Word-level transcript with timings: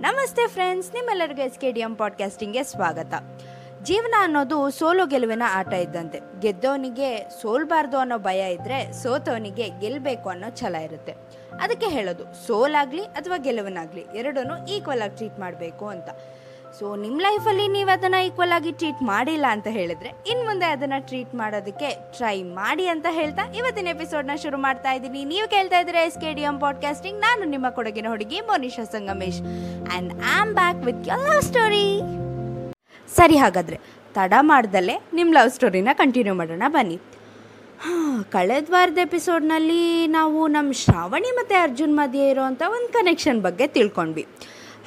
ನಮಸ್ತೆ 0.00 0.46
ಫ್ರೆಂಡ್ಸ್ 0.46 0.94
ನಿಮ್ಮೆಲ್ಲರಿಗೂ 0.94 1.42
S 1.42 1.58
K 1.58 1.72
D 1.72 1.80
M 1.80 1.96
ಪಾಡ್ಕಾಸ್ಟಿಂಗ್ಗೆ 1.96 2.64
ಸ್ವಾಗತ. 2.64 3.14
ಜೀವನ 3.82 4.14
ಅನ್ನೋದು 4.18 4.70
ಸೋಲು 4.70 5.06
ಗೆಲುವಿನ 5.06 5.42
ಆಟ 5.46 5.72
ಇದ್ದಂತೆ. 5.72 6.20
ಗೆದ್ದವನಿಗೆ 6.40 7.28
ಸೋಲ್ಬಾರ್ದು 7.42 7.98
ಅನ್ನೋ 7.98 8.18
ಭಯ 8.18 8.54
ಇದ್ರೆ 8.54 8.92
ಸೋತವನಿಗೆ 8.92 9.68
ಗೆಲ್ಲಬೇಕು 9.80 10.28
ಅನ್ನೋ 10.28 10.50
ಛಲ 10.50 10.74
ಇರುತ್ತೆ. 10.74 11.12
ಅದಕ್ಕೆ 11.60 11.86
ಹೇಳೋದು, 11.86 12.46
ಸೋಲಾಗ್ಲಿ 12.46 13.02
ಅಥವಾ 13.02 13.36
ಗೆಲುವನಾಗ್ಲಿ, 13.36 14.06
ಎರಡನ್ನೂ 14.14 14.66
ಈಕ್ವಲ್ 14.66 15.02
ಆಗಿ 15.02 15.16
ಟ್ರೀಟ್ 15.16 15.40
ಮಾಡಬೇಕು 15.40 15.86
ಅಂತ. 15.86 16.08
ಸೊ 16.78 16.86
ನಿಮ್ಮ 17.02 17.18
ಲೈಫಲ್ಲಿ 17.26 17.66
ನೀವು 17.74 17.90
ಅದನ್ನು 17.94 18.18
ಈಕ್ವಲ್ 18.26 18.54
ಆಗಿ 18.56 18.70
ಟ್ರೀಟ್ 18.80 19.00
ಮಾಡಿಲ್ಲ 19.10 19.46
ಅಂತ 19.56 19.68
ಹೇಳಿದ್ರೆ, 19.76 20.10
ಇನ್ 20.32 20.42
ಮುಂದೆ 20.48 20.66
ಅದನ್ನು 20.74 20.98
ಟ್ರೀಟ್ 21.08 21.32
ಮಾಡೋದಕ್ಕೆ 21.40 21.88
ಟ್ರೈ 22.16 22.36
ಮಾಡಿ 22.58 22.86
ಅಂತ 22.94 23.06
ಹೇಳ್ತಾ 23.18 23.42
ಇವತ್ತಿನ 23.58 23.88
ಎಪಿಸೋಡ್ನ 23.96 24.34
ಶುರು 24.42 24.58
ಮಾಡ್ತಾ 24.66 24.90
ಇದ್ದೀನಿ. 24.92 25.20
ನೀವು 25.32 25.46
ಕೇಳ್ತಾ 25.54 25.78
ಇದ್ರೆ 25.84 26.00
S 26.08 26.18
K 26.24 26.30
D 26.38 26.44
M 26.50 26.58
podcasting 26.64 27.18
ನಾನು 27.20 27.44
ನಿಮ್ಮ 27.54 27.70
ಕೊಡಗಿನ 27.78 28.08
ಹುಡುಗಿ 28.14 28.40
Monisha 28.40 28.84
Sangamesh. 28.96 29.40
And 29.42 30.12
am 30.38 30.52
back 30.60 30.80
with 30.88 31.02
your 31.10 31.24
love 31.30 31.42
story 31.42 31.86
ಸರಿ 33.08 33.36
ಹಾಗಾದರೆ, 33.36 33.78
ತಡ 34.16 34.34
ಮಾಡ್ದಲ್ಲೇ 34.40 34.96
ನಿಮ್ಮ 35.18 35.30
ಲವ್ 35.38 35.50
ಸ್ಟೋರಿನ 35.50 35.94
ಕಂಟಿನ್ಯೂ 36.02 36.34
ಮಾಡೋಣ, 36.34 36.64
ಬನ್ನಿ. 36.68 36.98
ಕಳೆದ 38.34 38.68
ವಾರದ 38.70 38.98
ಎಪಿಸೋಡ್ನಲ್ಲಿ 38.98 39.82
ನಾವು 40.06 40.40
ನಮ್ಮ 40.48 40.78
ಶ್ರಾವಣಿ 40.82 41.30
ಮತ್ತು 41.38 41.54
ಅರ್ಜುನ್ 41.62 41.96
ಮಧ್ಯೆ 41.96 42.24
ಇರೋವಂಥ 42.28 42.62
ಒಂದು 42.76 42.88
ಕನೆಕ್ಷನ್ 42.92 43.40
ಬಗ್ಗೆ 43.40 43.66
ತಿಳ್ಕೊಂಡ್ವಿ. 43.66 44.24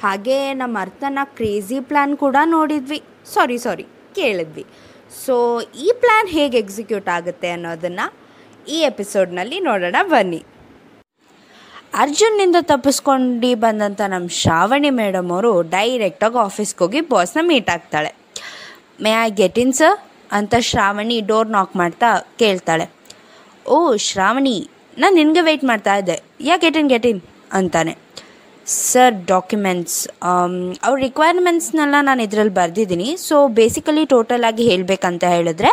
ಹಾಗೆ 0.02 0.36
ನಮ್ಮ 0.60 0.76
ಅರ್ಥನ 0.80 1.18
ಕ್ರೇಜಿ 1.38 1.78
ಪ್ಲ್ಯಾನ್ 1.88 2.14
ಕೂಡ 2.22 2.36
ನೋಡಿದ್ವಿ. 2.56 3.00
ಸಾರಿ 3.34 3.58
ಸಾರಿ 3.64 3.84
ಕೇಳಿದ್ವಿ. 4.18 4.64
ಸೊ 5.24 5.34
ಈ 5.86 5.88
ಪ್ಲ್ಯಾನ್ 6.00 6.28
ಹೇಗೆ 6.36 6.58
ಎಕ್ಸಿಕ್ಯೂಟ್ 6.58 7.08
ಆಗುತ್ತೆ 7.16 7.50
ಅನ್ನೋದನ್ನು 7.56 8.06
ಈ 8.68 8.78
ಎಪಿಸೋಡ್ನಲ್ಲಿ 8.90 9.58
ನೋಡೋಣ, 9.60 9.96
ಬನ್ನಿ. 10.12 10.40
ಅರ್ಜುನ್ನಿಂದ 12.02 12.58
ತಪ್ಪಿಸ್ಕೊಂಡು 12.60 13.50
ಬಂದಂಥ 13.64 14.00
ನಮ್ಮ 14.14 14.28
ಶ್ರಾವಣಿ 14.40 14.90
ಮೇಡಮ್ 15.00 15.30
ಅವರು 15.32 15.50
ಡೈರೆಕ್ಟಾಗಿ 15.76 16.38
ಆಫೀಸ್ಗೆ 16.46 16.80
ಹೋಗಿ 16.84 17.00
ಬಾಸ್ನ 17.12 17.40
ಮೀಟ್ 17.42 17.70
ಆಗ್ತಾಳೆ. 17.70 18.10
May 19.04 19.12
I 19.24 19.30
get 19.40 19.58
in 19.58 19.72
sir 19.72 19.96
ಅಂತ 20.38 20.54
ಶ್ರಾವಣಿ 20.70 21.16
ಡೋರ್ 21.30 21.48
ನಾಕ್ 21.56 21.74
ಮಾಡ್ತಾ 21.76 22.10
ಕೇಳ್ತಾಳೆ. 22.42 22.86
ಓ, 23.66 23.96
ಶ್ರಾವಣಿ, 24.08 24.54
ನಾನು 24.98 25.14
ನಿನಗೆ 25.14 25.40
ವೆಯ್ಟ್ 25.40 25.64
ಮಾಡ್ತಾ 25.64 25.94
ಇದ್ದೆ. 25.96 26.16
ಯಾ 26.48 26.56
ಗೆಟ್ 26.56 26.76
ಇನ್ 26.76 26.88
ಗೆಟ್ 26.88 27.06
ಇನ್ 27.06 27.20
ಅಂತಾನೆ. 27.52 27.94
ಸರ್ 28.72 29.14
ಡಾಕ್ಯುಮೆಂಟ್ಸ್ 29.30 29.98
ಅವ್ರ 30.86 30.96
ರಿಕ್ವೈರ್ಮೆಂಟ್ಸ್ನೆಲ್ಲ 31.06 31.96
ನಾನು 32.08 32.20
ಇದರಲ್ಲಿ 32.26 32.54
ಬರೆದಿದ್ದೀನಿ. 32.58 33.08
ಸೊ 33.28 33.36
ಬೇಸಿಕಲಿ 33.58 34.04
ಟೋಟಲ್ 34.12 34.44
ಆಗಿ 34.48 34.64
ಹೇಳಬೇಕಂತ 34.70 35.24
ಹೇಳಿದ್ರೆ, 35.36 35.70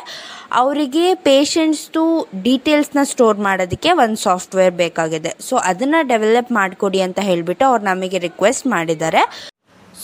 ಅವರಿಗೆ 0.62 1.04
ಪೇಷಂಟ್ಸ್ದು 1.28 2.04
ಡೀಟೇಲ್ಸ್ನ 2.48 3.04
ಸ್ಟೋರ್ 3.12 3.40
ಮಾಡೋದಕ್ಕೆ 3.48 3.92
ಒಂದು 4.04 4.20
ಸಾಫ್ಟ್ವೇರ್ 4.28 4.74
ಬೇಕಾಗಿದೆ. 4.84 5.34
ಸೊ 5.48 5.56
ಅದನ್ನು 5.72 6.00
ಡೆವಲಪ್ 6.14 6.52
ಮಾಡಿಕೊಡಿ 6.60 7.02
ಅಂತ 7.08 7.20
ಹೇಳಿಬಿಟ್ಟು 7.30 7.66
ಅವ್ರು 7.72 7.84
ನಮಗೆ 7.92 8.20
ರಿಕ್ವೆಸ್ಟ್ 8.28 8.68
ಮಾಡಿದ್ದಾರೆ. 8.76 9.24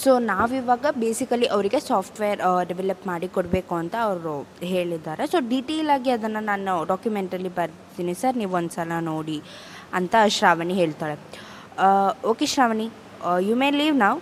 ಸೊ 0.02 0.12
ನಾವಿವಾಗ 0.32 0.86
ಬೇಸಿಕಲಿ 1.04 1.48
ಅವರಿಗೆ 1.56 1.80
ಸಾಫ್ಟ್ವೇರ್ 1.90 2.40
ಡೆವಲಪ್ 2.72 3.04
ಮಾಡಿ 3.12 3.28
ಕೊಡಬೇಕು 3.38 3.74
ಅಂತ 3.82 3.96
ಅವರು 4.10 4.36
ಹೇಳಿದ್ದಾರೆ. 4.74 5.26
ಸೊ 5.34 5.40
ಡೀಟೇಲಾಗಿ 5.52 6.12
ಅದನ್ನು 6.18 6.44
ನಾನು 6.52 6.74
ಡಾಕ್ಯುಮೆಂಟಲ್ಲಿ 6.92 7.54
ಬರ್ತೀನಿ 7.60 8.16
ಸರ್, 8.22 8.38
ನೀವು 8.42 8.56
ಒಂದು 8.62 8.74
ಸಲ 8.78 9.00
ನೋಡಿ 9.12 9.40
ಅಂತ 10.00 10.16
ಶ್ರಾವಣಿ 10.38 10.76
ಹೇಳ್ತಾಳೆ. 10.82 11.18
Okay 12.32 12.46
Shravani 12.54 12.88
you 13.50 13.56
may 13.62 13.70
leave 13.80 13.98
ನಾವು 14.06 14.20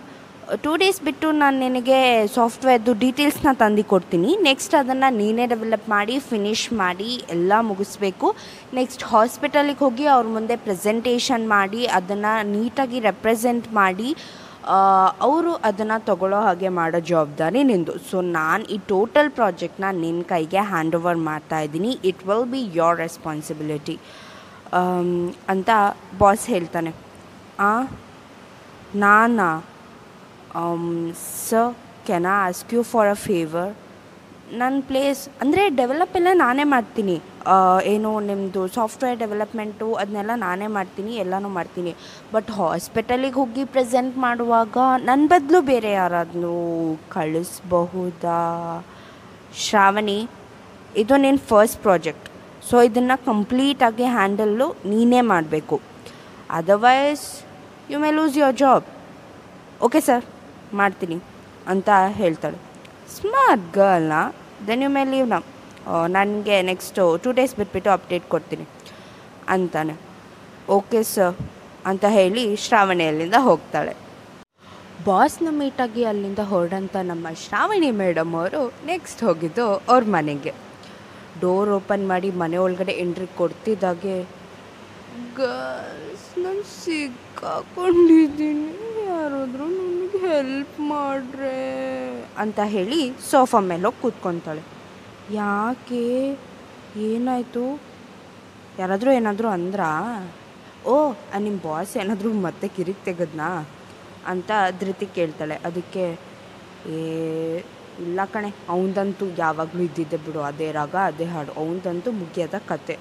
ಟೂ 0.64 0.72
ಡೇಸ್ 0.82 0.98
ಬಿಟ್ಟು 1.06 1.26
ನಾನು 1.40 1.56
ನಿನಗೆ 1.64 1.98
ಸಾಫ್ಟ್ವೇರ್ದು 2.36 2.92
ಡೀಟೇಲ್ಸ್ನ 3.02 3.50
ತಂದು 3.60 3.82
ಕೊಡ್ತೀನಿ. 3.92 4.30
ನೆಕ್ಸ್ಟ್ 4.46 4.74
ಅದನ್ನು 4.80 5.08
ನೀನೇ 5.18 5.44
ಡೆವಲಪ್ 5.52 5.86
ಮಾಡಿ 5.94 6.14
ಫಿನಿಷ್ 6.30 6.64
ಮಾಡಿ, 6.80 7.10
ಎಲ್ಲ 7.34 7.52
ಮುಗಿಸ್ಬೇಕು. 7.68 8.28
ನೆಕ್ಸ್ಟ್ 8.78 9.04
ಹಾಸ್ಪಿಟಲಿಗೆ 9.12 9.80
ಹೋಗಿ 9.84 10.06
ಅವ್ರ 10.14 10.26
ಮುಂದೆ 10.36 10.56
ಪ್ರೆಸೆಂಟೇಷನ್ 10.66 11.44
ಮಾಡಿ, 11.56 11.82
ಅದನ್ನು 11.98 12.32
ನೀಟಾಗಿ 12.54 13.00
ರೆಪ್ರೆಸೆಂಟ್ 13.08 13.68
ಮಾಡಿ 13.80 14.10
ಅವರು 15.28 15.52
ಅದನ್ನು 15.68 15.98
ತಗೊಳ್ಳೋ 16.08 16.40
ಹಾಗೆ 16.48 16.68
ಮಾಡೋ 16.80 16.98
ಜವಾಬ್ದಾರಿ 17.12 17.62
ನಿಂದು. 17.70 17.94
ಸೊ 18.10 18.16
ನಾನು 18.38 18.64
ಈ 18.74 18.76
ಟೋಟಲ್ 18.90 19.30
ಪ್ರಾಜೆಕ್ಟ್ನ 19.38 19.86
ನಿನ್ನ 20.02 20.28
ಕೈಗೆ 20.34 20.60
ಹ್ಯಾಂಡ್ 20.72 20.96
ಓವರ್ 20.98 21.22
ಮಾಡ್ತಾ 21.30 21.60
ಇದ್ದೀನಿ. 21.68 21.92
It 22.10 22.22
will 22.28 22.46
be 22.56 22.62
your 22.80 22.98
responsibility 23.06 23.96
ಅಂತ 25.54 25.70
ಬಾಸ್ 26.20 26.44
ಹೇಳ್ತಾನೆ. 26.56 26.92
ಆ? 27.58 27.72
ನಾನಾ? 28.94 29.50
ಸ 31.48 31.54
can 32.06 32.26
I 32.32 32.36
ask 32.48 32.74
you 32.74 32.82
for 32.82 33.08
a 33.08 33.18
favour 33.28 33.70
ನನ್ನ 34.60 34.78
ಪ್ಲೇಸ್ 34.88 35.20
ಅಂದರೆ 35.42 35.62
ಡೆವಲಪ್ 35.76 36.16
ಎಲ್ಲ 36.16 36.30
ನಾನೇ 36.32 36.64
ಮಾಡ್ತೀನಿ. 36.72 37.14
ಏನು 37.92 38.20
ನಿಮ್ಮದು 38.20 38.62
ಸಾಫ್ಟ್ವೇರ್ 38.74 39.18
ಡೆವಲಪ್ಮೆಂಟು 39.18 39.86
ಅದನ್ನೆಲ್ಲ 40.00 40.34
ನಾನೇ 40.36 40.66
ಮಾಡ್ತೀನಿ, 40.66 41.12
ಎಲ್ಲನೂ 41.16 41.48
ಮಾಡ್ತೀನಿ. 41.48 41.92
ಬಟ್ 42.34 42.50
ಹಾಸ್ಪಿಟಲಿಗೆ 42.58 43.34
ಹೋಗಿ 43.34 43.64
ಪ್ರೆಸೆಂಟ್ 43.64 44.18
ಮಾಡುವಾಗ 44.18 44.76
ನನ್ನ 45.08 45.24
ಬದಲು 45.28 45.60
ಬೇರೆ 45.70 45.92
ಯಾರಾದರೂ 45.92 46.58
ಕಳಿಸ್ಬಹುದಾ? 47.14 48.40
ಶ್ರಾವಣಿ, 49.64 50.18
ಇದು 50.96 51.16
ನಿನ್ನ 51.16 51.38
ಫಸ್ಟ್ 51.52 51.80
ಪ್ರಾಜೆಕ್ಟ್ 51.82 52.28
ಸೊ 52.68 52.82
ಇದನ್ನು 52.88 53.24
ಕಂಪ್ಲೀಟಾಗಿ 53.24 54.04
ಹ್ಯಾಂಡಲ್ಲು 54.04 54.68
ನೀನೇ 54.84 55.20
ಮಾಡಬೇಕು. 55.32 55.78
Otherwise 56.58 57.24
you 57.92 57.98
may 58.04 58.10
lose 58.18 58.36
your 58.40 58.56
job 58.62 58.86
okay 59.86 60.00
sir 60.08 60.24
ಮಾಡ್ತೀನಿ 60.80 61.16
ಅಂತ 61.72 61.88
ಹೇಳ್ತಾಳೆ. 62.20 62.58
ಸ್ಮಾರ್ಟ್ 63.16 63.66
ಗರ್ಲ್ನ 63.78 64.14
ದೆನ್ 64.68 64.82
ಯು 64.86 64.90
ಮೇ 64.96 65.02
ಲೀವ್ 65.12 65.26
ನಾ 65.32 65.38
ನನಗೆ 66.16 66.56
ನೆಕ್ಸ್ಟು 66.70 67.02
ಟೂ 67.22 67.30
ಡೇಸ್ 67.38 67.54
ಬಿಟ್ಬಿಟ್ಟು 67.60 67.90
ಅಪ್ಡೇಟ್ 67.96 68.26
ಕೊಡ್ತೀನಿ 68.34 68.66
ಅಂತಾನೆ. 69.54 69.94
ಓಕೆ 70.76 71.00
ಸರ್ 71.14 71.34
ಅಂತ 71.90 72.04
ಹೇಳಿ 72.18 72.44
ಶ್ರಾವಣಿಯಲ್ಲಿಂದ 72.64 73.38
ಹೋಗ್ತಾಳೆ. 73.48 73.94
ಬಾಸ್ನ 75.06 75.48
ಮೀಟಾಗಿ 75.60 76.02
ಅಲ್ಲಿಂದ 76.10 76.42
ಹೊರಡಂಥ 76.50 76.94
ನಮ್ಮ 77.10 77.26
ಶ್ರಾವಣಿ 77.44 77.90
ಮೇಡಮ್ 78.02 78.34
ಅವರು 78.40 78.60
ನೆಕ್ಸ್ಟ್ 78.90 79.22
ಹೋಗಿದ್ದು 79.28 79.66
ಅವ್ರ 79.92 80.02
ಮನೆಗೆ. 80.16 80.52
ಡೋರ್ 81.42 81.70
ಓಪನ್ 81.78 82.04
ಮಾಡಿ 82.12 82.30
ಮನೆ 82.42 82.56
ಒಳಗಡೆ 82.66 82.94
ಎಂಟ್ರಿ 83.04 83.28
ಕೊಡ್ತಿದ್ದಾಗೆ 83.40 84.16
ಗರ್ಲ್ಸ್ 85.38 86.11
ನಾನು 86.38 86.62
ಸಿಕ್ಕಾಕೊಂಡಿದ್ದೀನಿ. 86.84 88.66
ಯಾರಾದರೂ 89.06 89.64
ನನಗೆ 89.64 90.18
ಹೆಲ್ಪ್ 90.18 90.80
ಮಾಡ್ರೆ. 90.80 91.56
ಅಂತ 92.38 92.60
ಹೇಳಿ 92.64 93.12
ಸೋಫಾ 93.30 93.60
ಮೇಲೆ 93.60 93.82
ಹೋಗಿ 93.82 94.02
ಕೂತ್ಕೊತಾಳೆ. 94.02 94.62
ಯಾಕೆ? 95.30 96.38
ಏನಾಯಿತು? 96.96 97.80
ಯಾರಾದರೂ 98.78 99.10
ಏನಾದರೂ 99.10 99.48
ಅಂದ್ರಾ? 99.48 99.90
ಓ 100.86 101.12
ನಿಮ್ಮ 101.38 101.60
ಬಾಸ್ 101.64 101.96
ಏನಾದರೂ 101.96 102.32
ಮತ್ತೆ 102.32 102.68
ಕಿರಿಕ್ 102.68 103.04
ತೆಗೆದ್ನಾ? 103.04 103.68
ಅಂತ 104.26 104.50
ಧೃತಿ 104.80 105.06
ಕೇಳ್ತಾಳೆ. 105.06 105.54
ಅದಕ್ಕೆ, 105.54 106.18
ಏ, 106.86 107.56
ಇಲ್ಲ 107.98 108.20
ಕಣೆ. 108.24 108.54
ಅವನದಂತೂ 108.68 109.26
ಯಾವಾಗಲೂ 109.38 109.82
ಇದ್ದಿದ್ದೆ 109.82 110.16
ಬಿಡು. 110.16 110.40
ಅದೇ 110.40 110.72
ರಾಗ, 110.72 110.96
ಅದೇ 110.96 111.24
ಹಾಡು. 111.24 111.52
ಅವನದಂತೂ 111.52 112.12
ಮುಗಿಯದ 112.12 112.54
ಕತೆ. 112.68 112.98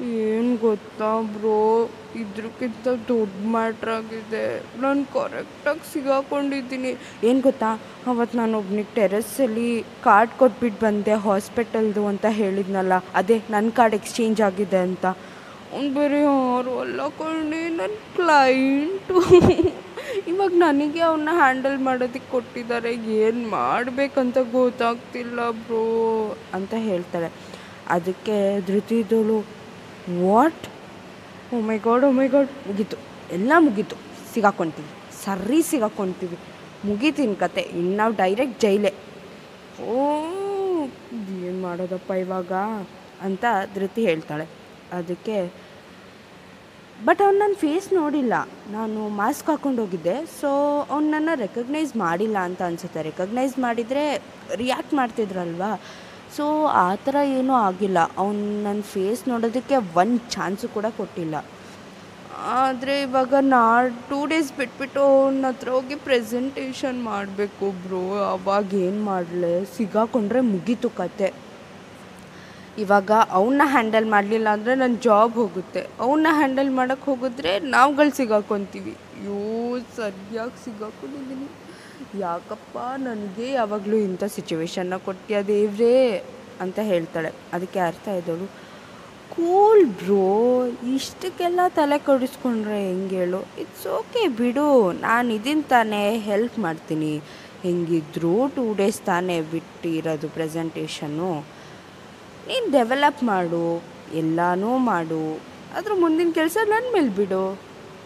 ಏನು 0.00 0.56
ಗೊತ್ತಾ 0.56 1.20
ಬ್ರೋ? 1.22 1.90
ಇದ್ರಕ್ಕಿಂತ 2.16 2.88
ದೊಡ್ಡ 2.88 3.46
ಮ್ಯಾಟ್ರ್ 3.46 3.90
ಆಗಿದೆ. 3.90 4.64
ನಾನು 4.80 5.12
ಕರೆಕ್ಟಾಗಿ 5.12 5.92
ಸಿಗಾಕೊಂಡಿದ್ದೀನಿ. 5.92 6.96
ಏನು 7.24 7.40
ಗೊತ್ತಾ? 7.40 7.80
ಅವತ್ತು 8.06 8.38
ನಾನು 8.38 8.58
ಒಬ್ನಿಗೆ 8.58 8.94
ಟೆರೆಸ್ಸಲ್ಲಿ 8.94 9.84
ಕಾರ್ಡ್ 10.04 10.30
ಕೊಟ್ಬಿಟ್ಟು 10.38 10.86
ಬಂದೆ 10.86 11.12
ಹಾಸ್ಪಿಟಲ್ದು 11.12 12.06
ಅಂತ 12.06 12.26
ಹೇಳಿದ್ನಲ್ಲ. 12.28 12.92
ಅದೇ 13.14 13.42
ನನ್ನ 13.50 13.70
ಕಾರ್ಡ್ 13.70 13.94
ಎಕ್ಸ್ಚೇಂಜ್ 13.94 14.40
ಆಗಿದೆ 14.40 14.76
ಅಂತ. 14.76 15.06
ಅವ್ನು 15.72 15.90
ಬೇರೆ 15.94 16.20
ಯಾರು 16.22 16.80
ಅಲ್ಲ 16.80 17.00
ನನ್ನ 17.68 17.80
ಕ್ಲೈಂಟು. 18.16 19.16
ಇವಾಗ 20.28 20.52
ನನಗೆ 20.54 21.00
ಅವನ್ನ 21.00 21.28
ಹ್ಯಾಂಡಲ್ 21.32 21.78
ಮಾಡೋದಕ್ಕೆ 21.78 22.30
ಕೊಟ್ಟಿದ್ದಾರೆ. 22.30 22.92
ಏನು 22.94 23.48
ಮಾಡಬೇಕಂತ 23.48 24.38
ಗೊತ್ತಾಗ್ತಿಲ್ಲ 24.52 25.50
ಬ್ರೋ 25.50 25.84
ಅಂತ 26.54 26.74
ಹೇಳ್ತಾಳೆ 26.76 27.32
ಅದಕ್ಕೆ 27.88 28.60
ಧೃತಿದೋಳು 28.60 29.57
what 30.16 30.68
oh 31.54 31.60
my 31.60 31.78
god 31.78 32.04
oh 32.04 32.10
my 32.10 32.28
god 32.28 32.48
ಮುಗೀತು. 32.66 32.96
ಎಲ್ಲ 33.32 33.52
ಮುಗೀತು. 33.58 33.96
ಸಿಗಾಕೊಂತೀವಿ. 34.34 34.88
ಸರಿ 35.24 35.62
ಸಿಗಾಕೊಂತೀವಿ. 35.62 36.38
ಮುಗೀತೀನಿ 36.84 37.34
ಕತೆ. 37.34 37.60
ಇನ್ನು 37.60 37.96
ನಾವು 37.96 38.12
ಡೈರೆಕ್ಟ್ 38.12 38.60
ಜೈಲೇ. 38.60 38.94
ಓ, 39.84 40.06
ಏನು 41.44 41.62
ಮಾಡೋದಪ್ಪ 41.62 42.10
ಇವಾಗ? 42.10 42.52
ಅಂತ 43.20 43.44
ಧೃತಿ 43.74 44.06
ಹೇಳ್ತಾಳೆ. 44.06 44.48
ಅದಕ್ಕೆ 44.92 45.52
ಬಟ್ 47.04 47.22
ಅವ್ನು 47.22 47.38
ನನ್ನ 47.38 47.54
ಫೇಸ್ 47.54 47.92
ನೋಡಿಲ್ಲ. 47.92 48.32
ನಾನು 48.70 49.08
ಮಾಸ್ಕ್ 49.08 49.50
ಹಾಕ್ಕೊಂಡು 49.50 49.84
ಹೋಗಿದ್ದೆ. 49.84 50.26
ಸೊ 50.40 50.80
ಅವ್ನು 50.90 51.10
ನನ್ನ 51.10 51.28
ರೆಕಗ್ನೈಸ್ 51.34 51.96
ಮಾಡಿಲ್ಲ 51.96 52.38
ಅಂತ 52.38 52.62
ಅನಿಸುತ್ತೆ. 52.62 53.02
ರೆಕಗ್ನೈಸ್ 53.02 53.58
ಮಾಡಿದರೆ 53.58 54.22
ರಿಯಾಕ್ಟ್ 54.54 54.94
ಮಾಡ್ತಿದ್ರಲ್ವಾ? 54.94 55.80
ಸೊ 56.36 56.44
ಆ 56.86 56.88
ಥರ 57.04 57.16
ಏನೂ 57.38 57.54
ಆಗಿಲ್ಲ. 57.68 57.98
ಅವ್ನು 58.22 58.44
ನನ್ನ 58.66 58.82
ಫೇಸ್ 58.94 59.22
ನೋಡೋದಕ್ಕೆ 59.28 59.76
ಒಂದು 60.00 60.18
ಚಾನ್ಸು 60.34 60.68
ಕೂಡ 60.76 60.86
ಕೊಟ್ಟಿಲ್ಲ. 61.00 61.36
ಆದರೆ 62.58 62.94
ಇವಾಗ 63.06 63.34
ನಾ 63.54 63.62
ಟೂ 64.08 64.18
ಡೇಸ್ 64.32 64.50
ಬಿಟ್ಬಿಟ್ಟು 64.58 65.00
ಅವನ 65.14 65.44
ಹತ್ರ 65.50 65.68
ಹೋಗಿ 65.76 65.96
ಪ್ರೆಸೆಂಟೇಷನ್ 66.06 66.98
ಮಾಡಬೇಕು 67.10 67.66
ಬ್ರೋ 67.84 68.02
ಅವಾಗ 68.34 68.68
ಏನು 68.88 69.00
ಮಾಡಲೆ? 69.10 69.52
ಸಿಗಾಕೊಂಡ್ರೆ 69.76 70.40
ಮುಗೀತು 70.52 70.90
ಕತೆ. 71.00 71.30
ಇವಾಗ 72.84 73.10
ಅವನ್ನ 73.38 73.62
ಹ್ಯಾಂಡಲ್ 73.74 74.06
ಮಾಡಲಿಲ್ಲ 74.14 74.48
ಅಂದರೆ 74.56 74.74
ನನ್ನ 74.82 74.96
ಜಾಬ್ 75.06 75.34
ಹೋಗುತ್ತೆ. 75.42 75.82
ಅವನ್ನ 76.04 76.26
ಹ್ಯಾಂಡಲ್ 76.40 76.70
ಮಾಡೋಕ್ಕೆ 76.78 77.06
ಹೋಗಿದ್ರೆ 77.10 77.52
ನಾವುಗಳು 77.74 78.12
ಸಿಗಾಕೊತೀವಿ. 78.20 78.94
ಅಯ್ಯೋ 79.16 79.40
ಸರಿಯಾಗಿ 79.96 80.58
ಸಿಗಾಕೊಂಡಿದ್ದೀನಿ 80.64 81.48
ಯಾಕಪ್ಪ, 82.18 82.78
ನನಗೆ 82.78 83.52
ಯಾವಾಗಲೂ 83.52 83.96
ಇಂಥ 83.96 84.24
ಸಿಚುವೇಶನ್ನ 84.24 84.96
ಕೊಟ್ಟಿಯ 84.96 85.42
ದೇವ್ರೇ 85.42 86.24
ಅಂತ 86.60 86.78
ಹೇಳ್ತಾಳೆ. 86.78 87.32
ಅದಕ್ಕೆ 87.52 87.78
ಅರ್ಥ 87.78 88.08
ಇದ್ದವಳು 88.08 88.46
ಕೂಲ್ 89.34 89.86
ಬ್ರೋ, 89.86 90.66
ಇಷ್ಟಕ್ಕೆಲ್ಲ 90.66 91.60
ತಲೆ 91.68 91.98
ಕಡಿಸ್ಕೊಂಡ್ರೆ 91.98 92.88
ಹೆಂಗೆ 92.88 93.16
ಹೇಳು? 93.16 93.40
ಇಟ್ಸ್ 93.40 93.86
ಓಕೆ 93.86 94.28
ಬಿಡು. 94.28 94.92
ನಾನು 94.92 95.32
ಇದನ್ನು 95.32 95.62
ತಾನೇ 95.62 96.18
ಹೆಲ್ಪ್ 96.18 96.58
ಮಾಡ್ತೀನಿ. 96.58 97.22
ಹೆಂಗಿದ್ರು 97.62 98.48
ಟೂ 98.48 98.74
ಡೇಸ್ 98.74 99.00
ತಾನೇ 99.00 99.40
ಬಿಟ್ಟಿರೋದು 99.40 100.28
ಪ್ರೆಸೆಂಟೇಷನ್ನು 100.28 101.40
ನೀನು 102.46 102.72
ಡೆವಲಪ್ 102.72 103.24
ಮಾಡು, 103.24 103.82
ಎಲ್ಲನೂ 104.14 104.76
ಮಾಡು. 104.76 105.40
ಅದ್ರ 105.74 105.92
ಮುಂದಿನ 106.00 106.30
ಕೆಲಸ 106.34 106.56
ನನ್ನ 106.64 106.84
ಮೇಲೆ 106.92 107.08
ಬಿಡು. 107.08 107.58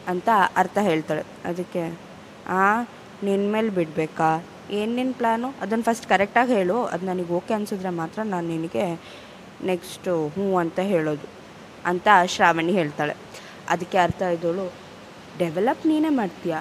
ಅಂತ 0.08 0.28
ಅರ್ಥ 0.56 0.78
ಹೇಳ್ತಾಳೆ. 0.78 1.22
ಅದಕ್ಕೆ, 1.44 2.00
ಆ 2.48 2.84
ನಿನ್ನ 3.22 3.52
ಮೇಲೆ 3.52 3.70
ಬಿಡಬೇಕಾ? 3.70 4.44
ಏನೇನು 4.70 5.14
ಪ್ಲ್ಯಾನು 5.14 5.54
ಅದನ್ನು 5.60 5.84
ಫಸ್ಟ್ 5.84 6.06
ಕರೆಕ್ಟಾಗಿ 6.06 6.52
ಹೇಳು. 6.52 6.84
ಅದು 6.84 7.06
ನನಗೆ 7.06 7.32
ಓಕೆ 7.32 7.54
ಅನಿಸಿದ್ರೆ 7.54 7.90
ಮಾತ್ರ 7.90 8.22
ನಾನು 8.22 8.48
ನಿನಗೆ 8.48 8.84
ನೆಕ್ಸ್ಟು 9.64 10.28
ಹ್ಞೂ 10.28 10.56
ಅಂತ 10.56 10.78
ಹೇಳೋದು 10.80 11.26
ಅಂತ 11.86 12.08
ಶ್ರಾವಣಿ 12.26 12.72
ಹೇಳ್ತಾಳೆ. 12.72 13.16
ಅದಕ್ಕೆ 13.69 13.98
ಅರ್ಥ 13.98 14.22
ಇದ್ದೋಳು 14.22 14.72
ಡೆವಲಪ್ 15.38 15.86
ನೀನೇ 15.86 16.08
ಮಾಡ್ತೀಯ? 16.08 16.56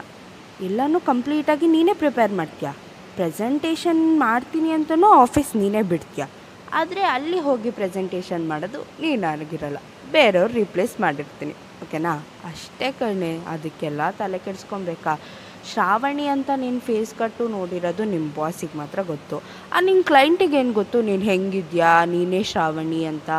ಎಲ್ಲನೂ 0.61 0.99
ಕಂಪ್ಲೀಟಾಗಿ 0.99 1.67
ನೀನೇ 1.67 1.93
ಪ್ರಿಪೇರ್ 1.93 2.31
ಮಾಡ್ತೀಯ? 2.31 2.71
ಪ್ರೆಸೆಂಟೇಷನ್ 3.15 4.19
ಮಾಡ್ತೀನಿ 4.19 4.69
ಅಂತಲೂ 4.69 5.07
ಆಫೀಸ್ 5.07 5.55
ನೀನೇ 5.55 5.81
ಬಿಡ್ತೀಯ? 5.81 6.25
ಆದರೆ 6.73 7.01
ಅಲ್ಲಿ 7.01 7.39
ಹೋಗಿ 7.39 7.71
ಪ್ರೆಸೆಂಟೇಷನ್ 7.71 8.49
ಮಾಡೋದು 8.49 8.81
ನೀನಾಗಿರಲ್ಲ 9.01 9.77
ಬೇರೆಯವ್ರು 10.11 10.53
ರಿಪ್ಲೇಸ್ 10.53 11.01
ಮಾಡಿರ್ತೀನಿ. 11.01 11.51
ಓಕೆನಾ 11.83 12.13
ಅಷ್ಟೇ 12.43 12.91
ಕಣೆ. 12.91 13.39
ಅದಕ್ಕೆಲ್ಲ 13.47 14.09
ತಲೆ 14.09 14.37
ಕೆಡಿಸ್ಕೊಬೇಕಾ? 14.37 15.19
ಶ್ರಾವಣಿ 15.65 16.27
ಅಂತ 16.27 16.49
ನಿನ್ನ 16.55 16.79
ಫೇಸ್ 16.79 17.15
ಕಟ್ಟು 17.15 17.47
ನೋಡಿರೋದು 17.47 18.03
ನಿಮ್ಮ 18.03 18.31
ಬಾಸಿಗೆ 18.37 18.77
ಮಾತ್ರ 18.77 19.01
ಗೊತ್ತು. 19.01 19.37
ಆ 19.73 19.79
ನಿನ್ನ 19.79 20.01
ಕ್ಲೈಂಟಿಗೆ 20.01 20.57
ಏನು 20.57 20.73
ಗೊತ್ತು? 20.73 21.01
ನೀನು 21.01 21.23
ಹೆಂಗಿದ್ಯಾ? 21.23 22.05
ನೀನೇ 22.05 22.43
ಶ್ರಾವಣಿ 22.43 23.05
ಅಂತ. 23.05 23.29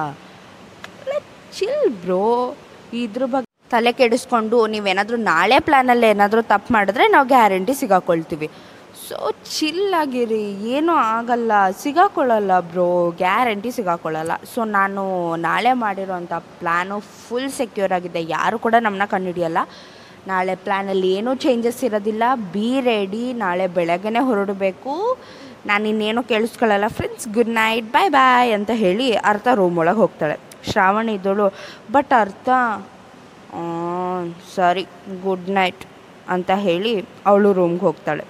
ಚಿಲ್ 1.58 1.90
ಬ್ರೋ 1.90 2.56
ಇದ್ರ 2.92 3.24
ಬಗ್ಗೆ 3.26 3.68
ತಲೆ 3.70 3.92
ಕೆಡಿಸ್ಕೊಂಡು 3.92 4.66
ನೀವೇನಾದರೂ 4.66 5.16
ನಾಳೆ 5.16 5.60
ಪ್ಲ್ಯಾನಲ್ಲಿ 5.60 6.06
ಏನಾದರೂ 6.06 6.42
ತಪ್ಪು 6.42 6.74
ಮಾಡಿದ್ರೆ 6.74 7.08
ನಾವು 7.08 7.26
ಗ್ಯಾರಂಟಿ 7.26 7.74
ಸಿಗಾಕೊಳ್ತೀವಿ. 7.74 8.50
ಸೊ 9.08 9.32
ಆಗಿರಿ. 9.94 10.42
ಏನೂ 10.44 10.92
ಆಗಲ್ಲ. 10.92 11.52
ಸಿಗಾಕೊಳ್ಳಲ್ಲ 11.70 12.60
ಬ್ರೋ 12.60 13.10
ಗ್ಯಾರಂಟಿ 13.10 13.70
ಸಿಗಾಕೊಳ್ಳಲ್ಲ 13.70 14.32
ಸೊ 14.54 14.64
ನಾನು 14.64 15.02
ನಾಳೆ 15.36 15.72
ಮಾಡಿರೋಂಥ 15.72 16.32
ಪ್ಲ್ಯಾನು 16.32 17.00
ಫುಲ್ 17.00 17.50
ಸೆಕ್ಯೂರ್ 17.50 17.92
ಆಗಿದೆ. 17.92 18.22
ಯಾರು 18.22 18.58
ಕೂಡ 18.58 18.74
ನಮ್ಮನ್ನ 18.80 19.04
ಕಂಡುಹಿಡಿಯಲ್ಲ. 19.04 19.58
ನಾಳೆ 20.26 20.54
ಪ್ಲ್ಯಾನಲ್ಲಿ 20.54 21.08
ಏನೂ 21.12 21.34
ಚೇಂಜಸ್ 21.34 21.84
ಇರೋದಿಲ್ಲ. 21.84 22.22
ಬಿ 22.52 22.80
ರೆಡಿ 22.80 23.32
ನಾಳೆ 23.32 23.66
ಬೆಳಗ್ಗೆ 23.66 24.22
ಹೊರಡಬೇಕು. 24.30 25.18
ನಾನು 25.66 25.88
ಇನ್ನೇನು 25.88 26.22
ಕೇಳಿಸ್ಕೊಳ್ಳಲ್ಲ. 26.22 26.88
Friends 26.88 27.28
good 27.28 27.48
night 27.48 27.88
bye 27.92 28.10
bye 28.10 28.52
ಅಂತ 28.52 28.70
ಹೇಳಿ 28.74 29.12
ಅರ್ಥ 29.30 29.48
ರೂಮ್ 29.54 29.78
ಒಳಗೆ 29.78 29.96
ಹೋಗ್ತಾಳೆ. 29.96 30.38
ಶ್ರಾವಣಿ 30.70 31.14
ಇದ್ದಳು. 31.14 31.46
ಬಟ್ 31.92 32.12
ಅರ್ಥ 32.20 32.48
ಸಾರಿ 34.56 34.84
ಗುಡ್ 35.22 35.50
ನೈಟ್ 35.50 35.84
ಅಂತ 36.28 36.50
ಹೇಳಿ 36.54 37.04
ಅವಳು 37.26 37.52
ರೂಮ್ಗೆ 37.52 37.80
ಹೋಗ್ತಾಳೆ. 37.80 38.24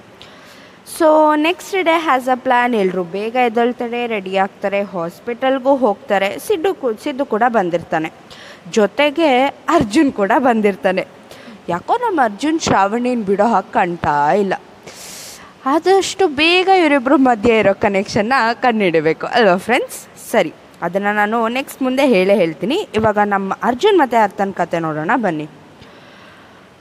So 0.99 1.35
next 1.35 1.85
day 1.85 1.95
has 1.99 2.29
a 2.29 2.37
plan 2.37 2.75
ಎಲ್ಲರೂ 2.75 3.05
ಬೇಗ 3.17 3.35
ಎದ್ದೇಳ್ತಾರೆ 3.49 4.07
ರೆಡಿ 4.07 4.37
ಆಗ್ತಾರೆ 4.37 4.83
ಹಾಸ್ಪಿಟಲ್ಗೂ 4.83 5.77
ಹೋಗ್ತಾರೆ. 5.77 6.39
ಸಿದ್ದು 6.39 6.73
ಸಿದ್ದು 7.05 7.25
ಕೂಡ 7.25 7.43
ಬಂದಿರ್ತಾನೆ. 7.49 8.13
ಜೊತೆಗೆ 8.73 9.31
ಅರ್ಜುನ್ 9.77 10.13
ಕೂಡ 10.13 10.33
ಬಂದಿರ್ತಾನೆ. 10.39 11.07
ಯಾಕೋ 11.71 11.95
ನಮ್ಮ 12.05 12.21
ಅರ್ಜುನ್ 12.29 12.59
ಶ್ರಾವಣಿನ 12.65 13.21
ಬಿಡೋ 13.29 13.47
ಹಾಗೆ 13.53 13.71
ಕಾಣ್ತಾ 13.77 14.15
ಇಲ್ಲ. 14.43 14.55
ಆದಷ್ಟು 15.73 16.25
ಬೇಗ 16.41 16.69
ಇವರಿಬ್ಬರು 16.81 17.17
ಮಧ್ಯೆ 17.27 17.55
ಇರೋ 17.63 17.73
ಕನೆಕ್ಷನ್ನ 17.85 18.35
ಕಂಡುಹಿಡಬೇಕು. 18.63 19.27
ಅಲ್ವಾ 19.37 19.55
ಫ್ರೆಂಡ್ಸ್ 19.67 19.99
ಸರಿ, 20.31 20.53
ಅದನ್ನು 20.87 21.13
ನಾನು 21.21 21.39
ನೆಕ್ಸ್ಟ್ 21.59 21.81
ಮುಂದೆ 21.87 22.05
ಹೇಳೇ 22.15 22.35
ಹೇಳ್ತೀನಿ. 22.43 22.79
ಇವಾಗ 22.99 23.19
ನಮ್ಮ 23.35 23.59
ಅರ್ಜುನ್ 23.71 23.99
ಮತ್ತು 24.03 24.19
ಅರ್ಥನ 24.27 24.53
ಕತೆ 24.61 24.81
ನೋಡೋಣ, 24.87 25.13
ಬನ್ನಿ. 25.27 25.47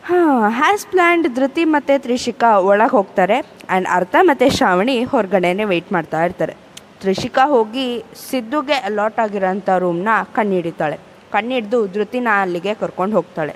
ಹಾಂ 0.09 0.35
ಹ್ಯಾಸ್ 0.59 0.85
ಪ್ಲ್ಯಾಂಡ್ 0.91 1.27
ಧೃತಿ 1.39 1.63
ಮತ್ತು 1.75 1.95
ತ್ರಿಷಿಕಾ 2.05 2.51
ಒಳಗೆ 2.71 2.93
ಹೋಗ್ತಾರೆ 2.97 3.37
ಆ್ಯಂಡ್ 3.41 3.89
ಅರ್ಥ 3.97 4.15
ಮತ್ತು 4.29 4.45
ಶ್ರಾವಣಿ 4.57 4.95
ಹೊರಗಡೆನೇ 5.11 5.65
ವೆಯ್ಟ್ 5.71 5.91
ಮಾಡ್ತಾ 5.95 6.21
ಇರ್ತಾರೆ. 6.27 6.55
ತ್ರಿಷಿಕಾ 7.01 7.43
ಹೋಗಿ 7.55 7.85
ಸಿದ್ದುಗೆ 8.27 8.77
ಅಲಾಟ್ 8.87 9.19
ಆಗಿರೋಂಥ 9.25 9.69
ರೂಮ್ನ 9.83 10.09
ಕಣ್ಣಿಡಿತಾಳೆ 10.37 10.97
ಕಣ್ಣಿಡ್ದು 11.35 11.79
ಧೃತಿನ 11.95 12.27
ಅಲ್ಲಿಗೆ 12.45 12.73
ಕರ್ಕೊಂಡು 12.81 13.15
ಹೋಗ್ತಾಳೆ. 13.19 13.53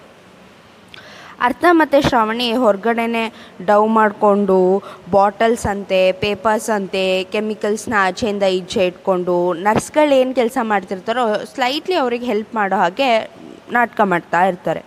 ಅರ್ಥ 1.41 1.65
ಮತ್ತು 1.71 2.07
ಶ್ರಾವಣಿ, 2.07 2.53
ಹೊರಗಡೆನೆ 2.53 3.53
ಡವ್ 3.65 3.87
ಮಾಡಿಕೊಂಡು 3.87 4.83
ಬಾಟಲ್ಸ್ 5.11 5.65
ಅಂತೆ, 5.65 6.11
ಪೇಪರ್ಸ್ 6.11 6.69
ಅಂತೆ, 6.69 7.23
ಕೆಮಿಕಲ್ಸ್ನ 7.23 7.93
ಆಚೆಯಿಂದ 7.97 8.43
ಈಚೆ 8.43 8.87
ಇಟ್ಕೊಂಡು 8.87 9.53
ನರ್ಸ್ಗಳು 9.53 10.15
ಏನು 10.15 10.35
ಕೆಲಸ 10.35 10.57
ಮಾಡ್ತಿರ್ತಾರೋ 10.61 11.43
ಸ್ಲೈಟ್ಲಿ 11.43 11.95
ಅವ್ರಿಗೆ 11.95 12.25
ಹೆಲ್ಪ್ 12.25 12.55
ಮಾಡೋ 12.55 12.75
ಹಾಗೆ 12.75 13.31
ನಾಟಕ 13.71 14.01
ಮಾಡ್ತಾ 14.03 14.45
ಇರ್ತಾರೆ. 14.45 14.85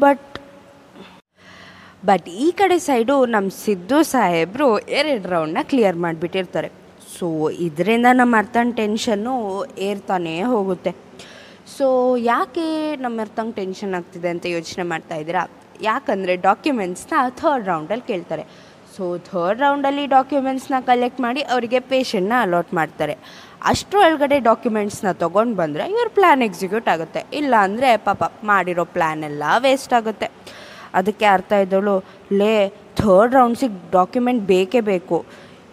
ಬಟ್ 0.00 0.38
ಬಟ್ 2.04 2.28
ಈ 2.28 2.50
ಕಡೆ 2.50 2.78
ಸೈಡು 2.78 3.26
ನಮ್ಮ 3.26 3.50
ಸಿದ್ದು 3.64 4.02
ಸಾಹೇಬರು 4.02 4.78
ಎರಡು 4.78 5.28
ರೌಂಡ್ನ 5.28 5.58
ಕ್ಲಿಯರ್ 5.62 5.96
ಮಾಡಿಬಿಟ್ಟಿರ್ತಾರೆ. 5.96 6.68
ಸೊ, 7.18 7.50
ಇದರಿಂದ 7.50 8.06
ನಮ್ಮ 8.12 8.36
ಅರ್ಥನ 8.38 8.70
ಟೆನ್ಷನ್ನು 8.76 9.64
ಏರ್ತಾನೇ 9.78 10.42
ಹೋಗುತ್ತೆ. 10.42 10.94
ಸೊ 11.76 11.86
ಯಾಕೆ 12.32 12.64
ನಮ್ಮ 13.04 13.24
ಅರ್ಥಂಗೆ 13.24 13.54
ಟೆನ್ಷನ್ 13.58 13.94
ಆಗ್ತಿದೆ 13.98 14.28
ಅಂತ 14.34 14.46
ಯೋಚನೆ 14.56 14.84
ಮಾಡ್ತಾ 14.92 15.16
ಇದ್ದೀರಾ? 15.20 15.42
ಯಾಕಂದರೆ 15.88 16.34
ಡಾಕ್ಯುಮೆಂಟ್ಸ್ನ 16.48 17.14
ಥರ್ಡ್ 17.40 17.68
ರೌಂಡಲ್ಲಿ 17.72 18.06
ಕೇಳ್ತಾರೆ. 18.10 18.44
ಸೊ 18.94 19.04
ಥರ್ಡ್ 19.28 19.60
ರೌಂಡಲ್ಲಿ 19.64 20.04
ಡಾಕ್ಯುಮೆಂಟ್ಸ್ನ 20.14 20.78
ಕಲೆಕ್ಟ್ 20.88 21.20
ಮಾಡಿ 21.26 21.42
ಅವರಿಗೆ 21.54 21.78
ಪೇಷಂಟ್ನ 21.92 22.38
ಅಲಾಟ್ 22.46 22.72
ಮಾಡ್ತಾರೆ. 22.78 23.14
ಅಷ್ಟರೊಳಗಡೆ 23.72 24.36
ಡಾಕ್ಯುಮೆಂಟ್ಸ್ನ 24.48 25.12
ತೊಗೊಂಡು 25.22 25.54
ಬಂದರೆ 25.60 25.84
ಇವ್ರ 25.94 26.08
ಪ್ಲ್ಯಾನ್ 26.18 26.42
ಎಕ್ಸಿಕ್ಯೂಟ್ 26.48 26.88
ಆಗುತ್ತೆ. 26.94 27.20
ಇಲ್ಲ 27.40 27.54
ಅಂದರೆ 27.66 27.90
ಪಾಪ 28.08 28.22
ಮಾಡಿರೋ 28.50 28.84
ಪ್ಲ್ಯಾನ್ 28.96 29.22
ಎಲ್ಲ 29.30 29.42
ವೇಸ್ಟ್ 29.66 29.94
ಆಗುತ್ತೆ. 29.98 30.28
ಅದಕ್ಕೆ 31.00 31.26
ಅರ್ಥ 31.36 31.52
ಇದ್ದಳು, 31.64 31.96
ಲೇ 32.40 32.54
ಥರ್ಡ್ 33.00 33.36
ರೌಂಡ್ಸಿಗೆ 33.38 33.78
ಡಾಕ್ಯುಮೆಂಟ್ 33.98 34.42
ಬೇಕೇ 34.52 34.82
ಬೇಕು. 34.92 35.18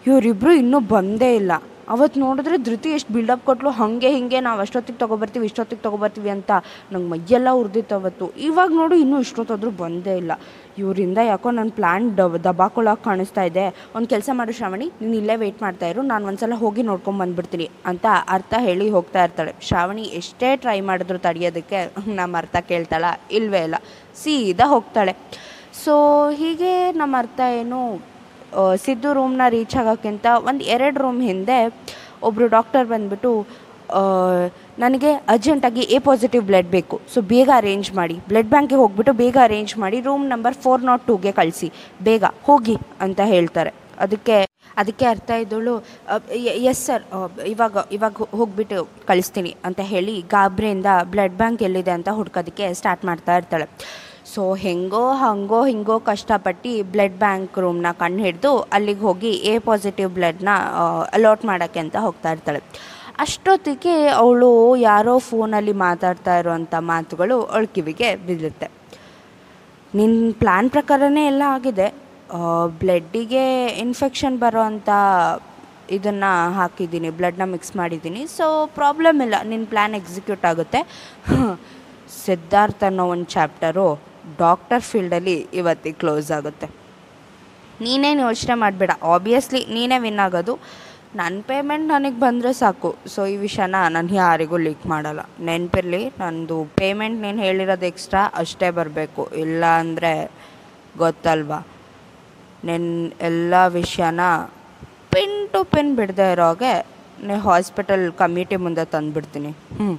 ಇವರಿಬ್ಬರು 0.08 0.52
ಇನ್ನೂ 0.62 0.80
ಬಂದೇ 0.94 1.30
ಇಲ್ಲ. 1.40 1.52
ಅವತ್ತು 1.94 2.16
ನೋಡಿದ್ರೆ 2.24 2.56
ಧೃತಿ 2.68 2.88
ಎಷ್ಟು 2.96 3.10
ಬಿಲ್ಡಪ್ 3.16 3.44
ಕೊಟ್ಲು, 3.48 3.70
ಹಾಗೆ 3.78 4.08
ಹಿಂಗೆ 4.16 4.38
ನಾವು 4.46 4.58
ಅಷ್ಟೊತ್ತಿಗೆ 4.64 4.98
ತೊಗೊಬರ್ತೀವಿ, 5.02 5.44
ಇಷ್ಟೊತ್ತಿಗೆ 5.50 5.82
ತೊಗೊಬರ್ತೀವಿ 5.86 6.30
ಅಂತ 6.36 6.50
ನಂಗೆ 6.92 7.08
ಮೈಯೆಲ್ಲ 7.12 7.48
ಉರ್ದಿತ್ತು 7.60 7.94
ಅವತ್ತು. 8.00 8.26
ಇವಾಗ 8.48 8.70
ನೋಡು 8.80 8.96
ಇನ್ನೂ 9.04 9.18
ಇಷ್ಟೊತ್ತಾದರೂ 9.26 9.70
ಬಂದೇ 9.82 10.14
ಇಲ್ಲ. 10.22 10.32
ಇವರಿಂದ 10.82 11.18
ಯಾಕೋ 11.30 11.48
ನನ್ನ 11.58 11.72
ಪ್ಲ್ಯಾನ್ 11.78 12.04
ಡಬ್ 12.18 12.36
ದಬಾಕೊಳಕ್ಕೆ 12.46 13.04
ಕಾಣಿಸ್ತಾ 13.08 13.44
ಇದೆ. 13.50 13.64
ಒಂದು 13.96 14.08
ಕೆಲಸ 14.14 14.28
ಮಾಡು 14.40 14.52
ಶ್ರಾವಣಿ, 14.58 14.86
ನೀನು 15.00 15.14
ಇಲ್ಲೇ 15.20 15.36
ವೆಯ್ಟ್ 15.42 15.62
ಮಾಡ್ತಾ 15.66 15.86
ಇರು, 15.92 16.02
ನಾನು 16.12 16.26
ಒಂದ್ಸಲ 16.30 16.58
ಹೋಗಿ 16.64 16.82
ನೋಡ್ಕೊಂಡು 16.90 17.20
ಬಂದ್ಬಿಡ್ತೀನಿ 17.22 17.66
ಅಂತ 17.92 18.06
ಅರ್ಥ 18.36 18.54
ಹೇಳಿ 18.66 18.86
ಹೋಗ್ತಾ 18.96 19.22
ಇರ್ತಾಳೆ. 19.26 19.54
ಶ್ರಾವಣಿ 19.68 20.04
ಎಷ್ಟೇ 20.20 20.50
ಟ್ರೈ 20.64 20.78
ಮಾಡಿದ್ರು 20.90 21.18
ತಡೆಯೋದಕ್ಕೆ 21.26 21.80
ನಮ್ಮ 22.20 22.42
ಅರ್ಥ 22.42 22.56
ಕೇಳ್ತಾಳ, 22.72 23.04
ಇಲ್ವೇ 23.38 23.62
ಇಲ್ಲ. 23.68 23.78
ಸೀದಾ 24.22 24.68
ಹೋಗ್ತಾಳೆ. 24.74 25.14
ಸೊ 25.82 25.94
ಹೀಗೆ 26.38 26.74
ನಮ್ಮ 27.00 27.14
ಅರ್ಥ 27.22 27.40
ಏನು 27.62 27.80
ಸಿದ್ದು 28.84 29.10
ರೂಮ್ನ 29.18 29.42
ರೀಚ್ 29.56 29.76
ಆಗೋಕ್ಕಿಂತ 29.82 30.26
ಒಂದು 30.50 30.64
ಎರಡು 30.74 30.98
ರೂಮ್ 31.04 31.20
ಹಿಂದೆ 31.30 31.58
ಒಬ್ಬರು 32.28 32.48
ಡಾಕ್ಟರ್ 32.56 32.86
ಬಂದುಬಿಟ್ಟು 32.92 33.32
ನನಗೆ 34.82 35.10
ಅರ್ಜೆಂಟಾಗಿ 35.32 35.82
ಎ 35.96 35.98
ಪಾಸಿಟಿವ್ 36.08 36.42
ಬ್ಲಡ್ 36.48 36.70
ಬೇಕು. 36.74 36.96
ಸೊ 37.12 37.18
ಬೇಗ 37.30 37.48
ಅರೇಂಜ್ 37.60 37.88
ಮಾಡಿ. 37.98 38.16
ಬ್ಲಡ್ 38.30 38.50
ಬ್ಯಾಂಕಿಗೆ 38.54 38.80
ಹೋಗ್ಬಿಟ್ಟು 38.82 39.12
ಬೇಗ 39.22 39.36
ಅರೇಂಜ್ 39.46 39.72
ಮಾಡಿ 39.82 39.98
ರೂಮ್ 40.08 40.24
ನಂಬರ್ 40.32 40.56
ಫೋರ್ 40.64 40.82
ನಾಟ್ 40.88 41.04
ಟೂಗೆ 41.08 41.32
ಕಳಿಸಿ. 41.38 41.68
ಬೇಗ 42.08 42.24
ಹೋಗಿ 42.48 42.76
ಅಂತ 43.06 43.20
ಹೇಳ್ತಾರೆ. 43.34 43.72
ಅದಕ್ಕೆ 44.06 44.36
ಅದಕ್ಕೆ 44.80 45.06
ಅರ್ಥ 45.12 45.30
ಇದ್ದಳು. 45.44 45.74
ಎಸ್ 46.72 46.82
ಸರ್ 46.88 47.04
ಇವಾಗ 47.52 47.76
ಇವಾಗ 47.96 48.26
ಹೋಗ್ಬಿಟ್ಟು 48.40 48.82
ಕಳಿಸ್ತೀನಿ 49.08 49.52
ಅಂತ 49.68 49.80
ಹೇಳಿ 49.92 50.14
ಗಾಬ್ರಿಯಿಂದ 50.36 50.90
ಬ್ಲಡ್ 51.14 51.36
ಬ್ಯಾಂಕ್ 51.40 51.62
ಎಲ್ಲಿದೆ 51.68 51.92
ಅಂತ 51.98 52.10
ಹುಡ್ಕೋದಕ್ಕೆ 52.18 52.66
ಸ್ಟಾರ್ಟ್ 52.80 53.06
ಮಾಡ್ತಾ 53.10 53.34
ಇರ್ತಾಳೆ. 53.40 53.66
ಸೊ 54.32 54.42
ಹೆಂಗೋ 54.64 55.02
ಹಂಗೋ 55.22 55.58
ಹಿಂಗೋ 55.70 55.96
ಕಷ್ಟಪಟ್ಟು 56.08 56.70
ಬ್ಲಡ್ 56.92 57.18
ಬ್ಯಾಂಕ್ 57.22 57.58
ರೂಮ್ನ 57.64 57.90
ಕಣ್ಣು 58.00 58.20
ಹಿಡಿದು 58.26 58.52
ಅಲ್ಲಿಗೆ 58.76 59.02
ಹೋಗಿ 59.08 59.30
ಎ 59.50 59.54
ಪಾಸಿಟಿವ್ 59.68 60.10
ಬ್ಲಡ್ನ 60.16 60.50
ಅಲಾಟ್ 61.16 61.44
ಮಾಡೋಕ್ಕೆ 61.50 61.80
ಅಂತ 61.84 61.96
ಹೋಗ್ತಾ 62.06 62.30
ಇರ್ತಾಳೆ. 62.34 62.60
ಅಷ್ಟೊತ್ತಿಗೆ 63.24 63.94
ಅವಳು 64.22 64.50
ಯಾರೋ 64.88 65.14
ಫೋನಲ್ಲಿ 65.28 65.74
ಮಾತಾಡ್ತಾ 65.86 66.34
ಇರೋವಂಥ 66.40 66.74
ಮಾತುಗಳು 66.90 67.36
ಅವಳ 67.52 67.64
ಕಿವಿಗೆ 67.76 68.08
ಬಿದ್ದುತ್ತೆ 68.26 68.68
ನಿನ್ನ 69.92 70.32
ಪ್ಲ್ಯಾನ್ 70.42 70.68
ಪ್ರಕಾರನೇ 70.76 71.24
ಎಲ್ಲ 71.32 71.44
ಆಗಿದೆ. 71.56 71.88
ಬ್ಲಡ್ಡಿಗೆ 72.80 73.44
ಇನ್ಫೆಕ್ಷನ್ 73.84 74.36
ಬರೋ 74.44 74.62
ಅಂಥ 74.70 74.88
ಇದನ್ನು 75.96 76.30
ಹಾಕಿದ್ದೀನಿ 76.58 77.10
ಬ್ಲಡ್ನ 77.18 77.44
ಮಿಕ್ಸ್ 77.54 77.74
ಮಾಡಿದ್ದೀನಿ. 77.80 78.22
ಸೊ 78.36 78.46
ಪ್ರಾಬ್ಲಮ್ 78.78 79.20
ಇಲ್ಲ. 79.26 79.36
ನಿನ್ನ 79.52 79.66
ಪ್ಲ್ಯಾನ್ 79.72 79.94
ಎಕ್ಸಿಕ್ಯೂಟ್ 80.00 80.44
ಆಗುತ್ತೆ. 80.50 80.80
ಸಿದ್ಧಾರ್ಥ 82.24 82.82
ಅನ್ನೋ 82.90 83.04
ಒಂದು 83.14 83.26
ಚಾಪ್ಟರು 83.34 83.88
ಡಾಕ್ಟರ್ 84.42 84.84
ಫೀಲ್ಡಲ್ಲಿ 84.90 85.36
ಇವತ್ತಿಗೆ 85.60 85.98
ಕ್ಲೋಸ್ 86.02 86.30
ಆಗುತ್ತೆ. 86.38 86.66
ನೀನೇನು 87.86 88.20
ಯೋಚನೆ 88.28 88.54
ಮಾಡಬೇಡ. 88.64 88.92
ಆಬ್ವಿಯಸ್ಲಿ 89.14 89.60
ನೀನೇ 89.74 89.98
ವಿನ್ 90.04 90.20
ಆಗೋದು. 90.26 90.54
ನನ್ನ 91.18 91.40
ಪೇಮೆಂಟ್ 91.50 91.86
ನನಗೆ 91.92 92.18
ಬಂದರೆ 92.24 92.52
ಸಾಕು. 92.52 92.90
ಸೊ 93.12 93.20
ಈ 93.32 93.36
ವಿಷಯನ 93.44 93.76
ನಾನು 93.96 94.14
ಯಾರಿಗೂ 94.14 94.56
ಲೀಕ್ 94.66 94.84
ಮಾಡಲ್ಲ. 94.92 95.20
ನೆನಪಿರಲಿ 95.48 96.02
ನಂದು 96.20 96.58
ಪೇಮೆಂಟ್ 96.80 97.18
ನೀನು 97.24 97.40
ಹೇಳಿರೋದು 97.46 97.86
ಎಕ್ಸ್ಟ್ರಾ 97.92 98.22
ಅಷ್ಟೇ 98.42 98.70
ಬರಬೇಕು. 98.78 99.24
ಇಲ್ಲ 99.44 99.64
ಅಂದರೆ 99.82 100.12
ಗೊತ್ತಲ್ವಾ? 101.02 101.60
ನೆನ್ 102.68 102.90
ಎಲ್ಲ 103.30 103.54
ವಿಷಯನ 103.78 104.20
ಪಿನ್ 105.14 105.38
ಟು 105.52 105.60
ಪಿನ್ 105.74 105.92
ಬಿಡದೆ 105.96 106.26
ಇರೋಗೆ 106.32 106.72
ಹಾಸ್ಪಿಟಲ್ 107.48 108.04
ಕಮಿಟಿ 108.22 108.56
ಮುಂದೆ 108.64 108.84
ತಂದುಬಿಡ್ತೀನಿ. 108.94 109.50
ಹ್ಞೂ 109.78 109.94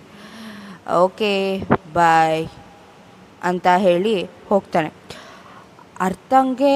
ಓಕೆ 1.03 1.31
ಬಾಯ್ 1.93 2.43
ಅಂತ 3.43 3.67
ಹೇಳಿ 3.77 4.29
ಹೋಗ್ತಾನೆ. 4.49 4.93
ಅರ್ಥಂಗೆ, 5.99 6.75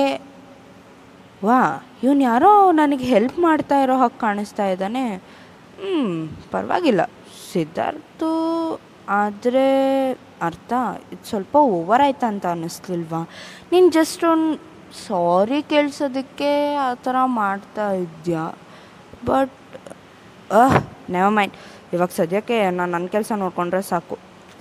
ವಾ, 1.43 1.62
ಇವನು 2.03 2.22
ಯಾರೋ 2.22 2.72
ನನಗೆ 2.72 3.05
ಹೆಲ್ಪ್ 3.05 3.39
ಮಾಡ್ತಾ 3.39 3.79
ಇರೋ 3.79 3.98
ಹಾಗೆ 3.98 4.20
ಕಾಣಿಸ್ತಾ 4.20 4.67
ಇದ್ದಾನೆ. 4.67 5.15
ಹ್ಞೂ 5.15 6.27
ಪರವಾಗಿಲ್ಲ. 6.51 7.01
ಸಿದ್ಧಾರ್ಥು, 7.53 8.32
ಆದರೆ 9.10 9.67
ಅರ್ಥ, 10.41 10.74
ಇದು 11.12 11.29
ಸ್ವಲ್ಪ 11.29 11.55
ಓವರ್ 11.55 12.01
ಆಯ್ತಾ 12.01 12.27
ಅಂತ 12.27 12.46
ಅನ್ನಿಸ್ಲಿಲ್ವಾ 12.46 13.29
ನೀನು 13.72 13.89
ಜಸ್ಟ್ 13.91 14.24
ಒಂದು 14.24 14.58
ಸಾರಿ 15.08 15.62
ಕೇಳಿಸೋದಕ್ಕೆ 15.63 16.75
ಆ 16.75 16.93
ಥರ 16.93 17.15
ಮಾಡ್ತಾ 17.25 17.91
ಇದೆಯಾ? 17.91 18.46
ಬಟ್ 19.25 19.51
ನೆವರ್ 21.10 21.34
ಮೈಂಡ್ 21.34 21.53
ಇವಾಗ 21.93 22.10
ಸದ್ಯಕ್ಕೆ 22.15 22.70
ನಾನು 22.70 22.91
ನನ್ನ 22.91 23.08
ಕೆಲಸ 23.08 23.32
ನೋಡಿಕೊಂಡ್ರೆ 23.36 23.82
ಸಾಕು. 23.82 24.17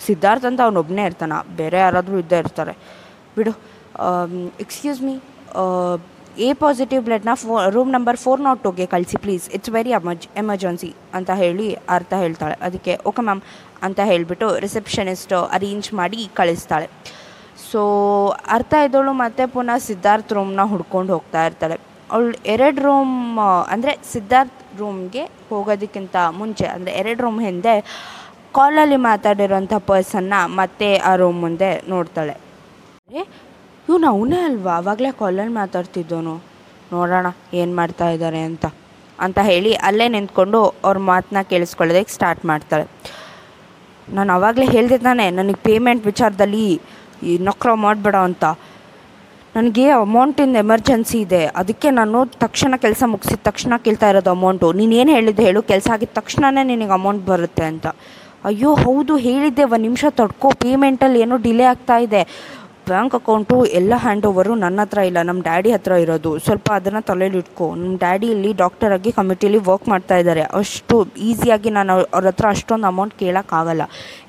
ಸಿದ್ಧಾರ್ಥ 0.06 0.44
ಅಂತ 0.50 0.60
ಅವನೊಬ್ಬನೇ 0.66 1.04
ಇರ್ತಾನೆ. 1.10 1.36
ಬೇರೆ 1.60 1.78
ಯಾರಾದರೂ 1.84 2.16
ಇದ್ದೇ 2.24 2.38
ಇರ್ತಾರೆ. 2.44 2.74
ಬಿಡು 3.36 3.52
ಎಕ್ಸ್ಕ್ಯೂಸ್ 4.64 5.00
ಮೀ 5.06 5.14
ಎ 6.46 6.50
ಪಾಸಿಟಿವ್ 6.60 7.02
ಬ್ಲಡ್ನ 7.06 7.32
ಫೋ 7.40 7.54
ರೂಮ್ 7.74 7.90
ನಂಬರ್ 7.94 8.18
ಫೋರ್ 8.22 8.40
ನಾಟ್ 8.46 8.60
ಟೂಗೆ 8.66 8.84
ಕಳಿಸಿ 8.92 9.16
please 9.24 9.46
it's 9.56 9.70
very 9.74 9.92
emergency 9.98 10.24
emergency 10.42 10.90
ಅಂತ 11.18 11.30
ಹೇಳಿ 11.40 11.66
ಅರ್ಥ 11.96 12.12
ಹೇಳ್ತಾಳೆ. 12.22 12.56
ಅದಕ್ಕೆ 12.66 12.92
ಓಕೆ 13.10 13.22
ಮ್ಯಾಮ್ 13.26 13.42
ಅಂತ 13.86 14.00
ಹೇಳಿಬಿಟ್ಟು 14.10 14.46
ರಿಸೆಪ್ಷನಿಸ್ಟ್ 14.64 15.34
ಅರೇಂಜ್ 15.56 15.88
ಮಾಡಿ 16.00 16.20
ಕಳಿಸ್ತಾಳೆ. 16.38 16.88
ಸೊ 17.68 17.82
ಅರ್ಥ 18.56 18.72
ಇದ್ದವಳು 18.86 19.12
ಮತ್ತೆ 19.24 19.42
ಪುನಃ 19.56 19.78
ಸಿದ್ಧಾರ್ಥ್ 19.88 20.32
ರೂಮ್ನ 20.36 20.64
ಹುಡ್ಕೊಂಡು 20.72 21.12
ಹೋಗ್ತಾ 21.16 21.42
ಇರ್ತಾಳೆ. 21.48 21.76
ಅವಳು 22.14 22.32
ಎರಡು 22.54 22.80
ರೂಮ್ 22.86 23.14
ಅಂದರೆ 23.74 23.92
ಸಿದ್ಧಾರ್ಥ್ 24.14 24.58
ರೂಮ್ಗೆ 24.80 25.22
ಹೋಗೋದಕ್ಕಿಂತ 25.50 26.16
ಮುಂಚೆ, 26.40 26.66
ಅಂದರೆ 26.74 26.92
ಎರಡು 27.02 27.20
ರೂಮ್ 27.24 27.40
ಹಿಂದೆ 27.48 27.74
ಕಾಲಲ್ಲಿ 28.54 28.96
ಮಾತಾಡಿರೋಂಥ 28.96 29.74
ಪರ್ಸನ್ನ 29.74 30.34
ಮತ್ತೆ 30.44 30.88
ಆ 30.96 31.14
ರೂಮ್ 31.14 31.40
ಮುಂದೆ 31.40 31.70
ನೋಡ್ತಾಳೆ. 31.88 32.34
ಇವನು 33.88 34.06
ಅವನೇ 34.06 34.40
ಅಲ್ವಾ? 34.40 34.76
ಅವಾಗಲೇ 34.76 35.10
ಕಾಲಲ್ಲಿ 35.18 35.52
ಮಾತಾಡ್ತಿದ್ದೋನು. 35.52 36.34
ನೋಡೋಣ, 36.92 37.26
ಏನು 37.54 37.72
ಮಾಡ್ತಾ 37.76 38.08
ಇದ್ದಾರೆ 38.08 38.40
ಅಂತ. 38.40 38.66
ಅಂತ 39.20 39.38
ಹೇಳಿ 39.38 39.72
ಅಲ್ಲೇ 39.88 40.08
ನಿಂತ್ಕೊಂಡು 40.08 40.60
ಅವ್ರ 40.84 40.98
ಮಾತನ್ನ 40.98 41.42
ಕೇಳಿಸ್ಕೊಳ್ಳೋದಕ್ಕೆ 41.50 42.12
ಸ್ಟಾರ್ಟ್ 42.12 42.44
ಮಾಡ್ತಾಳೆ. 42.44 42.86
ನಾನು 44.08 44.32
ಆವಾಗಲೇ 44.32 44.66
ಹೇಳಿದೆ 44.66 44.98
ತಾನೆ 44.98 45.30
ನನಗೆ 45.30 45.58
ಪೇಮೆಂಟ್ 45.62 46.06
ವಿಚಾರದಲ್ಲಿ 46.06 46.80
ಈ 47.22 47.38
ನಕ್ರ 47.38 47.72
ಮಾಡಬೇಡ 47.72 48.16
ಅಂತ. 48.28 48.44
ನನಗೆ 49.56 49.84
ಅಮೌಂಟಿಂದ 49.90 50.56
ಎಮರ್ಜೆನ್ಸಿ 50.56 51.18
ಇದೆ. 51.20 51.42
ಅದಕ್ಕೆ 51.60 51.90
ನಾನು 51.90 52.18
ತಕ್ಷಣ 52.26 52.74
ಕೆಲಸ 52.76 53.02
ಮುಗಿಸಿದ 53.06 53.40
ತಕ್ಷಣ 53.42 53.72
ಕೇಳ್ತಾ 53.84 54.08
ಇರೋದು 54.10 54.30
ಅಮೌಂಟು 54.30 54.72
ನೀನು 54.72 54.94
ಏನು 54.94 55.10
ಹೇಳಿದ್ದು 55.12 55.42
ಹೇಳು, 55.42 55.62
ಕೆಲಸ 55.62 55.88
ಆಗಿದ 55.92 56.12
ತಕ್ಷಣವೇ 56.14 56.62
ನಿನಗೆ 56.64 56.94
ಅಮೌಂಟ್ 56.98 57.26
ಬರುತ್ತೆ 57.26 57.64
ಅಂತ. 57.64 57.86
ಅಯ್ಯೋ, 58.48 58.70
ಹೌದು, 58.84 59.12
ಹೇಳಿದ್ದೆ, 59.26 59.64
ಒಂದು 59.64 59.84
ನಿಮಿಷ 59.88 60.04
ತಡ್ಕೋ 60.20 60.48
ಪೇಮೆಂಟಲ್ಲಿ 60.62 61.18
ಏನೋ 61.24 61.36
ಡಿಲೇ 61.46 61.64
ಆಗ್ತಾ 61.72 61.96
ಇದೆ. 62.06 62.22
ಬ್ಯಾಂಕ್ 62.88 63.14
ಅಕೌಂಟು 63.18 63.56
ಎಲ್ಲ 63.78 63.92
ಹ್ಯಾಂಡ್ 64.04 64.24
ಓವರು 64.28 64.52
ನನ್ನ 64.62 64.78
ಹತ್ರ 64.84 65.00
ಇಲ್ಲ 65.08 65.18
ನಮ್ಮ 65.28 65.40
ಡ್ಯಾಡಿ 65.48 65.70
ಹತ್ರ 65.74 65.92
ಇರೋದು. 66.04 66.30
ಸ್ವಲ್ಪ 66.46 66.68
ಅದನ್ನು 66.78 67.00
ತಲೆಯಲ್ಲಿ 67.10 67.38
ಇಟ್ಕೋ. 67.42 67.66
ನಮ್ಮ 67.80 67.92
ಡ್ಯಾಡಿ 68.04 68.28
ಇಲ್ಲಿ 68.34 68.50
ಡಾಕ್ಟರ್ 68.62 68.92
ಆಗಿ 68.96 69.10
ಕಮಿಟಿಲಿ 69.18 69.58
ವರ್ಕ್ 69.68 69.86
ಮಾಡ್ತಾ 69.92 70.16
ಇದ್ದಾರೆ 70.22 70.42
ಅಷ್ಟು 70.60 70.96
ಈಸಿಯಾಗಿ 71.28 71.70
ನಾನು 71.76 71.92
ಅವ್ರ 72.16 72.24
ಹತ್ರ 72.32 72.46
ಅಷ್ಟೊಂದು 72.54 72.88
ಅಮೌಂಟ್ 72.92 73.14
ಕೇಳೋಕ್ಕಾಗಲ್ಲ 73.22 73.84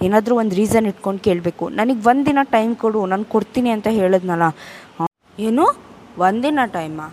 ಏನಾದರೂ 0.08 0.36
ಒಂದು 0.42 0.56
ರೀಸನ್ 0.62 0.88
ಇಟ್ಕೊಂಡು 0.92 1.24
ಕೇಳಬೇಕು. 1.30 1.68
ನನಗೆ 1.80 2.04
ಒಂದಿನ 2.12 2.44
ಟೈಮ್ 2.56 2.76
ಕೊಡು, 2.84 3.02
ನಾನು 3.14 3.26
ಕೊಡ್ತೀನಿ 3.34 3.72
ಅಂತ 3.78 3.88
ಹೇಳಿದ್ನಲ್ಲ. 4.00 4.48
ಏನು? 5.48 5.66
ಒಂದಿನ 6.28 6.60
ಟೈಮಾ 6.78 7.08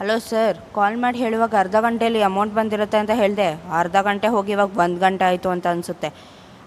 ಹಲೋ 0.00 0.16
ಸರ್ 0.30 0.56
ಕಾಲ್ 0.76 0.96
ಮಾಡಿ 1.02 1.18
ಹೇಳುವಾಗ 1.24 1.54
ಅರ್ಧ 1.64 1.76
ಗಂಟೆಯಲ್ಲಿ 1.84 2.22
ಅಮೌಂಟ್ 2.30 2.54
ಬಂದಿರುತ್ತೆ 2.56 2.98
ಅಂತ 3.02 3.12
ಹೇಳಿದೆ. 3.20 3.46
ಅರ್ಧ 3.82 3.96
ಗಂಟೆ 4.08 4.28
ಹೋಗಿ 4.34 4.52
ಇವಾಗ 4.56 4.80
ಒಂದು 4.84 4.98
ಗಂಟೆ 5.04 5.24
ಆಯಿತು 5.28 5.48
ಅಂತ 5.54 5.66
ಅನಿಸುತ್ತೆ. 5.74 6.08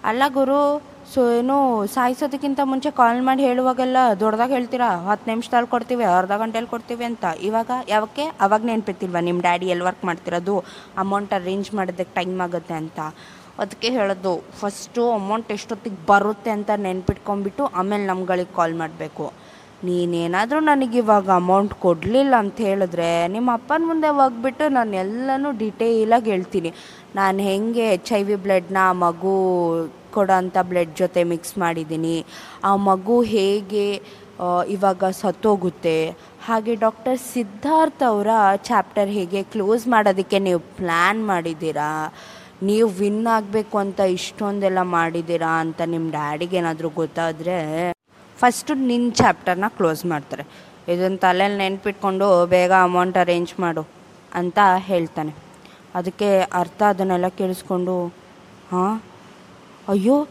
ಅಲ್ಲ 0.03 0.23
ಗುರು, 0.33 0.59
ಸೊ 1.13 1.31
ಏನು 1.31 1.85
ಸಾಯಿಸೋದಕ್ಕಿಂತ 1.85 2.59
ಮುಂಚೆ 2.63 2.89
ಕಾಲ್ 2.91 3.21
ಮಾಡಿ 3.21 3.43
ಹೇಳುವಾಗೆಲ್ಲ 3.43 3.97
ದೊಡ್ಡದಾಗಿ 4.19 4.53
ಹೇಳ್ತೀರಾ? 4.53 4.89
ಹತ್ತು 5.07 5.29
ನಿಮಿಷದಲ್ಲಿ 5.31 5.69
ಕೊಡ್ತೀವಿ, 5.69 6.03
ಅರ್ಧ 6.03 6.31
ಗಂಟೆಯಲ್ಲಿ 6.31 6.69
ಕೊಡ್ತೀವಿ 6.69 7.03
ಅಂತ. 7.03 7.25
ಇವಾಗ 7.41 7.71
ಯಾವಕ್ಕೆ? 7.87 8.25
ಅವಾಗ 8.45 8.61
ನೆನಪಿರ್ತಿಲ್ವ 8.65 9.17
ನಿಮ್ಮ 9.17 9.41
ಡ್ಯಾಡಿ 9.41 9.65
ಎಲ್ಲಿ 9.65 9.83
ವರ್ಕ್ 9.83 10.05
ಮಾಡ್ತಿರೋದು? 10.05 10.63
ಅಮೌಂಟ್ 10.97 11.33
ಅರೇಂಜ್ 11.33 11.73
ಮಾಡೋದಕ್ಕೆ 11.73 12.15
ಟೈಮ್ 12.15 12.41
ಆಗುತ್ತೆ 12.41 12.73
ಅಂತ. 12.73 12.99
ಅದಕ್ಕೆ 13.59 13.89
ಹೇಳೋದು 13.89 14.43
ಫಸ್ಟು 14.59 15.11
ಅಮೌಂಟ್ 15.11 15.51
ಎಷ್ಟೊತ್ತಿಗೆ 15.51 16.05
ಬರುತ್ತೆ 16.05 16.51
ಅಂತ 16.51 16.69
ನೆನ್ಪಿಟ್ಕೊಂಡ್ಬಿಟ್ಟು 16.75 17.65
ಆಮೇಲೆ 17.65 18.05
ನಮ್ಗಳಿಗೆ 18.05 18.55
ಕಾಲ್ 18.55 18.75
ಮಾಡಬೇಕು. 18.75 19.33
ನೀನೇನಾದರೂ 19.87 20.59
ನನಗೆ 20.59 20.97
ಇವಾಗ 20.97 21.29
ಅಮೌಂಟ್ 21.41 21.73
ಕೊಡಲಿಲ್ಲ 21.73 22.35
ಅಂತ 22.43 22.57
ಹೇಳಿದ್ರೆ 22.61 23.27
ನಿಮ್ಮ 23.27 23.49
ಅಪ್ಪನ 23.53 23.81
ಮುಂದೆ 23.85 24.07
ಹೋಗ್ಬಿಟ್ಟು 24.17 24.69
ನಾನು 24.69 24.95
ಎಲ್ಲನೂ 24.95 25.51
ಡಿಟೇಲಾಗಿ 25.51 26.29
ಹೇಳ್ತೀನಿ. 26.31 26.71
ನಾನು 27.15 27.39
ಹೆಂಗೆ 27.43 27.85
ಎಚ್ 27.93 28.13
ಐ 28.13 28.23
ವಿ 28.23 28.35
ಬ್ಲಡ್ನ 28.35 28.77
ಮಗು 29.03 29.35
ಕೊಡೋಂಥ 30.11 30.57
ಬ್ಲಡ್ 30.61 30.93
ಜೊತೆ 30.95 31.23
ಮಿಕ್ಸ್ 31.23 31.57
ಮಾಡಿದ್ದೀನಿ. 31.57 32.17
ಆ 32.63 32.75
ಮಗು 32.89 33.21
ಹೇಗೆ 33.35 33.85
ಆ, 34.39 34.49
ಇವಾಗ 34.67 35.03
ಸತ್ತೋಗುತ್ತೆ. 35.21 35.95
ಹಾಗೆ 36.45 36.75
ಡಾಕ್ಟರ್ 36.75 37.17
ಸಿದ್ಧಾರ್ಥ್ 37.33 38.03
ಅವರ 38.03 38.27
ಚಾಪ್ಟರ್ 38.67 39.09
ಹೇಗೆ 39.09 39.43
ಕ್ಲೋಸ್ 39.43 39.87
ಮಾಡೋದಕ್ಕೆ 39.87 40.39
ನೀವು 40.39 40.59
ಪ್ಲ್ಯಾನ್ 40.77 41.25
ಮಾಡಿದ್ದೀರಾ? 41.25 41.89
ನೀವು 42.69 42.87
ವಿನ್ 43.01 43.27
ಆಗಬೇಕು 43.27 43.77
ಅಂತ 43.77 43.99
ಇಷ್ಟೊಂದೆಲ್ಲ 43.99 44.81
ಮಾಡಿದ್ದೀರಾ 44.97 45.51
ಅಂತ 45.59 45.81
ನಿಮ್ಮ 45.85 46.07
ಡ್ಯಾಡಿಗೆ 46.11 46.57
ಏನಾದರೂ 46.57 46.89
ಗೊತ್ತಾದರೆ? 47.01 47.57
ಫಸ್ಟು 48.39 48.73
ನಿನ್ನ 48.73 49.11
ಚಾಪ್ಟರ್ನ 49.11 49.67
ಕ್ಲೋಸ್ 49.67 50.05
ಮಾಡ್ತಾರೆ. 50.05 50.43
ಇದನ್ನು 50.87 51.17
ತಲೆಯಲ್ಲಿ 51.17 51.57
ನೆನ್ಪಿಟ್ಕೊಂಡು 51.57 52.45
ಬೇಗ 52.45 52.71
ಅಮೌಂಟ್ 52.83 53.17
ಅರೇಂಜ್ 53.17 53.59
ಮಾಡು 53.59 53.83
ಅಂತ 54.33 54.59
ಹೇಳ್ತಾನೆ. 54.77 55.33
ಅದಕ್ಕೆ 55.95 56.39
ಅರ್ಥ 56.39 56.81
ಅದನ್ನೆಲ್ಲ 56.83 57.27
ಕೇಳಿಸ್ಕೊಂಡು, 57.27 57.95
ಹಾಂ? 58.71 59.01
ಅಯ್ಯೋ, 59.87 60.27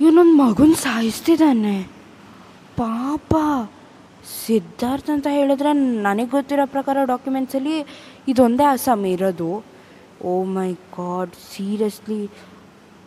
ಇವನೊಂದು 0.00 0.32
ಮಗುನ 0.32 0.72
ಸಾಯಿಸ್ತಿದ್ದಾನೆ 0.72 1.76
ಪಾಪ. 2.76 3.34
ಸಿದ್ಧಾರ್ಥ 4.46 5.10
ಅಂತ 5.10 5.26
ಹೇಳಿದ್ರೆ 5.30 5.72
ನನಗೆ 6.02 6.26
ಗೊತ್ತಿರೋ 6.26 6.66
ಪ್ರಕಾರ 6.66 6.96
ಡಾಕ್ಯುಮೆಂಟ್ಸಲ್ಲಿ 7.04 7.76
ಇದೊಂದೇ 8.28 8.64
ಅಸ್ಸಾಮ್ 8.64 9.06
ಇರೋದು. 9.06 9.64
Oh 10.22 10.44
my 10.44 10.72
god, 10.72 11.32
seriously. 11.52 12.30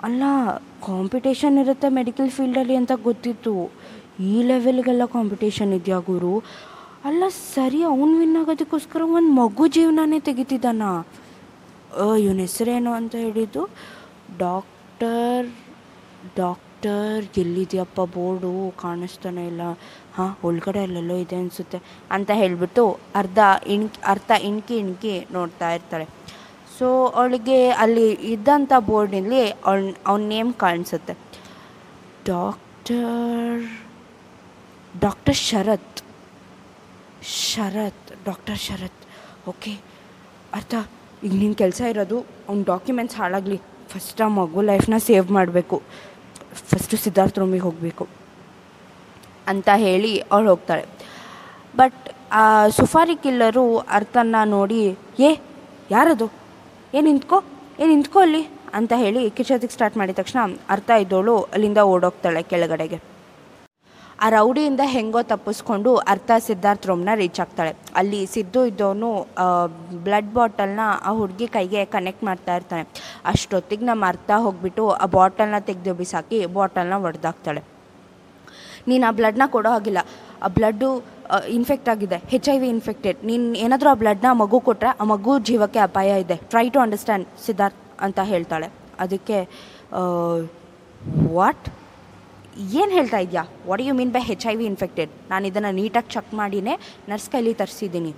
ಅಲ್ಲ, 0.04 0.24
ಕಾಂಪಿಟೇಷನ್ 0.88 1.58
ಇರುತ್ತೆ 1.60 1.90
ಮೆಡಿಕಲ್ 1.90 2.30
ಫೀಲ್ಡಲ್ಲಿ 2.30 2.76
ಅಂತ 2.76 2.92
ಗೊತ್ತಿತ್ತು. 3.04 3.56
ಈ 4.32 4.36
ಲೆವೆಲ್ಗೆಲ್ಲ 4.50 5.04
ಕಾಂಪಿಟೇಷನ್ 5.16 5.74
ಇದೆಯಾ 5.80 6.00
ಗುರು? 6.12 6.34
ಅಲ್ಲ 7.10 7.24
ಸರಿ, 7.56 7.80
ಅವ್ನು 7.92 8.16
ವಿನ್ 8.22 8.38
ಆಗೋದಕ್ಕೋಸ್ಕರ 8.40 9.02
ಒಂದು 9.18 9.32
ಮಗು 9.42 9.66
ಜೀವನನೇ 9.76 10.20
ತೆಗಿತಿದ್ದಾನ. 10.30 10.82
ಇವನ 12.24 12.40
ಹೆಸರೇನು 12.48 12.92
ಅಂತ 13.00 13.14
ಹೇಳಿದ್ದು? 13.26 13.64
ಡಾಕ್ಟರ್ 14.46 15.48
ಡಾಕ್ಟರ್, 16.42 17.24
ಎಲ್ಲಿದೆಯಪ್ಪ 17.44 18.02
ಬೋರ್ಡು? 18.16 18.52
ಕಾಣಿಸ್ತಾನೆ 18.82 19.44
ಇಲ್ಲ. 19.52 19.64
ಹಾಂ, 20.18 20.30
ಒಳಗಡೆ 20.48 20.82
ಅಲ್ಲೆಲ್ಲೋ 20.88 21.16
ಇದೆ 21.24 21.38
ಅನಿಸುತ್ತೆ 21.42 21.80
ಅಂತ 22.16 22.30
ಹೇಳಿಬಿಟ್ಟು 22.42 22.84
ಅರ್ಧ 23.16 23.40
ಇಣ್ಕಿ 23.76 24.02
ಅರ್ಧ 24.14 24.32
ಇಣ್ಕಿ 24.50 24.76
ಇಣ್ಕಿ 24.84 25.16
ನೋಡ್ತಾ 25.38 25.70
ಇರ್ತಾಳೆ 25.78 26.08
ಸೊ 26.78 26.88
ಅವಳಿಗೆ 27.20 27.60
ಅಲ್ಲಿ 27.84 28.08
ಇದ್ದಂಥ 28.34 28.72
ಬೋರ್ಡಿನಲ್ಲಿ 28.90 29.42
ಅವಳ, 29.70 29.80
ಅವನ 30.08 30.22
ನೇಮ್ 30.34 30.52
ಕಾಣಿಸುತ್ತೆ. 30.64 31.14
Doctor 32.32 33.64
doctor 35.02 35.36
Sharath 35.36 36.02
Sharath 37.24 38.26
doctor 38.26 38.58
Sharath 38.58 38.94
okay 39.48 39.80
ಅರ್ಥ? 40.54 40.76
ಈಗ 41.24 41.34
ನಿನ್ನ 41.34 41.54
ಕೆಲಸ 41.54 41.82
ಇರೋದು 41.82 42.26
ಅವ್ನ 42.50 42.64
ಡಾಕ್ಯುಮೆಂಟ್ಸ್ 42.64 43.18
ಹಾಳಾಗಲಿ. 43.18 43.62
ಫಸ್ಟ್ 43.90 44.22
ಆ 44.22 44.28
ಮಗು 44.28 44.62
ಲೈಫ್ನ 44.62 44.94
ಸೇವ್ 44.98 45.32
ಮಾಡಬೇಕು. 45.32 45.82
ಫಸ್ಟು 46.54 46.98
ಸಿದ್ಧಾರ್ಥ 46.98 47.40
ರೂಮಿಗೆ 47.40 47.64
ಹೋಗಬೇಕು. 47.64 48.08
ಅಂತ 49.48 49.70
ಹೇಳಿ 49.76 50.20
ಅವಳು 50.20 50.50
ಹೋಗ್ತಾಳೆ. 50.50 50.86
ಬಟ್ 51.76 52.10
ಆ, 52.32 52.68
ಸುಫಾರಿ 52.68 53.16
ಕಿಲ್ಲರು 53.16 53.78
ಅರ್ಥನ 53.78 54.36
ನೋಡಿ, 54.46 54.98
ಏ, 55.20 55.36
ಯಾರದು? 55.92 56.32
ಏನು 56.94 57.08
ನಿಂತ್ಕೋ? 57.08 57.44
ಏನು 57.80 57.90
ನಿಂತ್ಕೋ 57.90 58.20
ಅಲ್ಲಿ? 58.20 58.50
ಅಂತ 58.74 58.94
ಹೇಳಿ 58.96 59.30
ಕಿಚೋದಕ್ಕೆ 59.30 59.74
ಸ್ಟಾರ್ಟ್ 59.74 59.98
ಮಾಡಿದ 59.98 60.16
ತಕ್ಷಣ 60.16 60.40
ಅರ್ಥ 60.70 60.90
ಇದ್ದೋಳು 60.90 61.42
ಅಲ್ಲಿಂದ 61.42 61.78
ಓಡೋಗ್ತಾಳೆ 61.78 62.44
ಕೆಳಗಡೆಗೆ. 62.44 63.19
ಆ 64.26 64.28
ರೌಡಿಯಿಂದ 64.36 64.84
ಹೆಂಗೋ 64.94 65.22
ತಪ್ಪಿಸ್ಕೊಂಡು 65.32 65.92
ಅರ್ಥ 66.14 66.32
ಸಿದ್ಧಾರ್ಥ 66.48 66.88
ರೂಮ್ನ 66.90 67.12
ರೀಚ್ 67.22 67.40
ಆಗ್ತಾಳೆ. 67.44 67.72
ಅಲ್ಲಿ 68.00 68.20
ಸಿದ್ದು 68.34 68.62
ಇದ್ದವನು 68.70 69.10
ಬ್ಲಡ್ 70.06 70.32
ಬಾಟಲ್ನ 70.38 70.82
ಆ 71.10 71.12
ಹುಡುಗಿ 71.20 71.48
ಕೈಗೆ 71.56 71.84
ಕನೆಕ್ಟ್ 71.96 72.24
ಮಾಡ್ತಾ 72.30 72.56
ಇರ್ತಾನೆ. 72.60 72.84
ಅಷ್ಟೊತ್ತಿಗೆ 73.34 73.86
ನಮ್ಮ 73.92 74.10
ಅರ್ಥ 74.14 74.32
ಹೋಗ್ಬಿಟ್ಟು 74.46 74.86
ಆ 75.04 75.08
ಬಾಟಲ್ನ 75.18 75.60
ತೆಗೆದು 75.70 75.94
ಬಿಸಾಕಿ 76.02 76.40
ಬಾಟಲ್ನ 76.58 76.98
ಒಡೆದಾಕ್ತಾಳೆ. 77.08 77.64
ನೀನು 78.90 79.04
ಆ 79.10 79.14
ಬ್ಲಡ್ನ 79.20 79.48
ಕೊಡೋ 79.56 79.72
ಹಾಗಿಲ್ಲ. 79.76 80.04
ಆ 80.46 80.50
ಬ್ಲಡ್ಡು 80.58 80.90
ಇನ್ಫೆಕ್ಟ್ 81.58 81.90
ಆಗಿದೆ. 81.94 82.18
ಹೆಚ್ 82.34 82.48
ಐ 82.54 82.58
ವಿ 82.62 82.70
ಇನ್ಫೆಕ್ಟೆಡ್ 82.76 83.18
ನೀನು 83.30 83.48
ಏನಾದರೂ 83.66 83.90
ಆ 83.94 83.98
ಬ್ಲಡ್ನ 84.04 84.28
ಆ 84.34 84.38
ಮಗು 84.44 84.60
ಕೊಟ್ಟರೆ 84.68 84.92
ಆ 85.02 85.06
ಮಗು 85.14 85.34
ಜೀವಕ್ಕೆ 85.50 85.80
ಅಪಾಯ 85.88 86.22
ಇದೆ. 86.24 86.38
ಟ್ರೈ 86.54 86.68
ಟು 86.76 86.80
ಅಂಡರ್ಸ್ಟ್ಯಾಂಡ್ 86.86 87.28
ಸಿದ್ಧಾರ್ಥ್ 87.48 87.82
ಅಂತ 88.06 88.20
ಹೇಳ್ತಾಳೆ. 88.32 88.70
ಅದಕ್ಕೆ 89.06 89.38
ವಾಟ್ 91.36 91.68
ಏನು 92.80 92.92
ಹೇಳ್ತಾ 92.98 93.20
ಇದೆಯಾ? 93.26 93.44
What 93.70 93.82
you 93.88 93.94
mean 94.00 94.12
by 94.16 94.22
H 94.32 94.46
I 94.52 94.56
V 94.60 94.66
infected 94.74 95.12
ನಾನು 95.32 95.44
ಇದನ್ನು 95.50 95.72
ನೀಟಾಗಿ 95.80 96.10
ಚೆಕ್ 96.16 96.32
ಮಾಡಿನೇ 96.42 96.74
ನರ್ಸ್ 97.12 97.28
ಕೈಲಿ 97.34 97.54
ತರಿಸಿದ್ದೀನಿ 97.62 98.12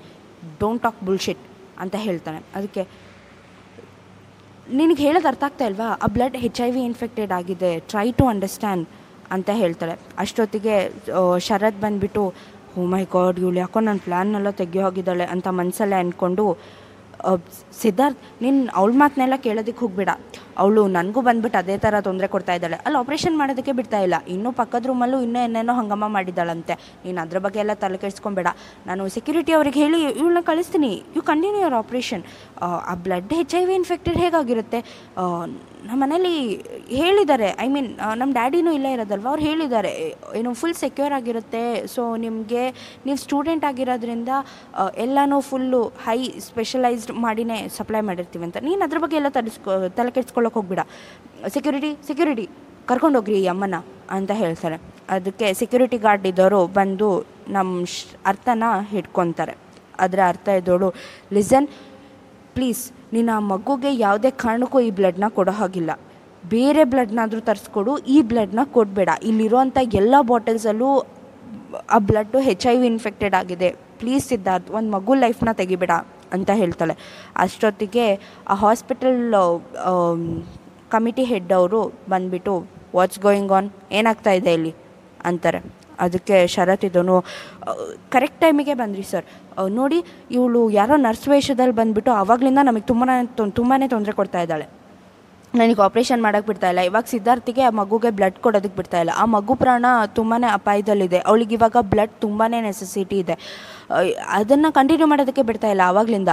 ಡೋಂಟ್ 0.62 0.83
ಟಾಕ್ 0.86 1.00
ಬುಲ್ಶಿಟ್ 1.07 1.43
ಅಂತ 1.83 1.95
ಹೇಳ್ತಾನೆ. 2.07 2.39
ಅದಕ್ಕೆ 2.57 2.83
ನಿನಗೆ 4.79 5.01
ಹೇಳೋದು 5.05 5.27
ಅರ್ಥ 5.31 5.43
ಆಗ್ತಾ 5.50 5.65
ಇಲ್ವಾ? 5.69 5.88
ಆ 6.05 6.07
blood 6.15 6.36
H 6.43 6.60
I 6.67 6.69
V 6.75 6.81
infected 6.91 7.31
ಆಗಿದೆ 7.39 7.71
ಟ್ರೈ 7.93 8.07
ಟು 8.19 8.25
ಅಂಡರ್ಸ್ಟ್ಯಾಂಡ್ 8.33 8.86
ಅಂತ 9.36 9.50
ಹೇಳ್ತಾಳೆ. 9.62 9.95
ಅಷ್ಟೊತ್ತಿಗೆ 10.24 10.75
ಶರತ್ 11.48 11.79
ಬಂದುಬಿಟ್ಟು 11.86 12.24
ಓ 12.77 12.83
ಮೈ 12.93 13.03
ಗಾಡ್ 13.15 13.38
ಇವಳು 13.43 13.60
ಯಾಕೋ 13.63 13.79
ನನ್ನ 13.88 14.01
ಪ್ಲ್ಯಾನ್ನೆಲ್ಲ 14.07 14.51
ತೆಗೆಯೋ 14.62 14.83
ಹೋಗಿದ್ದಾಳೆ 14.88 15.25
ಅಂತ 15.33 15.48
ಮನಸ್ಸಲ್ಲೇ 15.60 15.98
ಅಂದ್ಕೊಂಡು 16.03 16.45
ಸಿದ್ಧಾರ್ಥ್, 17.81 18.19
ನೀನು 18.43 18.60
ಅವಳ 18.79 18.91
ಮಾತನ್ನೆಲ್ಲ 19.01 19.36
ಕೇಳೋದಕ್ಕೆ 19.45 19.81
ಹೋಗ್ಬೇಡ. 19.86 20.12
ಅವಳು 20.62 20.81
ನನಗೂ 20.98 21.22
ಬಂದ್ಬಿಟ್ಟು 21.27 21.58
ಅದೇ 21.63 21.75
ಥರ 21.86 22.01
ತೊಂದರೆ 22.08 22.27
ಕೊಡ್ತಾ 22.34 22.53
ಇದ್ದಾಳೆ. 22.58 22.77
ಅಲ್ಲಿ 22.86 22.98
ಆಪ್ರೇಷನ್ 23.01 23.36
ಮಾಡೋದಕ್ಕೆ 23.41 23.74
ಬಿಡ್ತಾ 23.79 24.00
ಇಲ್ಲ. 24.05 24.15
ಇನ್ನೂ 24.36 24.51
ಪಕ್ಕದ 24.60 24.86
ರೂಮಲ್ಲೂ 24.91 25.20
ಇನ್ನೂ 25.27 25.39
ಏನೇನೋ 25.48 25.75
ಹಂಗಮ್ಮ 25.79 26.08
ಮಾಡಿದ್ದಾಳಂತೆ. 26.17 26.75
ನೀನು 27.05 27.22
ಅದ್ರ 27.25 27.39
ಬಗ್ಗೆ 27.46 27.60
ಎಲ್ಲ 27.63 27.75
ತಲೆ 27.84 28.00
ಕೆಡಿಸ್ಕೊಂಬೇಡ. 28.03 28.48
ನಾನು 28.89 29.10
ಸೆಕ್ಯೂರಿಟಿ 29.17 29.53
ಅವ್ರಿಗೆ 29.60 29.81
ಹೇಳಿ, 29.86 30.01
ಇವಳನ್ನ 30.22 30.43
ಕಳಿಸ್ತೀನಿ. 30.51 30.93
ಯು 31.17 31.24
ಕಂಟಿನ್ಯೂ 31.31 31.62
ಯುವರ್ 31.65 31.79
ಆಪ್ರೇಷನ್ 31.84 32.24
ಆ 32.91 32.96
blood 33.08 33.34
H 33.39 33.55
I 33.62 33.65
V 33.70 33.75
infected 33.81 34.20
ಹೇಗಾಗಿರುತ್ತೆ? 34.25 34.81
ನಮ್ಮ 35.89 35.98
ಮನೇಲಿ 36.01 36.34
ಹೇಳಿದ್ದಾರೆ. 37.01 37.48
ಐ 37.63 37.67
ಮೀನ್ 37.74 37.88
ನಮ್ಮ 38.20 38.31
ಡ್ಯಾಡಿನೂ 38.38 38.72
ಇಲ್ಲೇ 38.77 38.89
ಇರೋದಲ್ವ? 38.96 39.27
ಅವ್ರು 39.31 39.43
ಹೇಳಿದ್ದಾರೆ. 39.48 39.91
ಏನು 40.39 40.50
ಫುಲ್ 40.60 40.75
ಸೆಕ್ಯೂರ್ 40.81 41.13
ಆಗಿರುತ್ತೆ. 41.17 41.63
ಸೊ 41.93 42.01
ನಿಮಗೆ, 42.25 42.63
ನೀವು 43.05 43.17
ಸ್ಟೂಡೆಂಟ್ 43.24 43.65
ಆಗಿರೋದ್ರಿಂದ 43.70 44.29
ಎಲ್ಲನೂ 45.05 45.39
ಫುಲ್ಲು 45.50 45.81
ಹೈ 46.05 46.20
ಸ್ಪೆಷಲೈಸ್ಡ್ 46.50 47.13
ಮಾಡಿನೇ 47.25 47.58
ಸಪ್ಲೈ 47.77 48.01
ಮಾಡಿರ್ತೀವಿ 48.10 48.46
ಅಂತ. 48.48 48.58
ನೀನು 48.67 48.81
ಅದ್ರ 48.88 49.00
ಬಗ್ಗೆ 49.05 49.17
ಎಲ್ಲ 49.22 49.31
ತಲೆಸ್ಕೊ 49.39 49.72
ತಲೆ 50.00 50.12
ಕೆಡ್ಸ್ಕೊಳ್ಳೋಕೆ 50.41 50.57
ಹೋಗ್ಬಿಡ. 50.60 50.81
ಸೆಕ್ಯೂರಿಟಿ 51.55 51.91
ಸೆಕ್ಯೂರಿಟಿ 52.07 52.45
ಕರ್ಕೊಂಡೋಗ್ರಿ 52.89 53.36
ಈ 53.43 53.45
ಅಮ್ಮನ 53.53 53.75
ಅಂತ 54.15 54.31
ಹೇಳ್ತಾರೆ. 54.41 54.77
ಅದಕ್ಕೆ 55.15 55.48
ಸೆಕ್ಯೂರಿಟಿ 55.62 55.98
ಗಾರ್ಡ್ 56.05 56.25
ಇದ್ದವರು 56.31 56.60
ಬಂದು 56.77 57.07
ನಮ್ಮ 57.55 57.86
ಅರ್ಥನ 58.31 58.63
ಹಿಡ್ಕೊತಾರೆ. 58.93 59.53
ಅದರ 60.03 60.19
ಅರ್ಥ 60.31 60.48
ಇದ್ದೋಳು 60.60 60.89
ಲಿಸನ್ 61.38 61.67
ಪ್ಲೀಸ್ 62.55 62.83
ನೀನು 63.15 63.31
ಆ 63.38 63.39
ಮಗುಗೆ 63.53 63.91
ಯಾವುದೇ 64.05 64.29
ಕಾರಣಕ್ಕೂ 64.43 64.77
ಈ 64.88 64.89
ಬ್ಲಡ್ನ 65.00 65.25
ಕೊಡೋ 65.38 65.53
ಹಾಗಿಲ್ಲ. 65.62 65.91
ಬೇರೆ 66.53 66.83
ಬ್ಲಡ್ನಾದರೂ 66.91 67.41
ತರಿಸ್ಕೊಡು, 67.50 67.91
ಈ 68.15 68.17
ಬ್ಲಡ್ನ 68.29 68.62
ಕೊಡಬೇಡ. 68.75 69.10
ಇಲ್ಲಿರುವಂಥ 69.29 69.77
ಎಲ್ಲ 70.00 70.15
ಬಾಟಲ್ಸಲ್ಲೂ 70.31 70.89
ಆ 71.95 72.00
blood 72.10 72.39
H 72.48 72.65
I 72.71 72.75
V 72.81 72.88
infected 72.93 73.36
ಆಗಿದೆ. 73.41 73.69
ಪ್ಲೀಸ್ 74.01 74.25
ಸಿದ್ಧಾರ್ಥ್, 74.31 74.69
ಒಂದು 74.77 74.89
ಮಗು 74.95 75.13
ಲೈಫ್ನ 75.24 75.51
ತೆಗಿಬೇಡ. 75.62 75.93
ಅಂತ 76.36 76.50
ಹೇಳ್ತಾಳೆ. 76.62 76.96
ಅಷ್ಟೊತ್ತಿಗೆ 77.46 78.06
ಆ 78.52 78.56
ಹಾಸ್ಪಿಟಲ್ 78.64 79.20
ಕಮಿಟಿ 80.96 81.24
ಹೆಡ್ 81.32 81.52
ಅವರು 81.60 81.82
ಬಂದುಬಿಟ್ಟು 82.14 82.54
ವಾಟ್ಸ್ 82.98 83.20
ಗೋಯಿಂಗ್ 83.28 83.52
ಆನ್ 83.58 83.70
ಏನಾಗ್ತಾ 84.00 84.32
ಇದೆ 84.40 84.54
ಇಲ್ಲಿ? 84.58 84.74
ಅಂತಾರೆ. 85.30 85.62
ಅದಕ್ಕೆ 86.06 86.36
ಶರತ್ 86.54 86.84
ಇದನು 86.88 87.16
ಕರೆಕ್ಟ್ 88.14 88.40
ಟೈಮಿಗೆ 88.44 88.76
ಬಂದ್ರಿ 88.82 89.04
ಸರ್ 89.12 89.26
ನೋಡಿ, 89.80 90.00
ಇವಳು 90.38 90.62
ಯಾರೋ 90.80 90.96
ನರ್ಸ್ 91.08 91.28
ವೇಷದಲ್ಲಿ 91.32 91.76
ಬಂದುಬಿಟ್ಟು 91.80 92.12
ಆವಾಗಲಿಂದ 92.22 92.62
ನಮಗೆ 92.70 92.86
ತುಂಬಾ 92.92 93.18
ತುಂಬಾ 93.60 93.76
ತೊಂದರೆ 93.94 94.14
ಕೊಡ್ತಾ 94.20 94.40
ಇದ್ದಾಳೆ. 94.46 94.66
ನನಗೆ 95.60 95.81
ಆಪ್ರೇಷನ್ 95.86 96.22
ಮಾಡೋಕ್ಕೆ 96.25 96.48
ಬಿಡ್ತಾ 96.50 96.67
ಇಲ್ಲ. 96.72 96.81
ಇವಾಗ 96.89 97.05
ಸಿದ್ಧಾರ್ಥಿಗೆ 97.13 97.63
ಆ 97.70 97.72
ಮಗುಗೆ 97.79 98.10
ಬ್ಲಡ್ 98.17 98.38
ಕೊಡೋದಕ್ಕೆ 98.46 98.77
ಬಿಡ್ತಾ 98.77 99.00
ಇಲ್ಲ. 99.03 99.13
ಆ 99.22 99.24
ಮಗು 99.36 99.53
ಪ್ರಾಣ 99.63 99.86
ತುಂಬಾ 100.17 100.38
ಅಪಾಯದಲ್ಲಿದೆ. 100.58 101.20
ಅವಳಿಗೆ 101.29 101.53
ಇವಾಗ 101.60 101.77
ಬ್ಲಡ್ 101.93 102.13
ತುಂಬಾ 102.25 102.46
ನೆಸೆಸಿಟಿ 102.53 103.17
ಇದೆ. 103.24 103.36
ಅದನ್ನು 104.39 104.70
ಕಂಟಿನ್ಯೂ 104.77 105.08
ಮಾಡೋದಕ್ಕೆ 105.13 105.43
ಬಿಡ್ತಾ 105.50 105.70
ಇಲ್ಲ 105.74 105.84
ಆವಾಗಲಿಂದ. 105.91 106.31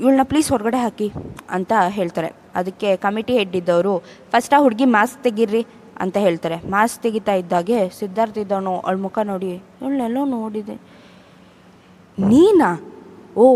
ಇವಳನ್ನ 0.00 0.26
ಪ್ಲೀಸ್ 0.32 0.50
ಹೊರಗಡೆ 0.54 0.80
ಹಾಕಿ 0.84 1.08
ಅಂತ 1.56 1.72
ಹೇಳ್ತಾರೆ. 1.98 2.30
ಅದಕ್ಕೆ 2.60 2.90
ಕಮಿಟಿ 3.06 3.34
ಹೆಡ್ 3.38 3.56
ಇದ್ದವರು 3.62 3.94
ಫಸ್ಟ್ 4.34 4.54
ಆ 4.58 4.60
ಹುಡುಗಿ 4.66 4.88
ಮಾಸ್ಕ್ 4.96 5.20
ತೆಗೀರಿ 5.24 5.62
ಅಂತ 6.04 6.16
ಹೇಳ್ತಾರೆ. 6.26 6.56
ಮಾಸ್ಕ್ 6.74 7.00
ತೆಗಿತಾ 7.04 7.34
ಇದ್ದಾಗೆ 7.42 7.78
ಸಿದ್ಧಾರ್ಥ 7.98 8.38
ಇದ್ದವನು 8.44 8.72
ಅವಳ 8.86 8.98
ಮುಖ 9.06 9.18
ನೋಡಿ, 9.30 9.50
ಇವಳನ್ನೆಲ್ಲೋ 9.80 10.22
ನೋಡಿದೆ. 10.36 10.76
ನೀನಾ? 12.18 12.70
ಓ 13.42 13.46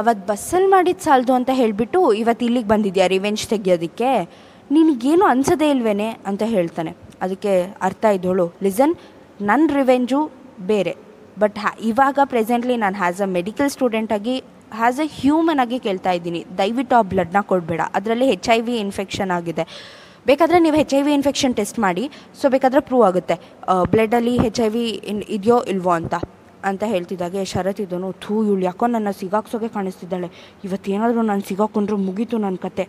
ಅವತ್ತು 0.00 0.22
ಬಸ್ಸಲ್ಲಿ 0.30 0.68
ಮಾಡಿದ್ದು 0.74 1.02
ಸಾಲದು 1.04 1.32
ಅಂತ 1.38 1.50
ಹೇಳಿಬಿಟ್ಟು 1.60 2.00
ಇವತ್ತು 2.22 2.42
ಇಲ್ಲಿಗೆ 2.48 2.68
ಬಂದಿದ್ಯಾ 2.72 3.06
ರಿವೆಂಜ್ 3.14 3.42
ತೆಗಿಯೋದಕ್ಕೆ? 3.52 4.10
ನಿನಗೇನು 4.76 5.24
ಅನ್ಸೋದೇ 5.34 5.68
ಇಲ್ವೇನೆ 5.74 6.08
ಅಂತ 6.30 6.42
ಹೇಳ್ತಾನೆ. 6.54 6.92
ಅದಕ್ಕೆ 7.24 7.52
ಅರ್ಥ 7.88 8.04
ಇದ್ದೋಳು. 8.16 8.46
ಲಿಸನ್ 8.66 8.92
ನನ್ನ 9.50 9.66
ರಿವೆಂಜು 9.78 10.20
ಬೇರೆ. 10.70 10.92
ಬಟ್ 11.42 11.58
ಇವಾಗ 11.90 12.18
ಪ್ರೆಸೆಂಟ್ಲಿ 12.32 12.76
ನಾನು 12.82 12.96
ಹ್ಯಾಸ್ 13.02 13.20
ಅ 13.26 13.28
ಮೆಡಿಕಲ್ 13.38 13.70
ಸ್ಟೂಡೆಂಟಾಗಿ 13.76 14.34
ಹ್ಯಾಸ್ 14.80 15.00
ಅ 15.04 15.06
ಹ್ಯೂಮನ್ 15.20 15.60
ಆಗಿ 15.64 15.78
ಕೇಳ್ತಾ 15.86 16.12
ಇದ್ದೀನಿ. 16.18 16.40
ದಯವಿಟ್ಟು 16.60 16.96
ಆ 16.98 17.02
ಬ್ಲಡ್ನ 17.12 17.40
ಕೊಡಬೇಡ. 17.52 17.80
ಅದರಲ್ಲಿ 17.98 18.26
ಹೆಚ್ 18.32 18.50
ಐ 18.56 18.58
ವಿ 18.66 18.74
ಇನ್ಫೆಕ್ಷನ್ 18.86 19.32
ಆಗಿದೆ. 19.38 19.64
ಬೇಕಾದರೆ 20.30 20.58
ನೀವು 20.64 20.76
H 20.80 20.94
I 20.98 21.02
V 21.06 21.12
infection 21.18 21.54
test 21.60 21.78
ಮಾಡಿ. 21.86 22.04
ಸೊ 22.40 22.48
ಬೇಕಾದರೆ 22.56 22.82
ಪ್ರೂವ್ 22.90 23.04
ಆಗುತ್ತೆ. 23.08 23.36
ಬ್ಲಡ್ಡಲ್ಲಿ 23.94 24.34
ಹೆಚ್ 24.44 24.60
ಐ 24.66 24.68
ವಿ 24.76 24.84
ಇನ್ 25.12 25.22
ಇದೆಯೋ 25.38 25.58
ಇಲ್ವೋ 25.74 25.94
ಅಂತ. 26.00 26.14
ಅಂತ 26.68 26.82
ಹೇಳ್ತಿದ್ದಾಗೆ, 26.92 27.40
ಶರತ್ 27.52 27.80
ಇದನು 27.84 28.08
ಥೂ, 28.22 28.34
ಇವಳು 28.48 28.64
ಯಾಕೋ 28.68 28.86
ನನ್ನ 28.96 29.10
ಸಿಗಾಕ್ಸೋಗೆ 29.20 29.68
ಕಾಣಿಸ್ತಿದ್ದಾಳೆ. 29.76 30.28
ಇವತ್ತೇನಾದರೂ 30.66 31.22
ನಾನು 31.30 31.44
ಸಿಗಾಕೊಂಡ್ರು 31.50 31.96
ಮುಗೀತು 32.08 32.38
ನನ್ನ 32.44 32.58
ಕತೆ. 32.66 32.86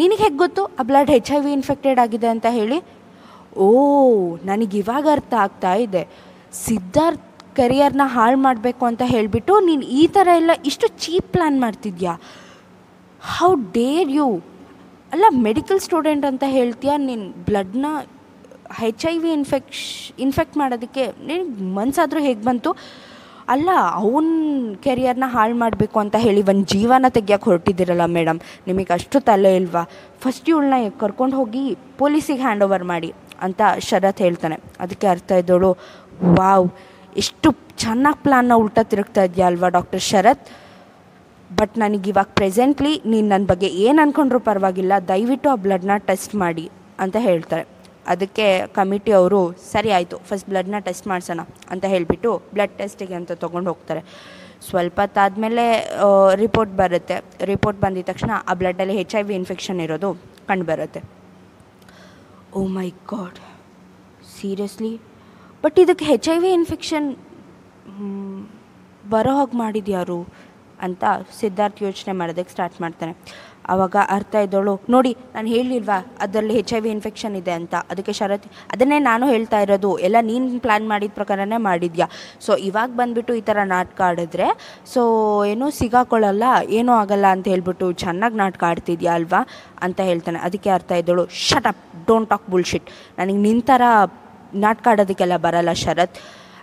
ನಿನಗೆ 0.00 0.20
ಹೇಗೆ 0.24 0.38
ಗೊತ್ತು? 0.44 0.62
ಆ 0.78 0.82
blood 0.88 1.10
H 1.14 1.30
I 1.36 1.38
V 1.44 1.52
infected 1.58 2.00
ಆಗಿದೆ 2.04 2.28
ಅಂತ 2.34 2.46
ಹೇಳಿ. 2.58 2.78
ಓ, 3.66 3.68
ನನಗೆ 4.50 4.76
ಇವಾಗ 4.82 5.06
ಅರ್ಥ 5.16 5.32
ಆಗ್ತಾ 5.44 5.72
ಇದೆ. 5.84 6.02
ಸಿದ್ಧಾರ್ಥ್ 6.66 7.28
ಕರಿಯರ್ನ 7.58 8.04
ಹಾಳು 8.14 8.38
ಮಾಡಬೇಕು 8.46 8.84
ಅಂತ 8.90 9.02
ಹೇಳಿಬಿಟ್ಟು 9.12 9.54
ನೀನು 9.68 9.84
ಈ 10.00 10.02
ಥರ 10.16 10.28
ಎಲ್ಲ 10.40 10.52
ಇಷ್ಟು 10.70 10.86
ಚೀಪ್ 11.04 11.28
ಪ್ಲ್ಯಾನ್ 11.34 11.58
ಮಾಡ್ತಿದ್ಯಾ? 11.64 12.14
ಹೌ 13.36 13.50
ಡೇರ್ 13.78 14.10
ಯು 14.18 14.26
ಅಲ್ಲ, 15.12 15.24
ಮೆಡಿಕಲ್ 15.46 15.80
ಸ್ಟೂಡೆಂಟ್ 15.86 16.24
ಅಂತ 16.30 16.44
ಹೇಳ್ತೀಯಾ? 16.56 16.94
ನಿನ್ನ 17.08 17.26
ಬ್ಲಡ್ನ 17.48 17.86
ಹೆಚ್ 18.80 19.06
ಐ 19.12 19.18
ವಿ 19.18 19.30
ಇನ್ಫೆಕ್ಷ್ 19.32 19.82
ಇನ್ಫೆಕ್ಟ್ 20.24 20.56
ಮಾಡೋದಕ್ಕೆ 20.56 21.06
ನಿನಗೆ 21.06 21.64
ಮನ್ಸಾದರೂ 21.78 22.20
ಹೇಗೆ 22.20 22.42
ಬಂತು? 22.44 22.70
ಅಲ್ಲ, 23.54 23.70
ಅವನ 24.00 24.26
ಕೆರಿಯರ್ನ 24.84 25.26
ಹಾಳು 25.26 25.54
ಮಾಡಬೇಕು 25.54 25.98
ಅಂತ 26.00 26.16
ಹೇಳಿ 26.18 26.42
ಒಂದು 26.42 26.64
ಜೀವನ 26.74 27.08
ತೆಗಿಯೋಕೆ 27.08 27.44
ಹೊರಟಿದ್ದೀರಲ್ಲ 27.50 28.06
ಮೇಡಮ್ 28.06 28.38
ನಿಮಗೆ 28.66 28.92
ಅಷ್ಟು 28.92 29.20
ತಲೆ 29.20 29.56
ಇಲ್ವಾ? 29.56 29.82
ಫಸ್ಟ್ 30.22 30.48
ಇವಳನ್ನ 30.48 30.88
ಕರ್ಕೊಂಡು 31.00 31.36
ಹೋಗಿ 31.36 31.76
ಪೊಲೀಸಿಗೆ 31.98 32.40
ಹ್ಯಾಂಡ್ 32.40 32.64
ಓವರ್ 32.64 32.84
ಮಾಡಿ 32.84 33.12
ಅಂತ 33.40 33.60
ಶರತ್ 33.78 34.20
ಹೇಳ್ತಾನೆ. 34.20 34.56
ಅದಕ್ಕೆ 34.80 35.06
ಅರ್ಥ 35.06 35.30
ಇದ್ದೋಳು, 35.32 35.70
ವಾವ್ 36.40 36.68
ಎಷ್ಟು 37.16 37.50
ಚೆನ್ನಾಗಿ 37.76 38.22
ಪ್ಲಾನ್ನ 38.22 38.52
ಉಲ್ಟಾ 38.54 38.82
ತಿರುಗ್ತಾ 38.82 39.22
ಇದೆಯಾ 39.22 39.46
ಅಲ್ವಾ 39.46 39.68
ಡಾಕ್ಟರ್ 39.68 40.00
ಶರತ್? 40.00 40.48
ಬಟ್ 41.50 41.78
ನನಗೆ 41.78 42.10
ಇವಾಗ 42.10 42.28
ಪ್ರೆಸೆಂಟ್ಲಿ 42.34 43.02
ನೀನು 43.06 43.28
ನನ್ನ 43.28 43.46
ಬಗ್ಗೆ 43.46 43.66
ಏನು 43.66 44.02
ಅಂದ್ಕೊಂಡ್ರೂ 44.02 44.38
ಪರವಾಗಿಲ್ಲ, 44.38 44.92
ದಯವಿಟ್ಟು 45.08 45.50
ಆ 45.50 45.54
ಬ್ಲಡ್ನ 45.54 45.96
ಟೆಸ್ಟ್ 45.96 46.34
ಮಾಡಿ, 46.34 46.70
ಅಂತ 47.00 47.16
ಹೇಳ್ತಾರೆ. 47.20 47.73
ಅದಕ್ಕೆ 48.12 48.46
ಕಮಿಟಿ 48.78 49.12
ಅವರು, 49.18 49.40
ಸರಿ 49.72 49.90
ಆಯಿತು 49.96 50.16
ಫಸ್ಟ್ 50.28 50.48
ಬ್ಲಡ್ನ 50.50 50.78
ಟೆಸ್ಟ್ 50.88 51.06
ಮಾಡಿಸೋಣ, 51.12 51.42
ಅಂತ 51.72 51.84
ಹೇಳಿಬಿಟ್ಟು 51.92 52.30
ಬ್ಲಡ್ 52.54 52.74
ಟೆಸ್ಟಿಗೆ 52.80 53.16
ಅಂತ 53.20 53.32
ತೊಗೊಂಡು 53.44 53.68
ಹೋಗ್ತಾರೆ. 53.72 54.02
ಸ್ವಲ್ಪ 54.68 54.98
ಹೊತ್ತಾದಮೇಲೆ 55.04 55.64
ರಿಪೋರ್ಟ್ 56.42 56.72
ಬರುತ್ತೆ. 56.82 57.16
ರಿಪೋರ್ಟ್ 57.52 57.80
ಬಂದಿದ 57.84 58.06
ತಕ್ಷಣ 58.10 58.30
ಆ 58.50 58.54
ಬ್ಲಡ್ಡಲ್ಲಿ 58.60 58.94
ಹೆಚ್ 59.00 59.14
ಐ 59.20 59.22
ವಿ 59.28 59.34
ಇನ್ಫೆಕ್ಷನ್ 59.40 59.80
ಇರೋದು 59.86 60.10
ಕಂಡುಬರುತ್ತೆ 60.50 61.02
oh 62.58 62.62
my 62.78 62.88
god 63.12 63.38
seriously 64.36 64.92
but 65.64 65.78
ಇದಕ್ಕೆ 65.84 66.06
ಹೆಚ್ 66.12 66.28
ಐ 66.34 66.38
ವಿ 66.44 66.50
ಇನ್ಫೆಕ್ಷನ್ 66.60 67.08
ಬರೋ 69.12 69.32
ಹಾಗೆ 69.38 69.56
ಮಾಡಿದ್ಯಾರು? 69.62 70.18
ಅಂತ 70.86 71.04
ಸಿದ್ಧಾರ್ಥ್ 71.40 71.80
ಯೋಚನೆ 71.86 72.12
ಮಾಡೋದಕ್ಕೆ 72.20 72.52
ಸ್ಟಾರ್ಟ್ 72.54 72.76
ಮಾಡ್ತಾನೆ. 72.84 73.12
ಆವಾಗ 73.72 73.96
ಅರ್ಥ 74.16 74.34
ಇದ್ದವಳು 74.46 74.74
ನೋಡಿ, 74.94 75.12
ನಾನು 75.34 75.48
ಹೇಳಿಲ್ವಾ 75.54 75.98
ಅದರಲ್ಲಿ 76.24 76.54
ಹೆಚ್ 76.58 76.72
ಐ 76.78 76.80
ವಿ 76.84 76.90
ಇನ್ಫೆಕ್ಷನ್ 76.96 77.34
ಇದೆ 77.40 77.52
ಅಂತ. 77.60 77.74
ಅದಕ್ಕೆ 77.92 78.12
ಶರತ್ 78.20 78.46
ಅದನ್ನೇ 78.74 78.98
ನಾನು 79.10 79.24
ಹೇಳ್ತಾ 79.34 79.58
ಇರೋದು. 79.64 79.90
ಎಲ್ಲ 80.06 80.16
ನೀನು 80.30 80.60
ಪ್ಲ್ಯಾನ್ 80.66 80.86
ಮಾಡಿದ 80.92 81.14
ಪ್ರಕಾರನೇ 81.20 81.58
ಮಾಡಿದ್ಯಾ? 81.68 82.06
ಸೊ 82.46 82.52
ಇವಾಗ 82.68 82.90
ಬಂದುಬಿಟ್ಟು 83.00 83.34
ಈ 83.40 83.42
ಥರ 83.48 83.58
ನಾಟಕ 83.74 84.00
ಆಡಿದ್ರೆ 84.08 84.48
ಸೊ 84.94 85.02
ಏನೂ 85.52 85.68
ಸಿಗಾಕೊಳ್ಳಲ್ಲ 85.80 86.44
ಏನೂ 86.78 86.92
ಆಗಲ್ಲ 87.02 87.26
ಅಂತ 87.36 87.46
ಹೇಳ್ಬಿಟ್ಟು 87.54 87.88
ಚೆನ್ನಾಗಿ 88.04 88.38
ನಾಟಕ 88.44 88.64
ಆಡ್ತಿದ್ಯಾ 88.72 89.14
ಅಲ್ವಾ? 89.20 89.42
ಅಂತ 89.86 90.00
ಹೇಳ್ತಾನೆ. 90.10 90.40
ಅದಕ್ಕೆ 90.48 90.72
Artha 90.78 90.92
ಇದ್ದವಳು 91.02 91.26
shut 91.46 91.68
up 91.72 91.82
don't 92.10 92.30
talk 92.32 92.48
bullshit 92.54 92.88
ನನಗೆ 93.18 93.40
ನಿನ್ನ 93.46 93.62
ಥರ 93.72 93.82
ನಾಟಕ 94.64 94.86
ಆಡೋದಕ್ಕೆಲ್ಲ 94.92 95.36
ಬರಲ್ಲ, 95.44 95.70
ಶರತ್. 95.84 96.18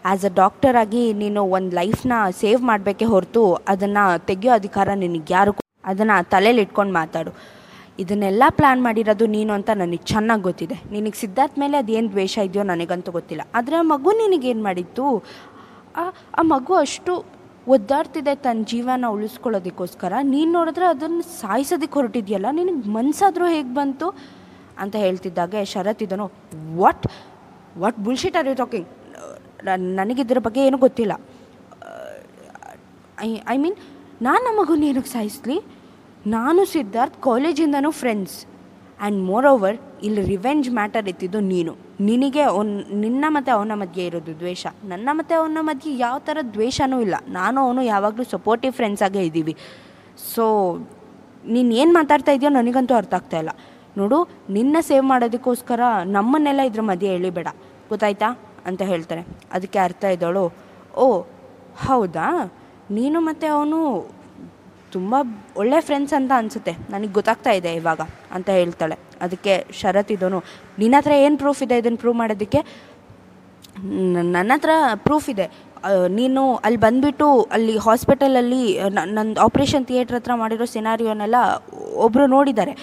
ಆ್ಯಸ್ 0.10 0.24
ಅ 0.30 0.32
ಡಾಕ್ಟರ್ 0.42 0.78
ಆಗಿ 0.82 1.02
ನೀನು 1.22 1.42
ಒಂದು 1.58 1.72
ಲೈಫ್ನ 1.80 2.14
ಸೇವ್ 2.42 2.62
ಮಾಡಬೇಕೇ 2.70 3.08
ಹೊರತು, 3.14 3.44
ಅದನ್ನು 3.74 4.06
ತೆಗೆಯೋ 4.30 4.54
ಅಧಿಕಾರ 4.60 4.90
ನಿನಗೆ 5.04 5.34
ಯಾರು 5.38 5.52
ಅದನ್ನು 5.84 6.16
ತಲೆಯಲ್ಲಿ 6.34 6.64
ಇಟ್ಕೊಂಡು 6.66 6.94
ಮಾತಾಡು. 7.02 7.32
ಇದನ್ನೆಲ್ಲ 8.02 8.44
ಪ್ಲ್ಯಾನ್ 8.58 8.82
ಮಾಡಿರೋದು 8.88 9.26
ನೀನು 9.36 9.52
ಅಂತ 9.58 9.70
ನನಗೆ 9.82 10.04
ಚೆನ್ನಾಗಿ 10.12 10.44
ಗೊತ್ತಿದೆ. 10.48 10.76
ನಿನಗೆ 10.94 11.18
ಸಿದ್ಧಾರ್ಥ 11.24 11.56
ಮೇಲೆ 11.64 11.76
ಅದೇನು 11.84 12.10
ದ್ವೇಷ 12.14 12.36
ಇದೆಯೋ 12.48 12.64
ನನಗಂತೂ 12.72 13.12
ಗೊತ್ತಿಲ್ಲ. 13.18 13.44
ಆದರೆ 13.58 13.76
ಆ 13.82 13.84
ಮಗು 13.94 14.12
ನಿನಗೇನು 14.22 14.64
ಮಾಡಿತ್ತು 14.70 15.06
ಆ 16.40 16.44
ಮಗು 16.54 16.74
ಅಷ್ಟು 16.86 17.14
ಒದ್ದಾಡ್ತಿದೆ 17.76 18.34
ತನ್ನ 18.46 18.64
ಜೀವನ 18.72 19.10
ಉಳಿಸ್ಕೊಳ್ಳೋದಕ್ಕೋಸ್ಕರ. 19.16 20.14
ನೀನು 20.34 20.52
ನೋಡಿದ್ರೆ 20.58 20.86
ಅದನ್ನು 20.94 21.24
ಸಾಯಿಸೋದಕ್ಕೆ 21.42 21.98
ಹೊರಟಿದೆಯಲ್ಲ, 22.00 22.48
ನಿನಗೆ 22.60 22.90
ಮನ್ಸಾದರೂ 22.96 23.48
ಹೇಗೆ 23.56 23.74
ಬಂತು? 23.80 24.08
ಅಂತ 24.82 24.96
ಹೇಳ್ತಿದ್ದಾಗೆ 25.04 25.60
Sharath 25.74 26.02
ಇದನು 26.06 26.26
what 26.80 27.06
what 27.82 28.00
bullshit 28.06 28.38
are 28.40 28.48
you 28.52 28.56
talking 28.62 28.88
ನನಗಿದ್ರ 30.00 30.40
ಬಗ್ಗೆ 30.46 30.62
ಏನೂ 30.68 30.78
ಗೊತ್ತಿಲ್ಲ. 30.86 31.14
ಐ 33.28 33.30
ಐ 33.54 33.58
ಮೀನ್ 33.64 33.78
ನಾನು 34.22 34.46
ನಮ್ಮ 34.46 34.62
ಮಗುನ 34.62 34.84
ಏನಕ್ಕೆ 34.84 35.12
ಸಾಯಿಸ್ಲಿ? 35.12 35.62
ನಾನು 36.28 36.66
ಸಿದ್ಧಾರ್ಥ್ 36.66 37.22
ಕಾಲೇಜಿಂದನೂ 37.22 37.92
ಫ್ರೆಂಡ್ಸ್ 37.92 38.46
ಆ್ಯಂಡ್ 39.02 39.24
ಮೋರ್ 39.24 39.48
ಓವರ್ 39.48 39.78
ಇಲ್ಲಿ 40.04 40.22
ರಿವೆಂಜ್ 40.22 40.70
ಮ್ಯಾಟರ್ 40.70 41.08
ಇತ್ತಿದ್ದು 41.08 41.40
ನೀನು. 41.40 41.76
ನಿನಗೆ 42.00 42.42
ಅವ್ನ, 42.42 42.82
ನಿನ್ನ 42.94 43.26
ಮತ್ತು 43.28 43.52
ಅವನ 43.52 43.72
ಮಧ್ಯೆ 43.76 44.06
ಇರೋದು 44.06 44.40
ದ್ವೇಷ. 44.40 44.68
ನನ್ನ 44.84 45.10
ಮತ್ತು 45.12 45.40
ಅವನ 45.40 45.58
ಮಧ್ಯೆ 45.62 45.98
ಯಾವ 45.98 46.20
ಥರ 46.20 46.38
ದ್ವೇಷನೂ 46.54 47.02
ಇಲ್ಲ. 47.02 47.16
ನಾನು 47.28 47.62
ಅವನು 47.62 47.82
ಯಾವಾಗಲೂ 47.82 48.24
ಸಪೋರ್ಟಿವ್ 48.24 48.74
ಫ್ರೆಂಡ್ಸಾಗೇ 48.74 49.22
ಇದ್ದೀವಿ. 49.22 49.58
ಸೊ 50.36 50.76
ನೀನು 51.48 51.74
ಏನು 51.74 51.94
ಮಾತಾಡ್ತಾ 51.94 52.32
ಇದೆಯೋ 52.32 52.52
ನನಗಂತೂ 52.52 52.96
ಅರ್ಥ 52.96 53.14
ಆಗ್ತಾ 53.14 53.38
ಇಲ್ಲ. 53.38 53.50
ನೋಡು, 53.98 54.28
ನಿನ್ನ 54.50 54.78
ಸೇವ್ 54.82 55.06
ಮಾಡೋದಕ್ಕೋಸ್ಕರ 55.06 55.80
ನಮ್ಮನ್ನೆಲ್ಲ 56.06 56.60
ಇದ್ರ 56.62 56.82
ಮಧ್ಯೆ 56.82 57.14
ಎಳಿಬೇಡ. 57.14 57.48
ಗೊತ್ತಾಯ್ತಾ? 57.90 58.40
ಅಂತ 58.66 58.82
ಹೇಳ್ತಾರೆ. 58.82 59.28
ಅದಕ್ಕೆ 59.52 59.80
ಅರ್ಥ 59.80 60.04
ಇದ್ದಾಳು. 60.04 60.54
ಓ, 60.96 61.22
ಹೌದಾ? 61.86 62.58
ನೀನು 62.98 63.18
ಮತ್ತು 63.30 63.48
ಅವನು 63.58 63.80
ತುಂಬ 64.94 65.16
ಒಳ್ಳೆ 65.62 65.80
ಫ್ರೆಂಡ್ಸ್ 65.88 66.14
ಅಂತ 66.18 66.32
ಅನಿಸುತ್ತೆ. 66.42 66.74
ನನಗೆ 66.94 67.14
ಗೊತ್ತಾಗ್ತಾ 67.18 67.52
ಇದೆ 67.60 67.72
ಇವಾಗ 67.80 68.02
ಅಂತ 68.36 68.48
ಹೇಳ್ತಾಳೆ. 68.60 68.96
ಅದಕ್ಕೆ 69.26 69.54
ಶರತ್ 69.80 70.12
ಇದೋನು, 70.16 70.40
ನಿನ್ನ 70.82 70.96
ಹತ್ರ 71.00 71.14
ಏನು 71.26 71.38
ಪ್ರೂಫ್ 71.44 71.62
ಇದೆ 71.66 71.76
ಇದನ್ನು 71.82 72.00
ಪ್ರೂವ್ 72.04 72.18
ಮಾಡೋದಕ್ಕೆ? 72.22 72.62
ನನ್ನ 74.36 74.52
ಹತ್ರ 74.56 74.72
ಪ್ರೂಫ್ 75.06 75.28
ಇದೆ. 75.34 75.46
ನೀನು 76.18 76.42
ಅಲ್ಲಿ 76.66 76.80
ಬಂದುಬಿಟ್ಟು 76.86 77.28
ಅಲ್ಲಿ 77.56 77.76
ಹಾಸ್ಪಿಟಲಲ್ಲಿ 77.86 78.60
ನನ್ನ 78.98 79.24
ಆಪ್ರೇಷನ್ 79.46 79.86
ಥಿಯೇಟ್ರ್ 79.92 80.18
ಹತ್ರ 80.18 80.34
ಮಾಡಿರೋ 80.42 80.66
ಸಿನಾರಿಯೋನೆಲ್ಲ 80.74 81.38
ಒಬ್ಬರು 82.06 82.26
ನೋಡಿದ್ದಾರೆ. 82.36 82.74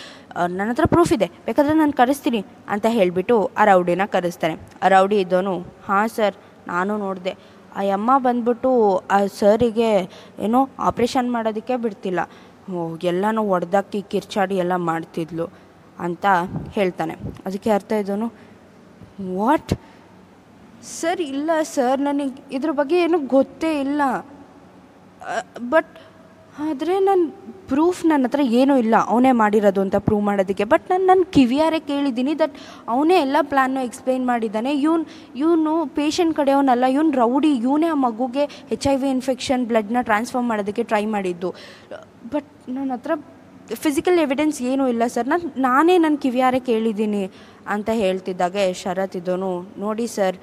ನನ್ನ 0.59 0.69
ಹತ್ರ 0.73 0.87
ಪ್ರೂಫ್ 0.95 1.13
ಇದೆ. 1.17 1.29
ಬೇಕಾದರೆ 1.47 1.77
ನಾನು 1.83 1.95
ಕರೆಸ್ತೀನಿ 2.01 2.41
ಅಂತ 2.75 2.87
ಹೇಳಿಬಿಟ್ಟು 2.97 3.37
ಆ 3.59 3.65
ರೌಡಿನ 3.71 4.07
ಕರೆಸ್ತಾನೆ. 4.17 4.57
ಆ 4.83 4.89
ರೌಡಿ 4.97 5.19
ಇದ್ದೋನು 5.25 5.55
ಹಾಂ 5.89 6.09
ಸರ್, 6.17 6.37
ನಾನು 6.73 6.93
ನೋಡಿದೆ. 7.07 7.35
ಆ 7.79 7.83
ಅಮ್ಮ 7.97 8.11
ಬಂದ್ಬಿಟ್ಟು 8.27 8.71
ಆ 9.11 9.19
ಸರಿಗೆ 9.41 9.91
ಏನೋ 10.47 10.61
ಆಪ್ರೇಷನ್ 10.89 11.29
ಮಾಡೋದಕ್ಕೆ 11.33 11.77
ಬಿಡ್ತಿಲ್ಲ. 11.85 12.21
ಎಲ್ಲನೂ 13.13 13.43
ಒಡೆದಾಕಿ 13.55 14.01
ಕಿರ್ಚಾಡಿ 14.13 14.57
ಎಲ್ಲ 14.63 14.75
ಮಾಡ್ತಿದ್ಲು 14.91 15.47
ಅಂತ 16.07 16.27
ಹೇಳ್ತಾನೆ. 16.77 17.15
ಅದಕ್ಕೆ 17.47 17.71
ಅರ್ಥ 17.71 17.93
ಇದ್ದವನು, 17.93 18.29
ವಾಟ್? 19.37 19.73
ಸರ್, 20.99 21.23
ಇಲ್ಲ 21.35 21.51
ಸರ್, 21.75 22.01
ನನಗೆ 22.01 22.43
ಇದ್ರ 22.57 22.73
ಬಗ್ಗೆ 22.81 22.99
ಏನೂ 23.05 23.19
ಗೊತ್ತೇ 23.37 23.71
ಇಲ್ಲ. 23.81 24.03
ಬಟ್ 25.71 25.93
ಆದರೆ 26.67 26.95
ನನ್ನ 27.09 27.25
ಪ್ರೂಫ್ 27.71 28.01
ನನ್ನ 28.11 28.27
ಹತ್ರ 28.29 28.43
ಏನೂ 28.61 28.75
ಇಲ್ಲ. 28.83 28.95
ಅವನೇ 29.13 29.33
ಮಾಡಿರೋದು 29.41 29.81
ಅಂತ 29.85 29.97
ಪ್ರೂವ್ 30.07 30.23
ಮಾಡೋದಕ್ಕೆ. 30.29 30.65
ಬಟ್ 30.73 30.85
ನಾನು 30.91 31.05
ನನ್ನ 31.11 31.25
ಕಿವಿಯಾರೆ 31.37 31.79
ಕೇಳಿದ್ದೀನಿ 31.91 32.33
ದಟ್ 32.43 32.57
ಅವನೇ 32.95 33.17
ಎಲ್ಲ 33.27 33.37
ಪ್ಲ್ಯಾನು 33.51 33.81
ಎಕ್ಸ್ಪ್ಲೈನ್ 33.89 34.25
ಮಾಡಿದ್ದಾನೆ. 34.31 34.71
ಇವನು 34.87 35.05
ಇವನು 35.43 35.73
ಪೇಷಂಟ್ 35.99 36.35
ಕಡೆಯವನಲ್ಲ. 36.41 36.85
ಇವನು 36.97 37.13
ರೌಡಿ. 37.23 37.53
ಇವನೇ 37.67 37.89
ಆ 37.95 37.99
ಮಗುಗೆ 38.07 38.45
ಎಚ್ 38.77 38.89
ಐ 38.93 38.97
ವಿ 39.03 39.09
ಇನ್ಫೆಕ್ಷನ್ 39.17 39.65
ಬ್ಲಡ್ನ 39.73 40.03
ಟ್ರಾನ್ಸ್ಫರ್ 40.11 40.47
ಮಾಡೋದಕ್ಕೆ 40.51 40.85
ಟ್ರೈ 40.93 41.05
ಮಾಡಿದ್ದು. 41.17 41.51
ಬಟ್ 42.35 42.51
ನನ್ನ 42.77 42.91
ಹತ್ರ 42.97 43.13
ಫಿಸಿಕಲ್ 43.85 44.19
ಎವಿಡೆನ್ಸ್ 44.19 44.59
ಏನೂ 44.71 44.85
ಇಲ್ಲ 44.89 45.07
ಸರ್ 45.15 45.27
ನಾನು, 45.29 45.47
ನಾನೇ 45.69 45.95
ನನ್ನ 46.05 46.17
ಕಿವಿಯಾರೆ 46.25 46.61
ಕೇಳಿದ್ದೀನಿ 46.69 47.25
ಅಂತ 47.75 47.89
ಹೇಳ್ತಿದ್ದಾಗೆ 48.03 48.63
ಶರತ್ 48.83 49.17
ಇದ್ದೋನು 49.17 49.51
ನೋಡಿ 49.85 50.07
ಸರ್ 50.07 50.37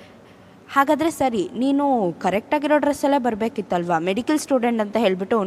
ಹಾಗಾದರೆ 0.76 1.10
ಸರಿ, 1.20 1.42
ನೀನು 1.62 1.86
ಕರೆಕ್ಟಾಗಿರೋ 2.24 2.78
ಡ್ರೆಸ್ಸಲ್ಲೇ 2.84 3.20
ಬರಬೇಕಿತ್ತಲ್ವಾ? 3.28 3.98
ಮೆಡಿಕಲ್ 4.08 4.40
ಸ್ಟೂಡೆಂಟ್ 4.46 4.82
ಅಂತ 4.84 4.96
ಹೇಳಿಬಿಟ್ಟು 5.04 5.38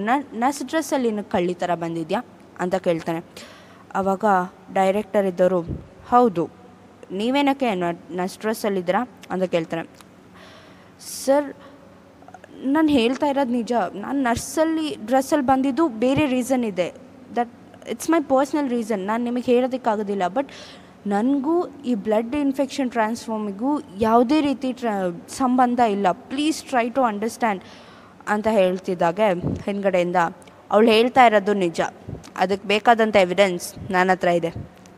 ನರ್ಸ್ 0.43 0.62
ಡ್ರೆಸ್ಸಲ್ಲಿ 0.71 1.09
ನೀನು 1.12 1.25
ಕಳ್ಳಿ 1.35 1.55
ಥರ 1.62 1.75
ಬಂದಿದ್ಯಾ? 1.83 2.21
ಅಂತ 2.62 2.77
ಕೇಳ್ತಾನೆ. 2.87 3.21
ಆವಾಗ 3.99 4.25
ಡೈರೆಕ್ಟರ್ 4.79 5.27
ಇದ್ದವರು, 5.33 5.61
ಹೌದು, 6.12 6.45
ನೀವೇನಕ್ಕೆ 7.21 7.69
ನರ್ಸ್ 8.21 8.38
ಡ್ರೆಸ್ಸಲ್ಲಿದ್ದೀರಾ 8.45 9.03
ಅಂತ 9.33 9.45
ಕೇಳ್ತಾನೆ. 9.55 9.85
ಸರ್, 11.25 11.49
ನಾನು 12.75 12.88
ಹೇಳ್ತಾ 12.99 13.27
ಇರೋದು 13.33 13.55
ನಿಜ. 13.61 13.73
ನಾನು 14.05 14.19
ನರ್ಸಲ್ಲಿ 14.31 14.88
ಡ್ರೆಸ್ಸಲ್ಲಿ 15.09 15.47
ಬಂದಿದ್ದು 15.53 15.85
ಬೇರೆ 16.05 16.25
ರೀಸನ್ 16.37 16.64
ಇದೆ. 16.73 16.88
That 17.38 17.53
it's 17.95 18.11
my 18.14 18.21
personal 18.35 18.69
reason 18.77 19.03
ನಾನು 19.11 19.23
ನಿಮಗೆ 19.29 19.47
ಹೇಳೋದಕ್ಕಾಗೋದಿಲ್ಲ. 19.53 20.25
ಬಟ್ 20.38 20.51
ನನಗೂ 21.07 21.67
ಈ 21.67 21.95
ಬ್ಲಡ್ 21.95 22.35
ಇನ್ಫೆಕ್ಷನ್ 22.35 22.91
ಟ್ರಾನ್ಸ್ಫಾರ್ಮಿಗೂ 22.91 23.81
ಯಾವುದೇ 23.99 24.41
ರೀತಿ 24.41 24.73
ಟ್ರ 24.73 24.89
ಸಂಬಂಧ 25.29 25.81
ಇಲ್ಲ. 25.81 26.13
ಪ್ಲೀಸ್ 26.13 26.65
ಟ್ರೈ 26.65 26.91
ಟು 26.91 27.03
ಅಂಡರ್ಸ್ಟ್ಯಾಂಡ್ 27.03 27.63
ಅಂತ 28.29 28.49
ಹೇಳ್ತಿದ್ದಾಗೆ 28.49 29.29
ಹಿಂದ್ಗಡೆಯಿಂದ. 29.67 30.17
ಅವಳು 30.71 30.91
ಹೇಳ್ತಾ 30.91 31.27
ಇರೋದು 31.27 31.53
ನಿಜ. 31.55 31.81
ಅದಕ್ಕೆ 32.37 32.69
ಬೇಕಾದಂಥ 32.69 33.17
ಎವಿಡೆನ್ಸ್ 33.17 33.91
ನನ್ನ 33.91 34.11
ಹತ್ರ 34.11 34.29
ಇದೆ 34.29 34.53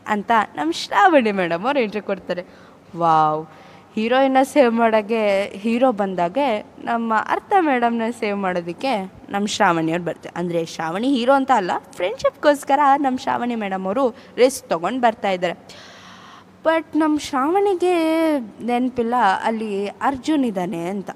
ಅಂತ 0.07 0.31
ನಮ್ಮ 0.55 0.71
ಶ್ರಾವಣಿ 0.71 1.31
ಮೇಡಮ್ 1.31 1.65
ಅವ್ರು 1.65 1.79
ಎಂಟ್ರಿ 1.79 2.01
ಕೊಡ್ತಾರೆ. 2.01 2.45
ವಾವ್ 2.97 3.45
ಹೀರೋಯಿನ 3.95 4.37
ಸೇವ್ 4.43 4.73
ಮಾಡೋಕ್ಕೆ 4.73 5.45
ಹೀರೋ 5.45 5.91
ಬಂದಾಗೆ 5.91 6.61
ನಮ್ಮ 6.83 7.13
ಅರ್ಥ 7.27 7.53
ಮೇಡಮ್ನ 7.59 8.01
ಸೇವ್ 8.19 8.37
ಮಾಡೋದಕ್ಕೆ 8.37 8.93
ನಮ್ಮ 9.29 9.45
ಶ್ರಾವಣಿಯವ್ರು 9.47 10.05
ಬರ್ತಾರೆ. 10.05 10.39
ಅಂದರೆ 10.39 10.65
ಶ್ರಾವಣಿ 10.65 11.07
ಹೀರೋ 11.07 11.33
ಅಂತ 11.33 11.51
ಅಲ್ಲ 11.55 11.71
ಫ್ರೆಂಡ್ಶಿಪ್ಗೋಸ್ಕರ 11.95 12.79
ನಮ್ಮ 12.97 13.17
ಶ್ರಾವಣಿ 13.17 13.55
ಮೇಡಮ್ 13.55 13.85
ಅವರು 13.85 14.15
ರಿಸ್ಕ್ 14.37 14.69
ತೊಗೊಂಡು 14.69 15.01
ಬರ್ತಾ 15.01 15.29
ಇದ್ದಾರೆ. 15.29 15.90
ಬಟ್ 16.65 16.89
ನಮ್ಮ 17.01 17.15
ಶ್ರಾವಣಿಗೆ 17.27 17.93
ನೆನಪಿಲ್ಲ, 18.69 19.15
ಅಲ್ಲಿ 19.47 19.69
ಅರ್ಜುನ್ 20.09 20.43
ಇದ್ದಾನೆ 20.49 20.81
ಅಂತ. 20.93 21.11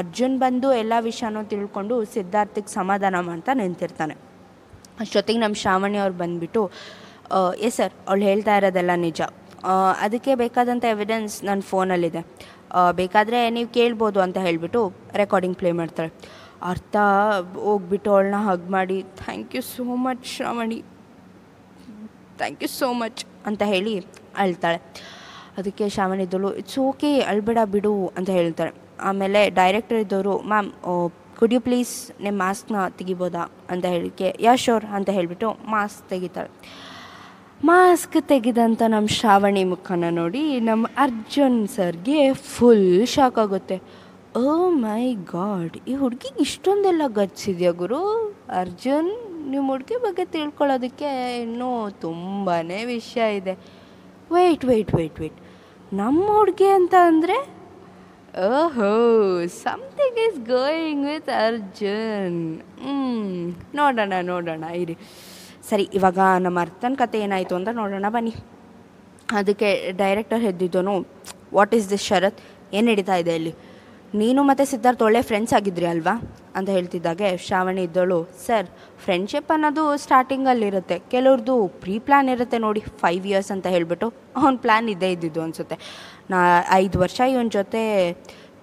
ಅರ್ಜುನ್ 0.00 0.34
ಬಂದು 0.42 0.68
ಎಲ್ಲ 0.80 0.94
ವಿಷಯನೂ 1.06 1.40
ತಿಳ್ಕೊಂಡು 1.52 1.94
ಸಿದ್ಧಾರ್ಥಿಗೆ 2.14 2.70
ಸಮಾಧಾನ 2.78 3.14
ಮಾಡ್ತಾ 3.28 3.52
ನಿಂತಿರ್ತಾನೆ. 3.60 4.14
ಅಷ್ಟೊತ್ತಿಗೆ 5.02 5.40
ನಮ್ಮ 5.44 5.56
ಶ್ರಾವಣಿ 5.62 5.98
ಅವ್ರು 6.04 6.16
ಬಂದುಬಿಟ್ಟು 6.22 6.62
ಎಸ್ 7.66 7.76
ಸರ್, 7.80 7.94
ಅವಳು 8.08 8.24
ಹೇಳ್ತಾ 8.30 8.54
ಇರೋದೆಲ್ಲ 8.60 8.92
ನಿಜ. 9.06 9.20
ಅದಕ್ಕೆ 10.04 10.32
ಬೇಕಾದಂಥ 10.42 10.84
ಎವಿಡೆನ್ಸ್ 10.94 11.36
ನನ್ನ 11.48 11.62
ಫೋನಲ್ಲಿದೆ. 11.72 12.22
ಬೇಕಾದರೆ 13.00 13.38
ನೀವು 13.56 13.68
ಕೇಳ್ಬೋದು 13.78 14.18
ಅಂತ 14.26 14.38
ಹೇಳಿಬಿಟ್ಟು 14.46 14.80
ರೆಕಾರ್ಡಿಂಗ್ 15.22 15.56
ಪ್ಲೇ 15.60 15.70
ಮಾಡ್ತಾಳೆ. 15.80 16.10
ಅರ್ಥ 16.72 16.96
ಹೋಗ್ಬಿಟ್ಟು 17.66 18.08
ಅವಳನ್ನ 18.14 18.40
ಹಗ್ 18.48 18.66
ಮಾಡಿ 18.76 18.98
thank 19.22 19.54
you 19.56 19.62
so 19.74 19.84
much 20.06 20.24
Shravani. 20.36 20.80
Thank 22.40 22.62
you 22.64 22.70
so 22.80 22.90
much 23.02 23.22
ಅಂತ 23.50 23.62
ಹೇಳಿ 23.74 23.94
ಅಳ್ತಾಳೆ. 24.36 24.78
ಅದಕ್ಕೆ 25.58 25.88
ಶ್ರಾವಣಿ 25.88 26.22
ಇದ್ದಳು 26.22 26.50
ಇಟ್ಸ್ 26.60 26.78
ಓಕೆ 26.78 27.10
ಅಳ್ಬೇಡ 27.20 27.58
ಬಿಡು, 27.72 27.94
ಅಂತ 28.18 28.30
ಹೇಳ್ತಾಳೆ. 28.30 28.72
ಆಮೇಲೆ 29.00 29.50
ಡೈರೆಕ್ಟರ್ 29.50 29.98
ಇದ್ದವರು 29.98 30.34
ಮ್ಯಾಮ್ 30.52 30.70
ಕುಡ್ 31.38 31.54
ಯು 31.54 31.60
ಪ್ಲೀಸ್ 31.60 31.94
ನಿಮ್ಮ 32.22 32.36
ಮಾಸ್ಕ್ನ 32.42 32.76
ತೆಗಿಬೋದಾ? 32.98 33.44
ಅಂತ 33.70 33.84
ಹೇಳಿಕೆ 33.84 34.36
ಯಾ 34.40 34.54
ಶೋರ್ 34.64 34.84
ಅಂತ 34.84 35.10
ಹೇಳಿಬಿಟ್ಟು 35.10 35.50
ಮಾಸ್ಕ್ 35.70 36.08
ತೆಗಿತಾಳೆ. 36.08 36.50
ಮಾಸ್ಕ್ 37.64 38.16
ತೆಗೆದಂಥ 38.28 38.82
ನಮ್ಮ 38.88 39.06
ಶ್ರಾವಣಿ 39.06 39.64
ಮುಖನ 39.64 40.04
ನೋಡಿ 40.10 40.60
ನಮ್ಮ 40.60 40.86
ಅರ್ಜುನ್ 40.96 41.68
ಸರ್ಗೆ 41.68 42.32
ಫುಲ್ 42.32 43.06
ಶಾಕ್ 43.06 43.38
ಆಗುತ್ತೆ. 43.38 43.76
ಓ 44.36 44.68
ಮೈ 44.68 45.14
ಗಾಡ್ 45.14 45.76
ಈ 45.88 45.94
ಹುಡುಗಿಗೆ 45.94 46.40
ಇಷ್ಟೊಂದೆಲ್ಲ 46.40 47.02
ಗಚ್ಚಿದ್ಯಾ 47.06 47.70
ಗುರು? 47.70 48.00
ಅರ್ಜುನ್ 48.60 49.10
ನಿಮ್ಮ 49.50 49.66
ಹುಡುಗಿ 49.70 49.96
ಬಗ್ಗೆ 49.96 50.24
ತಿಳ್ಕೊಳ್ಳೋದಕ್ಕೆ 50.24 51.10
ಇನ್ನೂ 51.42 51.90
ತುಂಬಾ 51.90 52.56
ವಿಷಯ 52.84 53.36
ಇದೆ. 53.36 53.54
ವೆಯ್ಟ್ 54.36 54.64
ವೆಯ್ಟ್ 54.70 54.92
ವೆಯ್ಟ್ 54.98 55.18
ವೆಯ್ಟ್ 55.22 55.40
ನಮ್ಮ 56.00 56.26
ಹುಡುಗಿ 56.36 56.68
ಅಂತ 56.78 56.94
ಅಂದರೆ? 57.10 57.36
ಓಹೋ 58.48 58.90
something 59.64 60.18
is 60.26 60.38
going 60.52 61.02
with 61.10 61.30
Arjun 61.46 62.38
ಹ್ಞೂ 62.84 62.94
ನೋಡೋಣ 63.80 64.12
ನೋಡೋಣ, 64.30 64.64
ಇರಿ. 64.82 64.96
ಸರಿ, 65.70 65.84
ಇವಾಗ 65.98 66.18
ನಮ್ಮ 66.44 66.58
ಅರ್ಥನ 66.66 66.94
ಕತೆ 67.02 67.18
ಏನಾಯಿತು 67.26 67.54
ಅಂತ 67.58 67.70
ನೋಡೋಣ, 67.80 68.06
ಬನ್ನಿ. 68.16 68.32
ಅದಕ್ಕೆ 69.40 69.68
ಡೈರೆಕ್ಟರ್ 70.02 70.42
ಎದ್ದಿದ್ದೋನು 70.50 70.94
ವಾಟ್ 71.58 71.74
ಈಸ್ 71.78 71.86
ದಿಸ್ 71.90 72.06
ಶರತ್? 72.10 72.40
ಏನು 72.76 72.86
ನಡೀತಾ 72.90 73.16
ಇದೆ 73.22 73.34
ಇಲ್ಲಿ? 73.40 73.52
ನೀನು 74.14 74.42
ಮತ್ತು 74.42 74.64
ಸಿದ್ಧಾರ್ಥ 74.70 75.02
ಒಳ್ಳೆ 75.02 75.22
ಫ್ರೆಂಡ್ಸ್ 75.22 75.54
ಆಗಿದ್ರಿ 75.54 75.86
ಅಲ್ವಾ? 75.86 76.14
ಅಂತ 76.56 76.68
ಹೇಳ್ತಿದ್ದಾಗೆ 76.68 77.36
ಶ್ರಾವಣಿ 77.36 77.82
ಇದ್ದಳು. 77.82 78.18
ಸರ್ 78.46 78.66
ಫ್ರೆಂಡ್ಶಿಪ್ 79.04 79.52
ಅನ್ನೋದು 79.52 79.96
ಸ್ಟಾರ್ಟಿಂಗಲ್ಲಿರುತ್ತೆ 79.96 80.98
ಕೆಲವ್ರದ್ದು 80.98 81.68
ಪ್ರೀ 81.68 81.98
ಪ್ಲ್ಯಾನ್ 81.98 82.28
ಇರುತ್ತೆ 82.28 82.58
ನೋಡಿ 82.58 82.80
ಫೈವ್ 82.80 83.26
ಇಯರ್ಸ್ 83.26 83.50
ಅಂತ 83.52 83.66
ಹೇಳಿಬಿಟ್ಟು 83.66 84.12
ಅವ್ನ 84.36 84.56
ಪ್ಲ್ಯಾನ್ 84.56 84.88
ಇದ್ದೇ 84.88 85.12
ಇದ್ದಿದ್ದು 85.12 85.42
ಅನಿಸುತ್ತೆ. 85.42 85.78
ನಾ 86.30 86.38
ಐದು 86.70 86.98
ವರ್ಷ 86.98 87.20
ಇವನ 87.20 87.48
ಜೊತೆ 87.48 87.82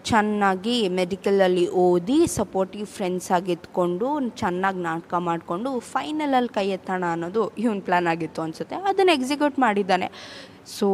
ಚೆನ್ನಾಗಿ 0.04 0.90
ಮೆಡಿಕಲಲ್ಲಿ 0.90 1.70
ಓದಿ 1.70 2.28
ಸಪೋರ್ಟಿವ್ 2.28 2.88
ಫ್ರೆಂಡ್ಸ್ 2.88 3.32
ಆಗಿದ್ಕೊಂಡು 3.32 4.30
ಚೆನ್ನಾಗಿ 4.30 4.80
ನಾಟಕ 4.80 5.14
ಮಾಡಿಕೊಂಡು 5.14 5.80
ಫೈನಲಲ್ಲಿ 5.80 6.54
ಕೈ 6.54 6.70
ಎತ್ತೋಣ 6.70 7.04
ಅನ್ನೋದು 7.12 7.50
ಇವನ್ 7.50 7.82
ಪ್ಲ್ಯಾನ್ 7.82 8.08
ಆಗಿತ್ತು 8.08 8.42
ಅನಿಸುತ್ತೆ. 8.42 8.76
ಅದನ್ನು 8.76 9.12
ಎಕ್ಸಿಕ್ಯೂಟ್ 9.12 9.60
ಮಾಡಿದ್ದಾನೆ. 9.60 10.10
ಸೊ 10.80 10.88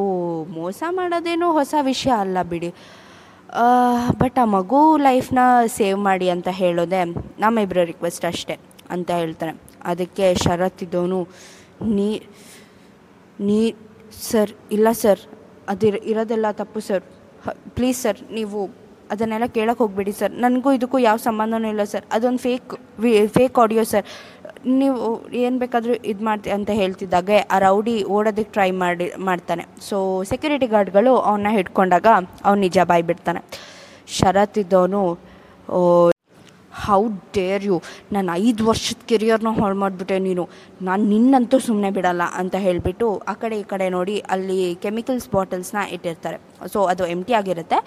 ಮೋಸ 0.49 0.83
ಮಾಡೋದೇನು 0.89 1.51
ಹೊಸ 1.51 1.75
ವಿಷಯ 1.81 2.11
ಅಲ್ಲ 2.11 2.41
ಬಿಡಿ. 2.41 2.73
ಬಟ್ 4.21 4.37
ಆ 4.43 4.45
ಮಗು 4.57 4.79
ಲೈಫ್ನ 5.07 5.39
ಸೇವ್ 5.77 5.99
ಮಾಡಿ 6.07 6.27
ಅಂತ 6.35 6.49
ಹೇಳೋದೆ 6.61 6.99
ನಮ್ಮ 7.05 7.43
ನಮ್ಮಿಬ್ಬರ 7.43 7.83
ರಿಕ್ವೆಸ್ಟ್ 7.91 8.25
ಅಷ್ಟೇ 8.31 8.55
ಅಂತ 8.93 9.09
ಹೇಳ್ತಾರೆ. 9.21 9.53
ಅದಕ್ಕೆ 9.91 10.25
ಶರತ್ 10.43 10.81
ಇದ್ದವನು, 10.85 11.19
ನೀ 11.97 12.09
ನೀ 13.47 13.59
ಸರ್ 14.29 14.51
ಇಲ್ಲ 14.75 14.87
ಸರ್ 15.03 15.21
ಅದಿರ, 15.73 15.95
ಇರೋದೆಲ್ಲ 16.11 16.47
ತಪ್ಪು 16.61 16.81
ಸರ್ 16.89 17.03
ಪ್ಲೀಸ್ 17.77 18.01
ಸರ್ 18.05 18.19
ನೀವು 18.37 18.59
ಅದನ್ನೆಲ್ಲ 19.13 19.47
ಕೇಳೋಕೆ 19.57 19.81
ಹೋಗ್ಬೇಡಿ 19.83 20.13
ಸರ್ 20.19 20.33
ನನಗೂ 20.43 20.69
ಇದಕ್ಕೂ 20.77 20.97
ಯಾವ 21.07 21.17
ಸಂಬಂಧನೂ 21.25 21.67
ಇಲ್ಲ 21.73 21.83
ಸರ್ 21.93 22.05
ಅದೊಂದು 22.15 22.41
ಫೇಕ್ 22.45 22.71
ಫೇಕ್ 23.37 23.57
ಆಡಿಯೋ 23.63 23.83
ಸರ್ 23.93 24.05
ನೀವು 24.81 25.01
ಏನು 25.43 25.57
ಬೇಕಾದರೂ 25.63 25.93
ಇದು 26.11 26.23
ಮಾಡ್ತಿ 26.27 26.49
ಅಂತ 26.57 26.71
ಹೇಳ್ತಿದ್ದಾಗ, 26.81 27.29
ಆ 27.53 27.59
ರೌಡಿ 27.65 27.95
ಓಡೋದಕ್ಕೆ 28.15 28.53
ಟ್ರೈ 28.57 28.69
ಮಾಡಿ, 28.83 29.07
ಮಾಡ್ತಾನೆ. 29.29 29.65
ಸೊ 29.89 29.97
ಸೆಕ್ಯೂರಿಟಿ 30.31 30.67
ಗಾರ್ಡ್ಗಳು 30.75 31.13
ಅವನ್ನ 31.29 31.51
ಹಿಡ್ಕೊಂಡಾಗ 31.57 32.07
ಅವ್ನು 32.47 32.61
ನಿಜ 32.67 32.77
ಬಾಯ್ಬಿಡ್ತಾನೆ. 32.91 33.41
ಶರತ್ 34.19 34.59
ಇದ್ದವನು 34.63 35.03
ಹೌ 36.83 36.99
ಡೇರ್ 37.35 37.65
ಯು 37.69 37.75
ನಾನು 38.15 38.29
ಐದು 38.45 38.61
ವರ್ಷದ 38.69 39.01
ಕೆರಿಯರ್ನ 39.11 39.51
ಹಾಳು 39.59 39.75
ಮಾಡಿಬಿಟ್ಟೆ 39.83 40.17
ನೀನು. 40.27 40.43
ನಾನು 40.87 41.03
ನಿನ್ನಂತೂ 41.13 41.57
ಸುಮ್ಮನೆ 41.67 41.89
ಬಿಡಲ್ಲ 41.97 42.23
ಅಂತ 42.41 42.55
ಹೇಳಿಬಿಟ್ಟು 42.65 43.07
ಆ 43.31 43.33
ಕಡೆ 43.41 43.55
ಈ 43.61 43.65
ಕಡೆ 43.73 43.85
ನೋಡಿ 43.97 44.15
ಅಲ್ಲಿ 44.35 44.57
ಕೆಮಿಕಲ್ಸ್ 44.85 45.27
ಬಾಟಲ್ಸ್ನ 45.35 45.83
ಇಟ್ಟಿರ್ತಾರೆ. 45.95 46.37
ಸೊ 46.73 46.81
ಅದು 46.93 47.03
ಎಂಟಿ 47.15 47.35
ಆಗಿರುತ್ತೆ. 47.39 47.79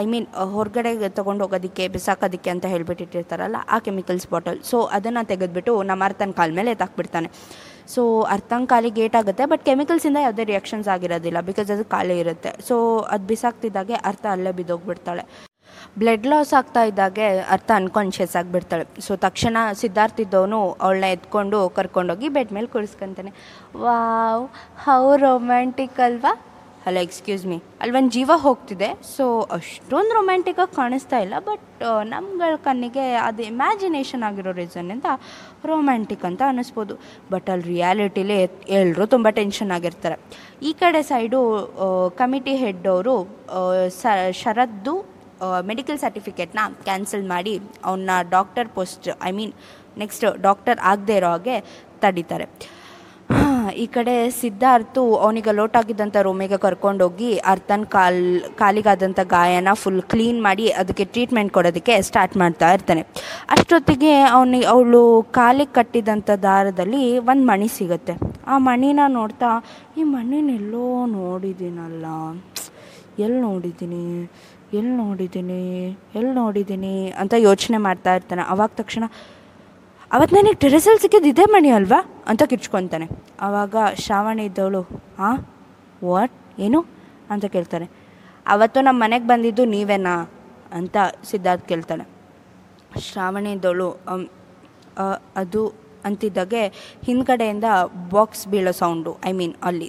ಐ 0.00 0.04
ಮೀನ್ 0.12 0.26
ಹೊರಗಡೆ 0.54 0.92
ತೊಗೊಂಡು 1.18 1.44
ಹೋಗೋದಕ್ಕೆ, 1.46 1.86
ಬಿಸಾಕೋದಕ್ಕೆ 1.96 2.52
ಅಂತ 2.54 2.64
ಹೇಳ್ಬಿಟ್ಟು 2.74 3.04
ಇಟ್ಟಿರ್ತಾರಲ್ಲ, 3.06 3.60
ಆ 3.74 3.78
ಕೆಮಿಕಲ್ಸ್ 3.88 4.26
ಬಾಟಲ್ 4.32 4.58
ಸೊ 4.70 4.80
ಅದನ್ನು 4.98 5.22
ತೆಗೆದುಬಿಟ್ಟು 5.32 5.74
ನಮ್ಮ 5.90 6.08
ಅರ್ಥನ 6.10 6.32
ಕಾಲ 6.40 6.50
ಮೇಲೆ 6.60 6.72
ಎತ್ತಾಕ್ಬಿಡ್ತಾನೆ 6.76 7.30
ಸೊ 7.94 8.02
ಅರ್ಥನ 8.34 8.64
ಕಾಲಿಗೆ 8.72 8.96
ಗೇಟ್ 9.00 9.16
ಆಗುತ್ತೆ 9.20 9.44
ಬಟ್ 9.52 9.62
ಕೆಮಿಕಲ್ಸಿಂದ 9.68 10.18
ಯಾವುದೇ 10.26 10.44
ರಿಯಾಕ್ಷನ್ಸ್ 10.50 10.90
ಆಗಿರೋದಿಲ್ಲ 10.96 11.38
ಬಿಕಾಸ್ 11.48 11.70
ಅದು 11.76 11.86
ಖಾಲಿ 11.94 12.18
ಇರುತ್ತೆ. 12.24 12.52
ಸೊ 12.68 12.76
ಅದು 13.14 13.24
ಬಿಸಾಕ್ತಿದ್ದಾಗೆ 13.32 13.96
ಅರ್ಥ 14.10 14.26
ಅಲ್ಲೇ 14.34 14.52
ಬಿದ್ದೋಗ್ಬಿಡ್ತಾಳೆ. 14.58 15.24
ಬ್ಲಡ್ 16.00 16.26
ಲಾಸ್ 16.32 16.52
ಆಗ್ತಾ 16.58 16.82
ಇದ್ದಾಗೆ 16.90 17.26
ಅರ್ಥ 17.54 17.70
ಅನ್ಕಾನ್ಷಿಯಸ್ 17.80 18.34
ಆಗಿಬಿಡ್ತಾಳೆ. 18.40 18.84
ಸೊ 19.06 19.12
ತಕ್ಷಣ 19.24 19.56
ಸಿದ್ಧಾರ್ಥ 19.80 20.20
ಇದ್ದವನು 20.24 20.60
ಅವಳನ್ನ 20.84 21.08
ಎತ್ಕೊಂಡು 21.16 21.58
ಕರ್ಕೊಂಡೋಗಿ 21.78 22.28
ಬೆಡ್ 22.36 22.52
ಮೇಲೆ 22.56 22.68
ಕುಳಿಸ್ಕೊಂತಾನೆ. 22.76 23.32
ವಾವ್ 23.82 24.46
ಹೌ 24.84 25.04
ರೊಮ್ಯಾಂಟಿಕ್ 25.26 26.00
ಅಲ್ವಾ? 26.06 26.32
ಅಲ್ಲ 26.86 26.98
ಎಕ್ಸ್ಕ್ಯೂಸ್ 27.06 27.42
ಮೀ 27.50 27.56
ಅಲ್ಲಿ 27.80 27.92
ಒಂದು 27.98 28.10
ಜೀವ 28.16 28.30
ಹೋಗ್ತಿದೆ. 28.44 28.88
ಸೊ 29.16 29.24
ಅಷ್ಟೊಂದು 29.56 30.12
ರೊಮ್ಯಾಂಟಿಕಾಗಿ 30.18 30.74
ಕಾಣಿಸ್ತಾ 30.78 31.18
ಇಲ್ಲ 31.24 31.34
ಬಟ್ 31.48 31.82
ನಮ್ಗಳ 32.14 32.54
ಕಣ್ಣಿಗೆ 32.64 33.04
ಅದು 33.26 33.42
ಇಮ್ಯಾಜಿನೇಷನ್ 33.50 34.24
ಆಗಿರೋ 34.28 34.52
ರೀಸನ್ನಿಂದ 34.62 35.10
ರೊಮ್ಯಾಂಟಿಕ್ 35.70 36.24
ಅಂತ 36.30 36.42
ಅನ್ನಿಸ್ಬೋದು. 36.48 36.94
ಬಟ್ 37.32 37.48
ಅಲ್ಲಿ 37.54 37.68
ರಿಯಾಲಿಟಿಲಿ 37.74 38.38
ಎಲ್ಲರೂ 38.80 39.06
ತುಂಬ 39.14 39.28
ಟೆನ್ಷನ್ 39.40 39.72
ಆಗಿರ್ತಾರೆ. 39.78 40.18
ಈ 40.68 40.72
ಕಡೆ 40.82 41.02
ಸೈಡು 41.12 41.40
ಕಮಿಟಿ 42.22 42.56
ಹೆಡ್ 42.64 42.88
ಅವರು 42.94 43.16
ಸ, 44.00 44.06
ಶರದ್ದು 44.42 44.96
ಮೆಡಿಕಲ್ 45.70 45.98
ಸರ್ಟಿಫಿಕೇಟ್ನ 46.04 46.60
ಕ್ಯಾನ್ಸಲ್ 46.88 47.26
ಮಾಡಿ 47.34 47.54
ಅವನ್ನ 47.88 48.10
doctor 48.36 48.70
post 48.76 49.08
I 49.28 49.32
mean 49.38 49.54
next 50.02 50.24
doctor 50.46 50.78
ಆಗದೆ 50.92 51.16
ಇರೋ 51.20 51.32
ಹಾಗೆ 51.34 51.56
ತಡೀತಾರೆ. 52.04 52.46
ಈ 53.82 53.84
ಕಡೆ 53.94 54.14
ಸಿದ್ಧಾರ್ಥು 54.40 55.02
ಅವನಿಗೆ 55.24 55.52
ಲೋಟ್ 55.58 55.76
ಆಗಿದ್ದಂಥ 55.80 56.16
ರೂಮಿಗೆ 56.26 56.58
ಕರ್ಕೊಂಡೋಗಿ 56.64 57.28
ಅರ್ಥನ್ 57.52 57.84
ಕಾಲ್ 57.94 58.18
ಕಾಲಿಗಾದಂಥ 58.60 59.20
ಗಾಯನ 59.34 59.72
ಫುಲ್ 59.82 60.00
ಕ್ಲೀನ್ 60.12 60.40
ಮಾಡಿ 60.46 60.66
ಅದಕ್ಕೆ 60.80 61.04
ಟ್ರೀಟ್ಮೆಂಟ್ 61.12 61.52
ಕೊಡೋದಕ್ಕೆ 61.56 61.94
ಸ್ಟಾರ್ಟ್ 62.08 62.34
ಮಾಡ್ತಾ 62.42 62.68
ಇರ್ತಾನೆ. 62.76 63.02
ಅಷ್ಟೊತ್ತಿಗೆ 63.56 64.12
ಅವನಿಗೆ 64.36 64.68
ಅವಳು 64.74 65.02
ಕಾಲಿಗೆ 65.38 65.74
ಕಟ್ಟಿದಂಥ 65.78 66.30
ದಾರದಲ್ಲಿ 66.48 67.04
ಒಂದು 67.32 67.46
ಮಣಿ 67.50 67.68
ಸಿಗುತ್ತೆ. 67.78 68.16
ಆ 68.52 68.56
ಮಣಿನ 68.68 69.00
ನೋಡ್ತಾ, 69.18 69.50
ಈ 69.98 70.04
ಮಣಿನೆಲ್ಲೋ 70.16 70.88
ನೋಡಿದ್ದೀನಲ್ಲ 71.18 72.06
ಎಲ್ಲಿ 73.24 73.40
ನೋಡಿದ್ದೀನಿ? 73.48 74.04
ಎಲ್ಲಿ 74.78 74.94
ನೋಡಿದ್ದೀನಿ? 75.02 75.62
ಎಲ್ಲಿ 76.18 76.32
ನೋಡಿದ್ದೀನಿ 76.40 76.92
ಅಂತ 77.20 77.34
ಯೋಚನೆ 77.48 77.78
ಮಾಡ್ತಾ 77.86 78.12
ಇರ್ತಾನೆ. 78.18 78.42
ಅವಾಗ 78.52 78.70
ತಕ್ಷಣ 78.80 79.04
ಅವತ್ತು 80.16 80.32
ನನಗೆ 80.36 80.56
ಟೆರೆಸಲ್ಲಿ 80.62 81.00
ಸಿಕ್ಕಿದ್ದು 81.02 81.44
ಮಣಿ 81.54 81.70
ಅಲ್ವಾ? 81.78 81.98
ಅಂತ 82.30 82.42
ಕಿಚ್ಕೊತಾನೆ 82.52 83.06
ಆವಾಗ 83.46 83.74
ಶ್ರಾವಣ 84.04 84.38
ಇದ್ದವಳು 84.48 84.82
ಹಾಂ 85.18 85.36
ವಾಟ್ 86.08 86.34
ಏನು? 86.66 86.80
ಅಂತ 87.32 87.44
ಕೇಳ್ತಾನೆ. 87.56 87.86
ಅವತ್ತು 88.54 88.78
ನಮ್ಮ 88.86 88.98
ಮನೆಗೆ 89.04 89.26
ಬಂದಿದ್ದು 89.32 89.64
ನೀವೇನಾ? 89.74 90.14
ಅಂತ 90.78 90.96
ಸಿದ್ಧಾರ್ಥ್ 91.30 91.66
ಕೇಳ್ತಾನೆ. 91.70 92.04
ಶ್ರಾವಣ 93.08 93.44
ಇದ್ದವಳು 93.56 93.88
ಅದು 95.42 95.62
ಅಂತಿದ್ದಾಗೆ 96.08 96.62
ಹಿಂದ್ಗಡೆಯಿಂದ 97.06 97.66
ಬಾಕ್ಸ್ 98.12 98.44
ಬೀಳೋ 98.52 98.72
ಸೌಂಡು 98.82 99.12
ಐ 99.28 99.32
ಮೀನ್ 99.40 99.54
ಅಲ್ಲಿ 99.68 99.88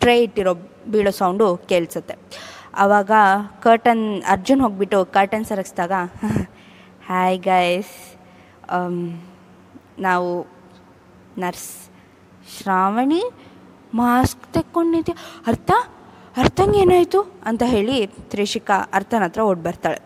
ಟ್ರೇ 0.00 0.14
ಇಟ್ಟಿರೋ 0.22 0.52
ಬೀಳೋ 0.92 1.12
ಸೌಂಡು 1.20 1.46
ಕೇಳಿಸುತ್ತೆ. 1.70 2.14
ಆವಾಗ 2.74 3.12
ಕರ್ಟನ್ 3.62 4.04
ಅರ್ಜುನ್ 4.34 4.60
ಹೋಗ್ಬಿಟ್ಟು 4.60 4.98
ಕರ್ಟನ್ 5.16 5.44
ಸರಗಿಸಿದಾಗ 5.44 5.92
ಹಾಯ್ 7.08 7.38
ಗೈಸ್ 7.38 7.94
ನಾವು 9.98 10.30
ನರ್ಸ್ 11.38 11.70
ಶ್ರಾವಣಿ 12.54 13.22
ಮಾಸ್ಕ್ 13.94 14.44
ತೆಕ್ಕೊಂಡಿದ್ದೆ 14.54 15.14
ಅರ್ಥ? 15.46 15.70
ಅರ್ಥಂಗೆ 16.36 16.78
ಏನಾಯಿತು? 16.78 17.20
ಅಂತ 17.46 17.62
ಹೇಳಿ 17.74 17.96
ತ್ರಿಷಿಕಾ 18.30 18.76
ಅರ್ಥನ 18.98 19.22
ಹತ್ರ 19.24 19.40
ಓಡ್ 19.50 19.62
ಬರ್ತಾಳೆ. 19.62 19.98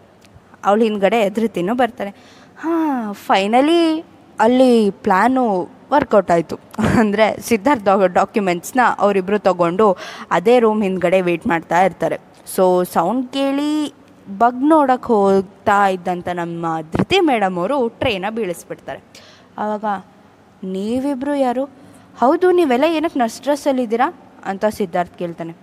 ಅವಳು 0.64 0.83
ಹಿಂದ್ಗಡೆ 0.85 1.18
ಎದುರುತಿನೂ 1.20 1.74
ಬರ್ತಾಳೆ. 1.74 2.12
ಹಾಂ 2.62 3.12
ಫೈನಲಿ 3.26 3.81
ಅಲ್ಲಿ 4.38 4.72
ಪ್ಲ್ಯಾನು 5.05 5.44
ವರ್ಕೌಟ್ 5.92 6.31
ಆಯಿತು. 6.31 6.57
ಅಂದರೆ 7.00 7.26
ಸಿದ್ಧಾರ್ಥ 7.48 7.88
ಡಾಕ್ಯುಮೆಂಟ್ಸ್ನ 8.18 8.81
ಅವರಿಬ್ಬರು 8.98 9.38
ತಗೊಂಡು 9.48 9.87
ಅದೇ 10.31 10.59
ರೂಮ್ 10.64 10.83
ಹಿಂದ್ಗಡೆ 10.83 11.20
ವೇಟ್ 11.20 11.46
ಮಾಡ್ತಾ 11.46 11.79
ಇರ್ತಾರೆ. 11.83 12.18
ಸೊ 12.55 12.85
ಸೌಂಡ್ 12.85 13.33
ಕೇಳಿ 13.33 13.95
ಬಗ್ 14.39 14.63
ನೋಡಕ್ಕೆ 14.65 15.07
ಹೋಗ್ತಾ 15.07 15.87
ಇದ್ದಂಥ 15.87 16.29
ನಮ್ಮ 16.29 16.67
ಧೃತಿ 16.93 17.21
ಮೇಡಮ್ 17.21 17.59
ಅವರು 17.59 17.89
ಟ್ರೈನ 17.89 18.25
ಬೀಳಿಸ್ಬಿಡ್ತಾರೆ. 18.31 19.01
ಆವಾಗ 19.59 19.85
ನೀವಿಬ್ಬರು 20.65 21.35
ಯಾರು? 21.35 21.65
ಹೌದು, 22.19 22.53
ನೀವೆಲ್ಲ 22.53 22.85
ಏನಕ್ಕೆ 22.85 23.19
ನರ್ಸ್ 23.19 23.43
ಡ್ರೆಸ್ಸಲ್ಲಿದ್ದೀರಾ 23.43 24.09
ಅಂತ 24.45 24.65
ಸಿದ್ಧಾರ್ಥ್ 24.65 25.19
ಕೇಳ್ತಾನೆ. 25.19 25.57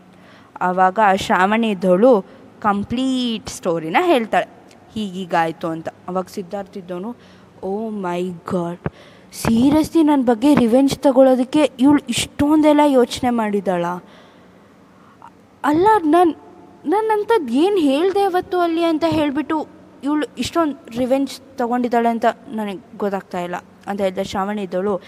ಆವಾಗ 0.62 1.00
ಶ್ರಾವಣಿ 1.16 1.70
ಇದ್ದವಳು 1.70 2.26
ಕಂಪ್ಲೀಟ್ 2.60 3.50
ಸ್ಟೋರಿನ 3.50 3.98
ಹೇಳ್ತಾಳೆ. 4.02 4.48
ಹೀಗೀಗಾಯಿತು 4.94 5.68
ಅಂತ. 5.68 5.90
ಅವಾಗ 6.08 6.26
ಸಿದ್ಧಾರ್ಥ 6.26 6.78
ಇದ್ದವನು 6.78 7.16
ಓ 7.64 7.90
ಮೈ 7.90 8.22
ಗಾಡ್ 8.30 8.86
ಸೀರಿಯಸ್ಲಿ 9.34 10.04
ನನ್ನ 10.04 10.24
ಬಗ್ಗೆ 10.26 10.56
ರಿವೆಂಜ್ 10.56 11.00
ತಗೊಳ್ಳೋದಕ್ಕೆ 11.00 11.72
ಇವಳು 11.80 12.02
ಇಷ್ಟೊಂದೆಲ್ಲ 12.10 12.80
ಯೋಚನೆ 12.86 13.30
ಮಾಡಿದ್ದಾಳ? 13.30 13.86
ಅಲ್ಲ, 15.64 15.88
ನಾನು 16.06 16.43
ನಾನು 16.86 17.08
ಅಂಥದ್ದು 17.08 17.54
ಏನು 17.54 17.78
ಹೇಳಿದೆ 17.78 18.22
ಅವತ್ತು 18.22 18.60
ಅಲ್ಲಿ 18.60 18.84
ಅಂತ 18.84 19.04
ಹೇಳಿಬಿಟ್ಟು 19.08 19.68
ಇವಳು 20.04 20.36
ಇಷ್ಟೊಂದು 20.38 20.98
ರಿವೆಂಜ್ 20.98 21.58
ತೊಗೊಂಡಿದ್ದಾಳೆ 21.58 22.10
ಅಂತ 22.10 22.26
ನನಗೆ 22.48 22.98
ಗೊತ್ತಾಗ್ತಾ 22.98 23.42
ಇಲ್ಲ 23.42 23.56
ಅಂತ 23.88 24.02
ಹೇಳಿದ. 24.02 24.22
ಶ್ರಾವಣಿ 24.22 24.64
ಇದ್ದಳು. 24.64 25.02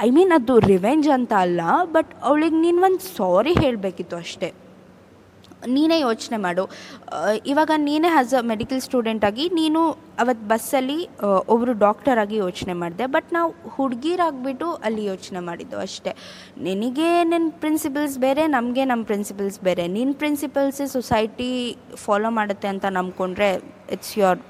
ಐ 0.00 0.10
ಮೀನ್ 0.10 0.32
ಅದು 0.32 0.58
ರಿವೆಂಜ್ 0.58 1.08
ಅಂತ 1.08 1.32
ಅಲ್ಲ 1.32 1.60
ಬಟ್ 1.84 2.14
ಅವಳಿಗೆ 2.22 2.56
ನೀನು 2.56 2.82
ಒಂದು 2.82 2.98
ಸಾರಿ 2.98 3.52
ಹೇಳಬೇಕಿತ್ತು 3.52 4.16
ಅಷ್ಟೇ. 4.16 4.52
ನೀನೇ 5.76 5.98
ಯೋಚನೆ 6.00 6.36
ಮಾಡು. 6.36 6.64
ಇವಾಗ 7.46 7.70
ನೀನೇ 7.76 8.08
ಆಸ್ 8.08 8.34
ಅ 8.34 8.42
ಮೆಡಿಕಲ್ 8.52 8.80
ಸ್ಟೂಡೆಂಟಾಗಿ 8.80 9.48
ನೀನು 9.48 9.80
ಅವತ್ತು 10.22 10.44
ಬಸ್ಸಲ್ಲಿ 10.48 10.98
ಒಬ್ಬರು 11.48 11.72
ಡಾಕ್ಟರಾಗಿ 11.84 12.36
ಯೋಚನೆ 12.36 12.72
ಮಾಡಿದೆ. 12.72 13.06
ಬಟ್ 13.06 13.28
ನಾವು 13.32 13.50
ಹುಡುಗಿರಾಗ್ಬಿಟ್ಟು 13.68 14.68
ಅಲ್ಲಿ 14.72 15.04
ಯೋಚನೆ 15.04 15.40
ಮಾಡಿದ್ದು 15.40 15.78
ಅಷ್ಟೇ. 15.78 16.14
ನಿನಗೆ 16.68 17.10
ನಿನ್ನ 17.24 17.50
ಪ್ರಿನ್ಸಿಪಲ್ಸ್ 17.60 18.18
ಬೇರೆ, 18.18 18.46
ನಮಗೆ 18.46 18.84
ನಮ್ಮ 18.84 19.04
ಪ್ರಿನ್ಸಿಪಲ್ಸ್ 19.04 19.60
ಬೇರೆ. 19.60 19.86
ನಿನ್ನ 19.98 20.18
ಪ್ರಿನ್ಸಿಪಲ್ಸೇ 20.18 20.86
ಸೊಸೈಟಿ 20.86 21.52
ಫಾಲೋ 21.96 22.30
ಮಾಡುತ್ತೆ 22.30 22.68
ಅಂತ 22.68 22.84
ನಂಬ್ಕೊಂಡ್ರೆ 22.98 23.52
ಇಟ್ಸ್ 23.96 24.18
ಯೋರ್ 24.18 24.40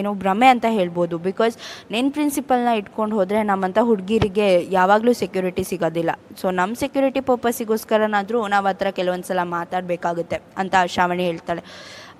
ಏನೋ 0.00 0.10
ಭ್ರಮೆ 0.22 0.48
ಅಂತ 0.54 0.66
ಹೇಳ್ಬೋದು. 0.78 1.14
ಬಿಕಾಸ್ 1.28 1.54
ನಿನ್ನ 1.92 2.10
ಪ್ರಿನ್ಸಿಪಲ್ನ 2.16 2.72
ಇಟ್ಕೊಂಡು 2.80 3.14
ಹೋದರೆ 3.18 3.40
ನಮ್ಮಂಥ 3.50 3.78
ಹುಡುಗಿರಿಗೆ 3.90 4.48
ಯಾವಾಗಲೂ 4.78 5.14
ಸೆಕ್ಯೂರಿಟಿ 5.22 5.64
ಸಿಗೋದಿಲ್ಲ. 5.70 6.10
ಸೊ 6.40 6.46
ನಮ್ಮ 6.60 6.80
ಸೆಕ್ಯೂರಿಟಿ 6.82 7.22
ಪರ್ಪಸ್ಸಿಗೋಸ್ಕರನಾದರೂ 7.30 8.40
ನಾವು 8.54 8.68
ಹತ್ರ 8.70 8.90
ಕೆಲವೊಂದು 9.00 9.28
ಸಲ 9.30 9.44
ಮಾತಾಡಬೇಕಾಗುತ್ತೆ 9.56 10.38
ಅಂತ 10.62 10.74
ಶ್ರಾವಣಿ 10.94 11.26
ಹೇಳ್ತಾಳೆ. 11.30 11.64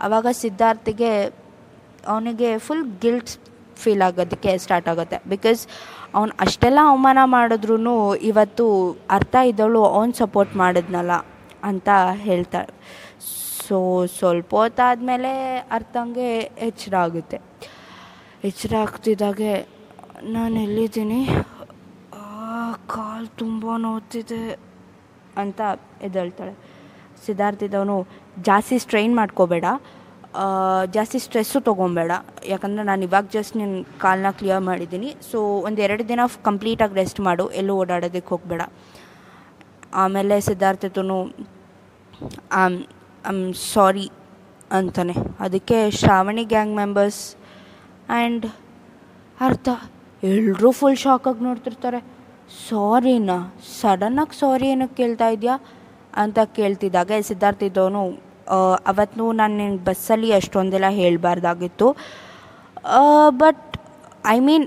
ಆವಾಗ 0.06 0.26
ಸಿದ್ಧಾರ್ಥಿಗೆ 0.42 1.12
ಅವನಿಗೆ 2.12 2.50
ಫುಲ್ 2.66 2.86
ಗಿಲ್ಟ್ 3.04 3.32
ಫೀಲ್ 3.82 4.02
ಆಗೋದಕ್ಕೆ 4.06 4.50
ಸ್ಟಾರ್ಟ್ 4.64 4.88
ಆಗುತ್ತೆ. 4.92 5.18
ಬಿಕಾಸ್ 5.32 5.60
ಅವ್ನು 6.18 6.32
ಅಷ್ಟೆಲ್ಲ 6.44 6.78
ಅವಮಾನ 6.90 7.18
ಮಾಡಿದ್ರೂ 7.34 7.76
ಇವತ್ತು 8.30 8.64
ಅರ್ಥ 9.16 9.34
ಇದ್ದವಳು 9.50 9.82
ಅವ್ನು 9.98 10.14
ಸಪೋರ್ಟ್ 10.22 10.52
ಮಾಡಿದ್ನಲ್ಲ 10.62 11.12
ಅಂತ 11.68 11.88
ಹೇಳ್ತಾಳೆ. 12.26 12.72
ಸೊ 13.70 14.06
ಸ್ವಲ್ಪ 14.06 14.54
ಹೊತ್ತಾದಮೇಲೆ 14.54 15.32
ಅರ್ಥಂಗೆ 15.70 16.38
ಎಚ್ಚರ 16.38 16.94
ಆಗುತ್ತೆ. 16.96 17.40
ಎಚ್ಚರ 18.44 18.72
ಆಗ್ತಿದ್ದಾಗೆ 18.76 19.52
ನಾನು 20.22 20.56
ಎಲ್ಲಿದ್ದೀನಿ? 20.60 21.20
ಕಾಲು 22.86 23.26
ತುಂಬ 23.38 23.64
ನೋಡ್ತಿದೆ 23.76 24.58
ಅಂತ 25.36 25.60
ಎದ್ದೇಳ್ತಾಳೆ. 26.02 26.54
ಸಿದ್ಧಾರ್ಥ 27.26 27.62
ಇದ್ದವನು 27.62 27.96
ಜಾಸ್ತಿ 28.42 28.78
ಸ್ಟ್ರೈನ್ 28.78 29.16
ಮಾಡ್ಕೋಬೇಡ. 29.16 29.64
ಜಾಸ್ತಿ 30.90 31.18
ಸ್ಟ್ರೆಸ್ಸು 31.18 31.60
ತೊಗೊಬೇಡ. 31.60 32.12
ಯಾಕಂದರೆ 32.46 32.84
ನಾನು 32.84 33.02
ಇವಾಗ 33.02 33.26
ಜಸ್ಟ್ 33.32 33.56
ನಿನ್ನ 33.56 33.82
ಕಾಲನ್ನ 34.00 34.30
ಕ್ಲಿಯರ್ 34.30 34.60
ಮಾಡಿದ್ದೀನಿ. 34.60 35.16
ಸೊ 35.30 35.40
ಒಂದು 35.68 35.82
ಎರಡು 35.82 36.08
ದಿನ 36.08 36.20
ಕಂಪ್ಲೀಟಾಗಿ 36.44 36.94
ರೆಸ್ಟ್ 36.94 37.20
ಮಾಡು. 37.20 37.50
ಎಲ್ಲೂ 37.60 37.74
ಓಡಾಡೋದಕ್ಕೆ 37.74 38.28
ಹೋಗಬೇಡ. 38.28 38.62
ಆಮೇಲೆ 39.94 40.40
ಸಿದ್ಧಾರ್ಥ 40.40 40.84
ಆಮ್ 42.52 42.82
ಐಮ್ 43.28 43.42
ಸಾರಿ 43.72 44.06
ಅಂತಾನೆ. 44.78 45.14
ಅದಕ್ಕೆ 45.44 45.78
ಶ್ರಾವಣಿ 45.98 46.44
ಗ್ಯಾಂಗ್ 46.52 46.74
ಮೆಂಬರ್ಸ್ 46.80 47.22
ಆ್ಯಂಡ್ 48.16 48.46
ಅರ್ಥ 49.46 49.68
ಎಲ್ಲರೂ 50.22 50.70
ಫುಲ್ 50.78 50.98
ಶಾಕಾಗಿ 51.04 51.42
ನೋಡ್ತಿರ್ತಾರೆ. 51.48 52.00
ಸಾರಿನಾ 52.68 53.36
ಸಡನ್ನಾಗಿ 53.80 54.36
ಸಾರಿ 54.40 54.66
ಏನಕ್ಕೆ 54.74 54.96
ಕೇಳ್ತಾ 55.00 55.28
ಇದೆಯಾ 55.36 55.56
ಅಂತ 56.22 56.38
ಕೇಳ್ತಿದ್ದಾಗ 56.58 57.20
ಸಿದ್ಧಾರ್ಥ 57.28 57.62
ಇದ್ದವನು 57.68 58.02
ಅವತ್ತು 58.92 59.24
ನಾನು 59.40 59.54
ನಿನ್ನ 59.60 59.78
ಬಸ್ಸಲ್ಲಿ 59.88 60.30
ಅಷ್ಟೊಂದೆಲ್ಲ 60.38 60.88
ಹೇಳಬಾರ್ದಾಗಿತ್ತು. 61.00 61.88
But 63.42 63.76
I 64.34 64.38
mean 64.48 64.66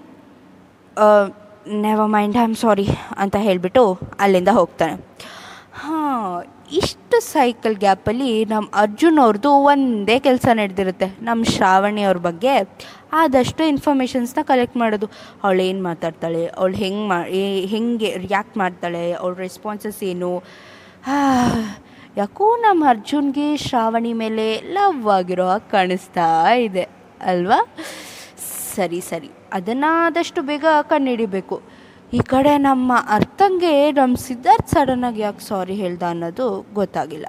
never 1.87 2.09
mind 2.15 2.37
I 2.37 2.43
am 2.47 2.55
sorry 2.63 2.87
ಅಂತ 3.23 3.35
ಹೇಳಿಬಿಟ್ಟು 3.47 3.83
ಅಲ್ಲಿಂದ 4.23 4.51
ಹೋಗ್ತಾನೆ. 4.59 4.95
ಹಾಂ 5.81 6.23
ಇಷ್ಟು 6.73 7.19
ಸೈಕಲ್ 7.19 7.75
ಗ್ಯಾಪಲ್ಲಿ 7.75 8.45
ನಮ್ಮ 8.45 8.67
ಅರ್ಜುನ್ 8.73 9.19
ಅವ್ರದ್ದು 9.19 9.51
ಒಂದೇ 9.51 10.19
ಕೆಲಸ 10.19 10.47
ನಡೆದಿರುತ್ತೆ. 10.53 11.07
ನಮ್ಮ 11.21 11.43
ಶ್ರಾವಣಿ 11.43 12.03
ಅವ್ರ 12.03 12.17
ಬಗ್ಗೆ 12.17 12.53
ಆದಷ್ಟು 13.13 13.63
ಇನ್ಫಾರ್ಮೇಷನ್ಸ್ನ 13.63 14.41
ಕಲೆಕ್ಟ್ 14.41 14.77
ಮಾಡೋದು. 14.77 15.07
ಅವಳು 15.43 15.61
ಏನು 15.61 15.83
ಮಾತಾಡ್ತಾಳೆ? 15.83 16.45
ಅವಳು 16.47 16.75
ಹೆಂಗೆ 16.75 17.07
ಮಾ 17.09 17.19
ಹೆಂಗೆ 17.73 18.09
ರಿಯಾಕ್ಟ್ 18.17 18.57
ಮಾಡ್ತಾಳೆ? 18.57 19.11
ಅವಳ 19.11 19.33
ರೆಸ್ಪಾನ್ಸಸ್ 19.33 20.03
ಏನು? 20.03 20.31
ಯಾಕೋ 22.17 22.55
ನಮ್ಮ 22.55 22.89
ಅರ್ಜುನ್ಗೆ 22.89 23.57
ಶ್ರಾವಣಿ 23.57 24.13
ಮೇಲೆ 24.13 24.47
ಲವ್ 24.73 25.07
ಆಗಿರೋ 25.09 25.47
ಹಾಗೆ 25.47 25.71
ಕಾಣಿಸ್ತಾ 25.71 26.53
ಇದೆ. 26.53 26.87
ಅಲ್ವಾ? 27.21 27.59
ಸರಿ 28.75 29.01
ಸರಿ. 29.01 29.29
ಅದನ್ನು 29.53 29.89
ಆದಷ್ಟು 30.05 30.41
ಬೇಗ 30.41 30.65
ಕಂಡುಹಿಡಿಬೇಕು 30.81 31.61
ಈ 32.13 32.19
ಕಡೆ 32.19 32.57
ನಮ್ಮ 32.57 32.93
ಅರ್ಥಂಗೆ 33.09 33.91
ನಮ್ಮ 33.91 34.15
ಸಿದ್ಧಾರ್ಥ್ 34.15 34.69
ಸಡನ್ನಾಗಿ 34.69 35.21
ಯಾಕೆ 35.21 35.45
ಸಾರಿ 35.45 35.73
ಹೇಳ್ದ 35.73 36.03
ಅನ್ನೋದು 36.03 36.65
ಗೊತ್ತಾಗಿಲ್ಲ. 36.73 37.25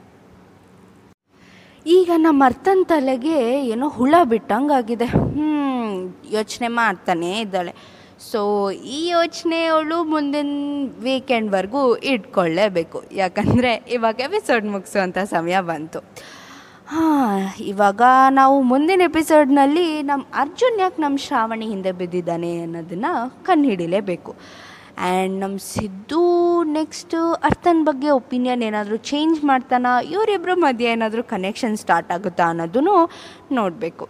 ಈಗ 1.87 2.11
ನಮ್ಮ 2.17 2.45
ಅರ್ಥನ 2.45 2.79
ತಲೆಗೆ 2.85 3.67
ಏನೋ 3.67 3.89
ಹುಳ 3.89 4.15
ಬಿಟ್ಟಂಗಾಗಿದೆ. 4.25 5.05
ಹ್ಞೂ 5.05 5.49
ಯೋಚನೆ 6.31 6.69
ಮಾಡ್ತಾನೇ 6.69 7.41
ಇದ್ದಾಳೆ. 7.41 7.75
ಸೊ 8.31 8.71
ಈ 8.71 9.09
ಯೋಚನೆ 9.09 9.65
ಅವಳು 9.65 10.05
ಮುಂದಿನ 10.05 10.47
ವೀಕೆಂಡ್ವರೆಗೂ 10.99 11.97
ಇಟ್ಕೊಳ್ಳೇಬೇಕು 11.97 13.05
ಯಾಕಂದರೆ 13.13 13.85
ಇವಾಗ 13.89 14.21
ಎಪಿಸೋಡ್ 14.21 14.67
ಮುಗಿಸುವಂಥ 14.67 15.19
ಸಮಯ 15.19 15.61
ಬಂತು. 15.61 15.99
ಹಾಂ, 16.87 17.41
ಇವಾಗ 17.61 18.03
ನಾವು 18.31 18.63
ಮುಂದಿನ 18.63 19.01
ಎಪಿಸೋಡ್ನಲ್ಲಿ 19.05 20.03
ನಮ್ಮ 20.03 20.25
ಅರ್ಜುನ್ 20.35 20.81
ಯಾಕೆ 20.81 21.03
ನಮ್ಮ 21.03 21.17
ಶ್ರಾವಣಿ 21.17 21.67
ಹಿಂದೆ 21.67 21.93
ಬಿದ್ದಿದ್ದಾನೆ 21.93 22.63
ಅನ್ನೋದನ್ನು 22.63 23.45
ಕಂಡುಹಿಡಿಲೇಬೇಕು. 23.45 24.35
ಆ್ಯಂಡ್ 24.99 25.41
ನಮ್ಮ 25.41 25.59
ಸಿದ್ದು 25.59 26.63
ನೆಕ್ಸ್ಟ್ 26.65 27.15
ಅರ್ಥನ 27.45 27.77
ಬಗ್ಗೆ 27.83 28.11
ಒಪಿನಿಯನ್ 28.11 28.63
ಏನಾದರೂ 28.63 28.97
ಚೇಂಜ್ 28.97 29.45
ಮಾಡ್ತಾನ? 29.45 29.87
ಇವರಿಬ್ಬರ 30.11 30.51
ಮಧ್ಯೆ 30.55 30.91
ಏನಾದರೂ 30.91 31.23
ಕನೆಕ್ಷನ್ 31.23 31.77
ಸ್ಟಾರ್ಟ್ 31.77 32.13
ಆಗುತ್ತಾ 32.13 32.45
ಅನ್ನೋದನ್ನು 32.45 33.11
ನೋಡಬೇಕು. 33.53 34.09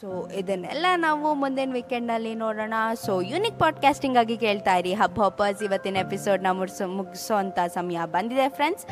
ಸೊ 0.00 0.30
ಇದನ್ನೆಲ್ಲ 0.30 0.86
ನಾವು 0.96 1.34
ಮುಂದಿನ 1.34 1.72
ವೀಕೆಂಡ್ನಲ್ಲಿ 1.72 2.34
ನೋಡೋಣ. 2.34 2.74
ಸೊ 3.04 3.20
ಯೂನಿಕ್ 3.20 3.58
ಪಾಡ್ಕಾಸ್ಟಿಂಗ್ 3.58 4.18
ಆಗಿ 4.18 4.36
ಕೇಳ್ತಾ 4.36 4.76
ಇರಿ. 4.76 4.94
ಹಬ್ಬ 4.94 5.22
ಹಬ್ಬಸ್ 5.22 5.62
ಇವತ್ತಿನ 5.62 5.96
ಎಪಿಸೋಡ್ನ 5.96 6.46
ಮುಗಿಸೋ 6.50 6.88
ಮುಗಿಸೋ 6.88 7.34
ಸಮಯ 7.74 7.98
ಬಂದಿದೆ 8.04 8.48
ಫ್ರೆಂಡ್ಸ್ 8.48 8.86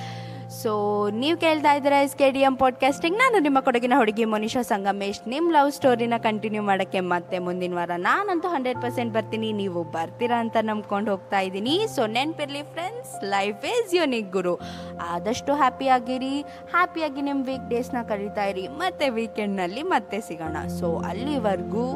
ಸೊ 0.49 0.73
ನೀವು 1.11 1.39
ಕೇಳ್ತಾ 1.39 1.73
ಇದ್ದೀರಾ 1.73 2.01
S 2.01 2.17
K 2.17 2.31
D 2.31 2.41
M 2.41 2.57
podcasting 2.57 3.19
ನಾನು 3.19 3.39
ನಿಮ್ಮ 3.39 3.61
ಕೊಡಗಿನ 3.61 3.93
ಹುಡುಗಿ 3.97 4.25
ಮನೀಷಾ 4.25 4.63
ಸಂಗಮೇಶ್. 4.63 5.29
ನಿಮ್ಮ 5.29 5.53
ಲವ್ 5.53 5.73
ಸ್ಟೋರಿನ 5.73 6.15
ಕಂಟಿನ್ಯೂ 6.19 6.63
ಮಾಡೋಕ್ಕೆ 6.63 7.01
ಮತ್ತೆ 7.01 7.39
ಮುಂದಿನ 7.39 7.75
ವಾರ 7.75 7.91
ನಾನಂತೂ 7.97 8.49
ಹಂಡ್ರೆಡ್ 8.49 8.83
ಪರ್ಸೆಂಟ್ 8.83 9.15
ಬರ್ತೀನಿ. 9.15 9.53
ನೀವು 9.53 9.85
ಬರ್ತೀರಾ 9.85 10.41
ಅಂತ 10.41 10.57
ನಂಬ್ಕೊಂಡು 10.61 11.11
ಹೋಗ್ತಾ 11.11 11.41
ಇದ್ದೀನಿ. 11.41 11.87
ಸೊ 11.97 12.07
ನೆನ್ಪಿರ್ಲಿ 12.07 12.63
ಫ್ರೆಂಡ್ಸ್ 12.63 13.25
ಲೈಫ್ 13.25 13.65
ಈಸ್ 13.65 13.95
ಯುನಿಕ್ 13.95 14.33
ಗುರು. 14.33 14.61
ಆದಷ್ಟು 15.09 15.55
ಹ್ಯಾಪಿಯಾಗಿರಿ 15.55 16.41
ಹ್ಯಾಪಿಯಾಗಿ 16.71 17.23
ನಿಮ್ಮ 17.23 17.45
ವೀಕ್ 17.45 17.69
ಡೇಸ್ನ 17.69 18.03
ಕಳೀತಾ 18.03 18.45
ಇರಿ. 18.45 18.69
ಮತ್ತೆ 18.69 19.09
ವೀಕೆಂಡ್ನಲ್ಲಿ 19.09 19.83
ಮತ್ತೆ 19.83 20.21
ಸಿಗೋಣ. 20.21 20.69
ಸೊ 20.69 20.97
ಅಲ್ಲಿವರೆಗೂ 20.99 21.93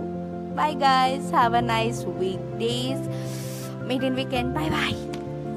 bye 0.57 0.75
guys 0.75 1.31
have 1.33 1.55
a 1.55 1.61
nice 1.61 2.05
weekdays 2.59 3.07
meet 3.87 4.05
in 4.05 4.15
weekend 4.15 4.55
bye 4.55 4.69
bye 4.69 5.20